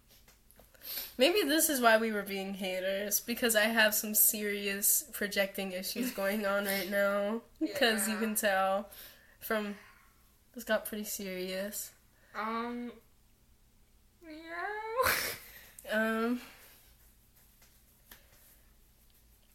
Maybe 1.17 1.43
this 1.43 1.69
is 1.69 1.79
why 1.79 1.97
we 1.97 2.11
were 2.11 2.23
being 2.23 2.55
haters 2.55 3.19
because 3.19 3.55
I 3.55 3.63
have 3.63 3.93
some 3.93 4.13
serious 4.15 5.05
projecting 5.13 5.71
issues 5.71 6.11
going 6.15 6.45
on 6.45 6.65
right 6.65 6.89
now. 6.89 7.41
Because 7.59 8.07
you 8.07 8.17
can 8.17 8.35
tell 8.35 8.89
from 9.39 9.75
this 10.53 10.63
got 10.63 10.85
pretty 10.85 11.05
serious. 11.05 11.91
Um. 12.37 12.91
Meow. 14.25 15.11
Um. 15.91 16.39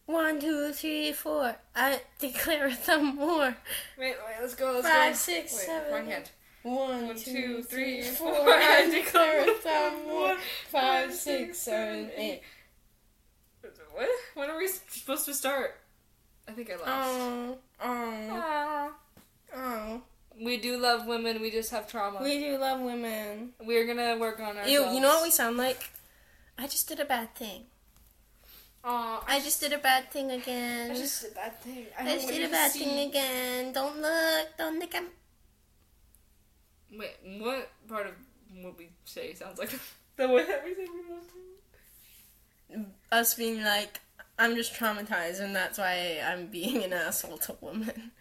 One, 0.07 0.41
two, 0.41 0.73
three, 0.73 1.13
four. 1.13 1.57
I 1.75 2.01
declare 2.19 2.71
some 2.83 3.17
more. 3.17 3.57
Wait, 3.99 4.17
wait, 4.27 4.37
let's 4.41 4.55
go, 4.55 4.73
let's 4.73 4.87
Five, 4.89 5.13
go. 5.13 5.17
six, 5.17 5.53
wait, 5.55 5.67
seven, 5.67 5.93
Wrong 5.93 6.07
hand. 6.07 6.31
One, 6.63 7.07
One, 7.09 7.17
two, 7.17 7.33
two, 7.33 7.63
three, 7.63 8.03
four. 8.19 8.31
I 8.35 8.89
declare 8.91 9.47
some 9.63 10.07
more. 10.07 10.37
Five, 10.69 11.13
six, 11.15 11.59
seven, 11.59 12.11
eight. 12.17 12.43
What? 13.93 14.09
When 14.35 14.51
are 14.51 14.59
we 14.59 14.69
supposed 14.69 15.25
to 15.27 15.35
start? 15.35 15.77
I 16.47 16.53
think 16.53 16.71
I 16.71 16.75
lost. 16.77 16.87
Oh, 16.91 17.59
oh, 17.83 18.29
Ah. 18.33 18.91
oh. 19.57 20.03
We 20.41 20.57
do 20.57 20.77
love 20.79 21.07
women, 21.07 21.41
we 21.41 21.51
just 21.51 21.71
have 21.71 21.89
trauma. 21.89 22.23
We 22.23 22.39
do 22.39 22.59
love 22.59 22.81
women. 22.81 23.51
We're 23.65 23.87
gonna 23.87 24.17
work 24.19 24.39
on 24.41 24.57
ourselves. 24.57 24.71
Ew, 24.71 24.95
you 24.95 25.01
know 25.01 25.09
what 25.09 25.25
we 25.25 25.31
sound 25.31 25.57
like? 25.57 25.91
I 26.57 26.67
just 26.67 26.89
did 26.89 27.01
a 27.01 27.05
bad 27.05 27.35
thing. 27.35 27.65
Aw, 28.85 29.25
I 29.27 29.41
just 29.41 29.61
did 29.61 29.73
a 29.73 29.79
bad 29.79 30.11
thing 30.11 30.31
again. 30.31 30.93
I 30.93 30.95
just 30.95 31.23
did 31.23 31.35
that 31.35 31.63
thing. 31.63 31.87
I, 31.99 32.03
I 32.03 32.15
just 32.15 32.29
did 32.29 32.45
a 32.45 32.49
bad 32.49 32.71
see. 32.71 32.85
thing 32.85 33.09
again. 33.09 33.73
Don't 33.73 34.01
look. 34.01 34.49
Don't 34.57 34.79
look 34.79 34.95
at 34.95 35.05
Wait, 36.91 37.17
what 37.39 37.71
part 37.87 38.07
of 38.07 38.13
what 38.63 38.79
we 38.79 38.89
say 39.05 39.35
sounds 39.35 39.59
like 39.59 39.71
the 40.17 40.29
way 40.29 40.45
that 40.45 40.65
we 40.65 40.75
say 40.75 40.87
we 40.87 41.13
love 41.13 41.25
women? 42.71 42.93
us 43.13 43.35
being 43.35 43.63
like, 43.63 44.01
I'm 44.39 44.55
just 44.55 44.75
traumatized, 44.75 45.41
and 45.41 45.55
that's 45.55 45.79
why 45.79 46.21
I'm 46.25 46.47
being 46.47 46.85
an 46.85 46.93
asshole 46.93 47.39
to 47.39 47.57
women. 47.61 48.13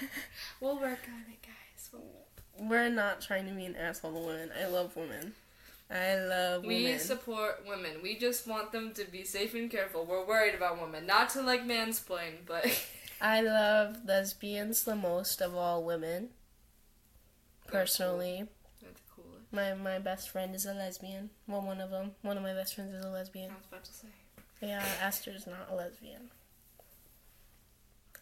We'll 0.60 0.78
work 0.78 1.00
on 1.08 1.24
it, 1.32 1.42
guys. 1.42 1.90
We'll- 1.92 2.68
We're 2.68 2.90
not 2.90 3.20
trying 3.22 3.46
to 3.48 3.54
be 3.54 3.64
an 3.64 3.76
asshole 3.76 4.12
to 4.12 4.18
women. 4.20 4.50
I 4.58 4.66
love 4.66 4.94
women. 4.96 5.34
I 5.90 6.14
love 6.16 6.64
We 6.64 6.98
support 6.98 7.64
women. 7.66 8.00
We 8.02 8.16
just 8.16 8.46
want 8.46 8.70
them 8.70 8.92
to 8.94 9.04
be 9.04 9.24
safe 9.24 9.54
and 9.54 9.70
careful. 9.70 10.04
We're 10.04 10.24
worried 10.24 10.54
about 10.54 10.80
women. 10.80 11.04
Not 11.06 11.30
to 11.30 11.42
like 11.42 11.62
mansplain, 11.62 12.44
but 12.46 12.64
I 13.20 13.40
love 13.40 14.04
lesbians 14.06 14.84
the 14.84 14.94
most 14.94 15.40
of 15.40 15.56
all 15.56 15.82
women. 15.82 16.28
Personally, 17.66 18.46
that's 18.82 19.00
cool. 19.14 19.24
my 19.52 19.74
my 19.74 19.98
best 19.98 20.28
friend 20.30 20.54
is 20.54 20.64
a 20.66 20.74
lesbian. 20.74 21.30
Well, 21.48 21.62
one 21.62 21.80
of 21.80 21.90
them. 21.90 22.12
One 22.22 22.36
of 22.36 22.42
my 22.42 22.52
best 22.54 22.74
friends 22.74 22.94
is 22.94 23.04
a 23.04 23.08
I 23.08 23.12
lesbian. 23.12 23.50
I 23.50 23.54
was 23.54 23.66
about 23.68 23.84
to 23.84 23.92
say. 23.92 24.08
Yeah, 24.60 24.84
Esther's 25.02 25.46
not 25.46 25.68
a 25.70 25.74
lesbian. 25.74 26.30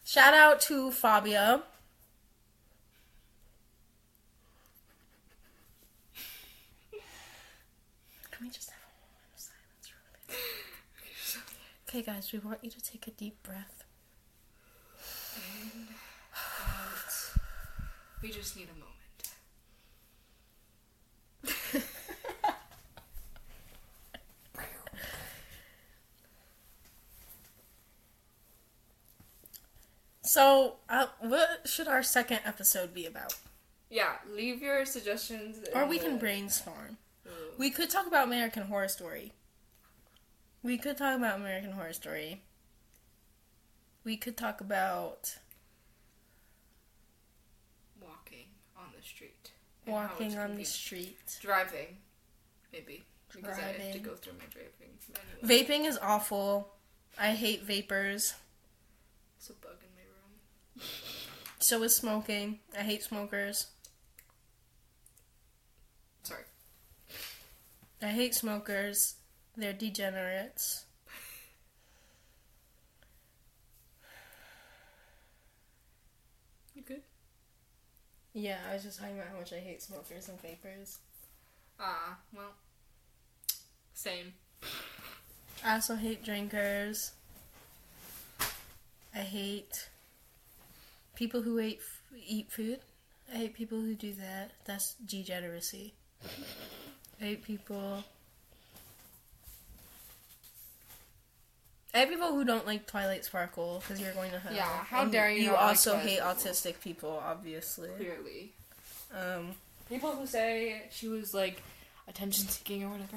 Shout 0.05 0.33
out 0.35 0.61
to 0.63 0.91
Fabia. 0.91 1.63
Can 8.39 8.47
we 8.47 8.53
just 8.53 8.71
have 8.71 8.79
a 8.79 8.95
moment 9.03 9.35
of 9.35 9.41
silence 9.41 11.35
real 11.35 11.43
quick? 11.43 11.89
Okay, 11.89 12.03
guys, 12.03 12.33
we 12.33 12.39
want 12.39 12.63
you 12.63 12.71
to 12.71 12.81
take 12.81 13.07
a 13.09 13.11
deep 13.11 13.43
breath. 13.43 13.83
We 18.23 18.31
just 18.31 18.57
need 18.57 18.69
a 18.69 18.79
moment. 18.79 18.95
So, 30.23 30.77
uh, 30.89 31.07
what 31.21 31.67
should 31.67 31.89
our 31.89 32.03
second 32.03 32.41
episode 32.45 32.93
be 32.93 33.07
about? 33.07 33.35
Yeah, 33.91 34.17
leave 34.31 34.61
your 34.61 34.85
suggestions. 34.85 35.67
Or 35.75 35.87
we 35.87 35.99
the- 35.99 36.05
can 36.05 36.19
brainstorm. 36.19 36.99
We 37.59 37.71
could 37.71 37.91
talk 37.91 38.07
about 38.07 38.29
American 38.29 38.63
Horror 38.65 38.87
Story. 38.89 39.33
We 40.63 40.79
could 40.79 40.97
talk 40.97 41.17
about 41.17 41.41
American 41.41 41.73
Horror 41.73 41.93
Story. 41.93 42.43
We 44.05 44.17
could 44.17 44.37
talk 44.37 44.61
about 44.61 45.35
walking 48.01 48.47
on 48.77 48.87
the 48.97 49.03
street. 49.05 49.51
and 49.87 49.95
how 49.97 50.03
it's 50.03 50.11
walking 50.13 50.27
on 50.29 50.35
the 50.35 50.39
convenient. 50.41 50.69
street. 50.69 51.39
Driving, 51.41 51.97
maybe. 52.73 53.05
Because 53.35 53.59
I 53.59 53.63
have 53.63 53.77
to 53.77 53.83
Driving. 53.83 54.03
go 54.03 54.15
through 54.15 54.33
my 54.35 54.45
driving 54.51 54.97
manual. 55.43 55.67
Vaping 55.85 55.89
is 55.89 55.99
awful. 56.01 56.75
I 57.19 57.33
hate 57.33 57.65
vapers. 57.65 58.35
It's 59.37 59.51
a 59.51 59.55
bug 59.55 59.73
in 59.83 59.89
my 59.97 60.03
room. 60.83 60.91
So 61.59 61.83
is 61.83 61.95
smoking. 61.97 62.61
I 62.79 62.83
hate 62.83 63.03
smokers. 63.03 63.67
Sorry. 66.23 66.45
I 68.01 68.07
hate 68.09 68.35
smokers. 68.35 69.17
They're 69.57 69.73
degenerates. 69.73 70.85
You 76.75 76.83
good? 76.83 77.03
Yeah, 78.35 78.59
I 78.71 78.75
was 78.75 78.85
just 78.85 79.01
talking 79.01 79.17
about 79.17 79.31
how 79.33 79.39
much 79.39 79.53
I 79.53 79.59
hate 79.59 79.83
smokers 79.83 80.29
and 80.29 80.41
vapers. 80.41 80.99
Ah, 81.81 82.19
well. 82.35 82.53
Same. 83.95 84.35
I 85.65 85.75
also 85.75 85.97
hate 85.97 86.25
drinkers. 86.25 87.13
I 89.15 89.19
hate 89.19 89.89
people 91.17 91.43
who 91.43 91.59
eat 91.59 91.81
eat 92.25 92.53
food. 92.53 92.79
I 93.33 93.39
hate 93.39 93.55
people 93.55 93.81
who 93.81 93.95
do 93.95 94.13
that. 94.15 94.53
That's 94.65 94.95
degeneracy. 94.95 95.95
I 97.21 97.25
hate 97.25 97.45
people. 97.45 98.05
I 101.95 101.99
hate 102.01 102.11
people 102.11 102.29
who 102.33 102.45
don't 102.45 102.67
like 102.67 102.87
Twilight 102.87 103.25
Sparkle 103.25 103.83
because 103.83 104.01
you're 104.01 104.13
going 104.13 104.31
to 104.31 104.39
hell. 104.39 104.53
Yeah, 104.55 104.65
how 104.85 105.03
And 105.03 105.13
dare 105.13 105.31
you 105.31 105.41
You 105.43 105.47
not 105.49 105.55
like 105.55 105.63
also 105.69 105.93
Twilight 105.93 106.09
hate 106.09 106.19
Sparkle. 106.19 106.43
autistic 106.53 106.81
people, 106.81 107.23
obviously. 107.25 107.89
Clearly. 107.97 108.53
Um, 109.13 109.53
People 109.89 110.11
who 110.13 110.27
say 110.27 110.83
she 110.91 111.09
was 111.09 111.33
like 111.33 111.63
attention 112.07 112.47
seeking 112.47 112.85
or 112.85 112.91
whatever. 112.91 113.17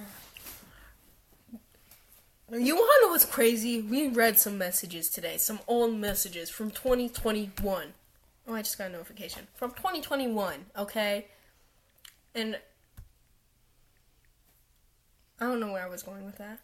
You 2.54 2.76
want 2.76 2.92
to 3.02 3.06
know 3.08 3.12
what's 3.12 3.26
crazy? 3.26 3.82
We 3.82 4.08
read 4.10 4.38
some 4.40 4.58
messages 4.58 5.10
today, 5.10 5.38
some 5.38 5.60
old 5.68 5.96
messages 5.96 6.50
from 6.50 6.72
2021. 6.72 7.88
Oh, 8.48 8.54
I 8.54 8.62
just 8.62 8.78
got 8.78 8.90
a 8.90 8.94
notification 8.94 9.48
from 9.56 9.72
2021. 9.72 10.66
Okay, 10.78 11.28
and 12.36 12.58
I 15.42 15.46
don't 15.46 15.60
know 15.60 15.72
where 15.72 15.84
I 15.84 15.90
was 15.90 16.04
going 16.04 16.24
with 16.24 16.38
that. 16.38 16.60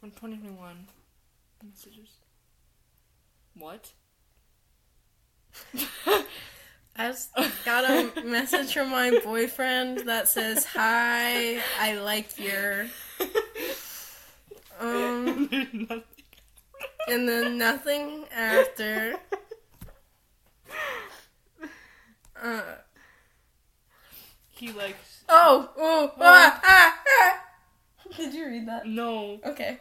From 0.00 0.10
2021. 0.12 0.86
Messages. 1.62 2.08
What? 3.54 3.92
I 6.96 7.08
just 7.08 7.30
got 7.66 7.84
a 7.84 8.24
message 8.24 8.72
from 8.72 8.90
my 8.90 9.20
boyfriend 9.22 10.08
that 10.08 10.28
says, 10.28 10.64
"Hi, 10.64 11.60
I 11.78 11.96
like 11.96 12.38
your," 12.38 12.86
um, 14.80 15.48
and 17.08 17.28
then 17.28 17.58
nothing 17.58 18.24
after. 18.34 19.16
Uh, 22.42 22.62
he 24.48 24.72
likes. 24.72 25.24
oh, 25.28 25.68
oh, 25.76 26.12
ah, 26.18 26.60
ah. 26.64 26.99
Did 28.20 28.34
you 28.34 28.46
read 28.46 28.68
that? 28.68 28.86
No. 28.86 29.40
Okay. 29.44 29.78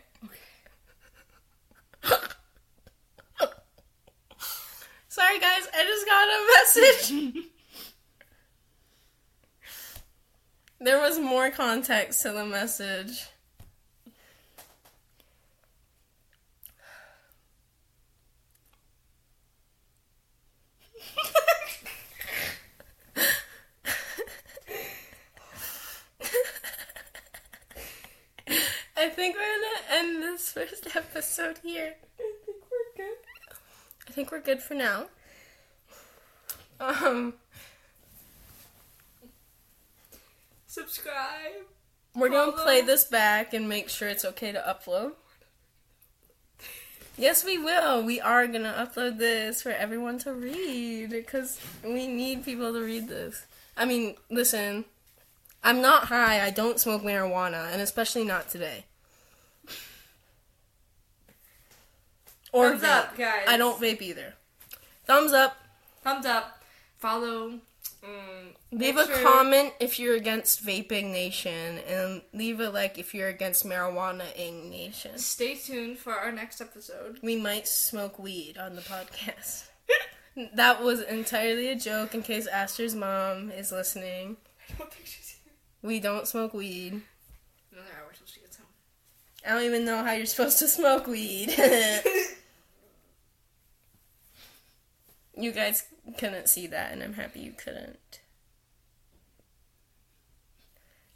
Sorry, 5.10 5.40
guys. 5.40 5.68
I 5.76 5.84
just 5.84 6.06
got 6.06 6.28
a 6.28 6.48
message. 6.56 7.46
There 10.82 10.98
was 10.98 11.20
more 11.20 11.50
context 11.52 12.22
to 12.22 12.32
the 12.32 12.46
message. 12.46 13.28
I 29.00 29.08
think 29.08 29.38
we're 29.38 29.42
gonna 29.42 30.02
end 30.02 30.24
this 30.24 30.52
first 30.52 30.88
episode 30.96 31.60
here. 31.64 31.96
I 32.20 32.34
think 32.46 32.58
we're 32.70 33.06
good. 33.06 33.18
I 34.10 34.12
think 34.12 34.32
we're 34.32 34.42
good 34.42 34.62
for 34.62 34.74
now. 34.74 35.06
Um, 36.82 37.36
Subscribe. 40.68 41.64
we're 42.14 42.28
gonna 42.28 42.52
play 42.52 42.82
this 42.82 43.06
back 43.06 43.54
and 43.54 43.70
make 43.70 43.88
sure 43.88 44.10
it's 44.10 44.26
okay 44.26 44.52
to 44.52 44.60
upload. 44.60 45.14
Yes, 47.18 47.44
we 47.44 47.58
will. 47.58 48.02
We 48.02 48.22
are 48.22 48.48
gonna 48.48 48.74
upload 48.78 49.18
this 49.18 49.62
for 49.62 49.72
everyone 49.72 50.20
to 50.20 50.34
read 50.34 51.10
because 51.10 51.60
we 51.84 52.08
need 52.08 52.46
people 52.46 52.72
to 52.72 52.80
read 52.80 53.10
this. 53.10 53.46
I 53.76 53.84
mean, 53.84 54.16
listen, 54.30 54.86
I'm 55.62 55.82
not 55.82 56.06
high. 56.06 56.42
I 56.42 56.50
don't 56.50 56.80
smoke 56.80 57.02
marijuana, 57.02 57.74
and 57.74 57.82
especially 57.82 58.24
not 58.24 58.50
today. 58.50 58.86
Or 62.52 62.70
Thumbs 62.70 62.84
vape. 62.84 62.88
up, 62.98 63.18
guys. 63.18 63.46
I 63.48 63.58
don't 63.58 63.80
vape 63.82 64.02
either. 64.02 64.34
Thumbs 65.06 65.34
up. 65.34 65.58
Thumbs 66.04 66.26
up. 66.26 66.62
Follow. 66.98 67.60
Um, 68.04 68.54
Leave 68.72 68.98
a 68.98 69.06
sure- 69.06 69.24
comment 69.24 69.74
if 69.80 70.00
you're 70.00 70.16
against 70.16 70.66
vaping 70.66 71.12
nation, 71.12 71.80
and 71.80 72.22
leave 72.34 72.60
a 72.60 72.70
like 72.70 72.98
if 72.98 73.14
you're 73.14 73.28
against 73.28 73.66
marijuana 73.66 74.26
ing 74.38 74.70
nation. 74.70 75.18
Stay 75.18 75.56
tuned 75.56 75.98
for 75.98 76.14
our 76.14 76.32
next 76.32 76.62
episode. 76.62 77.20
We 77.22 77.36
might 77.36 77.68
smoke 77.68 78.18
weed 78.20 78.58
on 78.58 78.76
the 78.76 78.82
podcast. 78.82 79.66
that 80.54 80.82
was 80.82 81.02
entirely 81.02 81.68
a 81.70 81.76
joke 81.76 82.16
in 82.16 82.22
case 82.22 82.48
Aster's 82.48 82.96
mom 82.96 83.52
is 83.52 83.72
listening. 83.72 84.38
I 84.70 84.74
don't 84.78 84.94
think 84.94 85.06
she's 85.06 85.30
here. 85.44 85.54
We 85.82 86.00
don't 86.00 86.28
smoke 86.28 86.54
weed. 86.54 87.02
Another 87.72 87.90
hour 88.02 88.12
till 88.18 88.28
she 88.28 88.40
gets 88.40 88.58
home. 88.58 88.68
I 89.46 89.50
don't 89.56 89.64
even 89.64 89.84
know 89.84 90.04
how 90.04 90.14
you're 90.14 90.26
supposed 90.26 90.60
to 90.60 90.68
smoke 90.68 91.06
weed. 91.08 91.50
you 95.40 95.52
guys 95.52 95.84
couldn't 96.18 96.50
see 96.50 96.68
that, 96.68 96.92
and 96.92 97.02
I'm 97.04 97.14
happy 97.14 97.40
you 97.40 97.52
couldn't. 97.52 98.20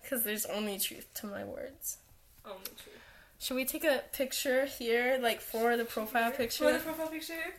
Because 0.02 0.24
there's 0.24 0.46
only 0.46 0.78
truth 0.80 1.08
to 1.16 1.28
my 1.28 1.44
words. 1.44 1.98
Only 2.46 2.60
truth. 2.66 3.00
Should 3.40 3.56
we 3.56 3.66
take 3.66 3.84
a 3.84 4.04
picture 4.14 4.66
here, 4.66 5.18
like 5.22 5.42
for 5.42 5.76
the 5.76 5.86
profile 5.86 6.32
For 6.32 6.38
picture? 6.38 6.66
For 6.66 6.74
the 6.74 6.80
profile 6.80 7.08
picture. 7.08 7.54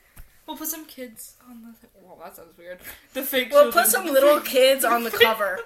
We'll 0.47 0.57
put 0.57 0.69
some 0.69 0.85
kids 0.87 1.37
on 1.49 1.63
the. 1.63 1.73
Thing. 1.79 1.91
Well, 2.03 2.19
that 2.23 2.37
sounds 2.37 2.57
weird. 2.59 2.79
The 3.15 3.23
fake. 3.23 3.49
We'll 3.51 3.65
children. 3.65 3.85
put 3.85 3.91
some 3.91 4.07
little 4.07 4.41
kids 4.41 4.85
on 4.85 5.05
the 5.05 5.11
cover. 5.23 5.61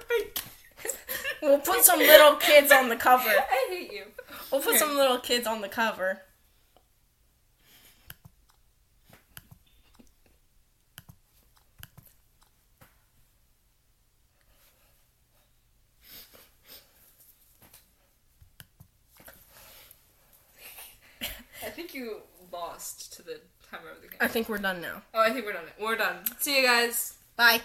We'll 1.43 1.59
put 1.59 1.85
some 1.85 1.99
little 1.99 2.37
kids 2.37 2.71
on 2.71 2.89
the 2.89 2.97
cover. 2.97 3.29
I 3.29 3.67
hate 3.71 3.93
you. 3.93 4.05
We'll 4.53 4.61
put 4.61 4.77
some 4.79 4.97
little 4.97 5.19
kids 5.19 5.47
on 5.47 5.61
the 5.61 5.69
cover. 5.69 6.23
You 21.99 22.23
lost 22.53 23.13
to 23.15 23.23
the 23.23 23.41
timer 23.71 23.91
of 23.91 24.01
the 24.03 24.09
game. 24.09 24.19
I 24.21 24.29
think 24.29 24.49
we're 24.49 24.59
done 24.59 24.81
now. 24.81 25.03
Oh, 25.15 25.21
I 25.21 25.31
think 25.31 25.45
we're 25.47 25.53
done. 25.53 25.65
We're 25.81 25.97
done. 25.97 26.17
See 26.39 26.61
you 26.61 26.67
guys. 26.67 27.15
Bye. 27.37 27.57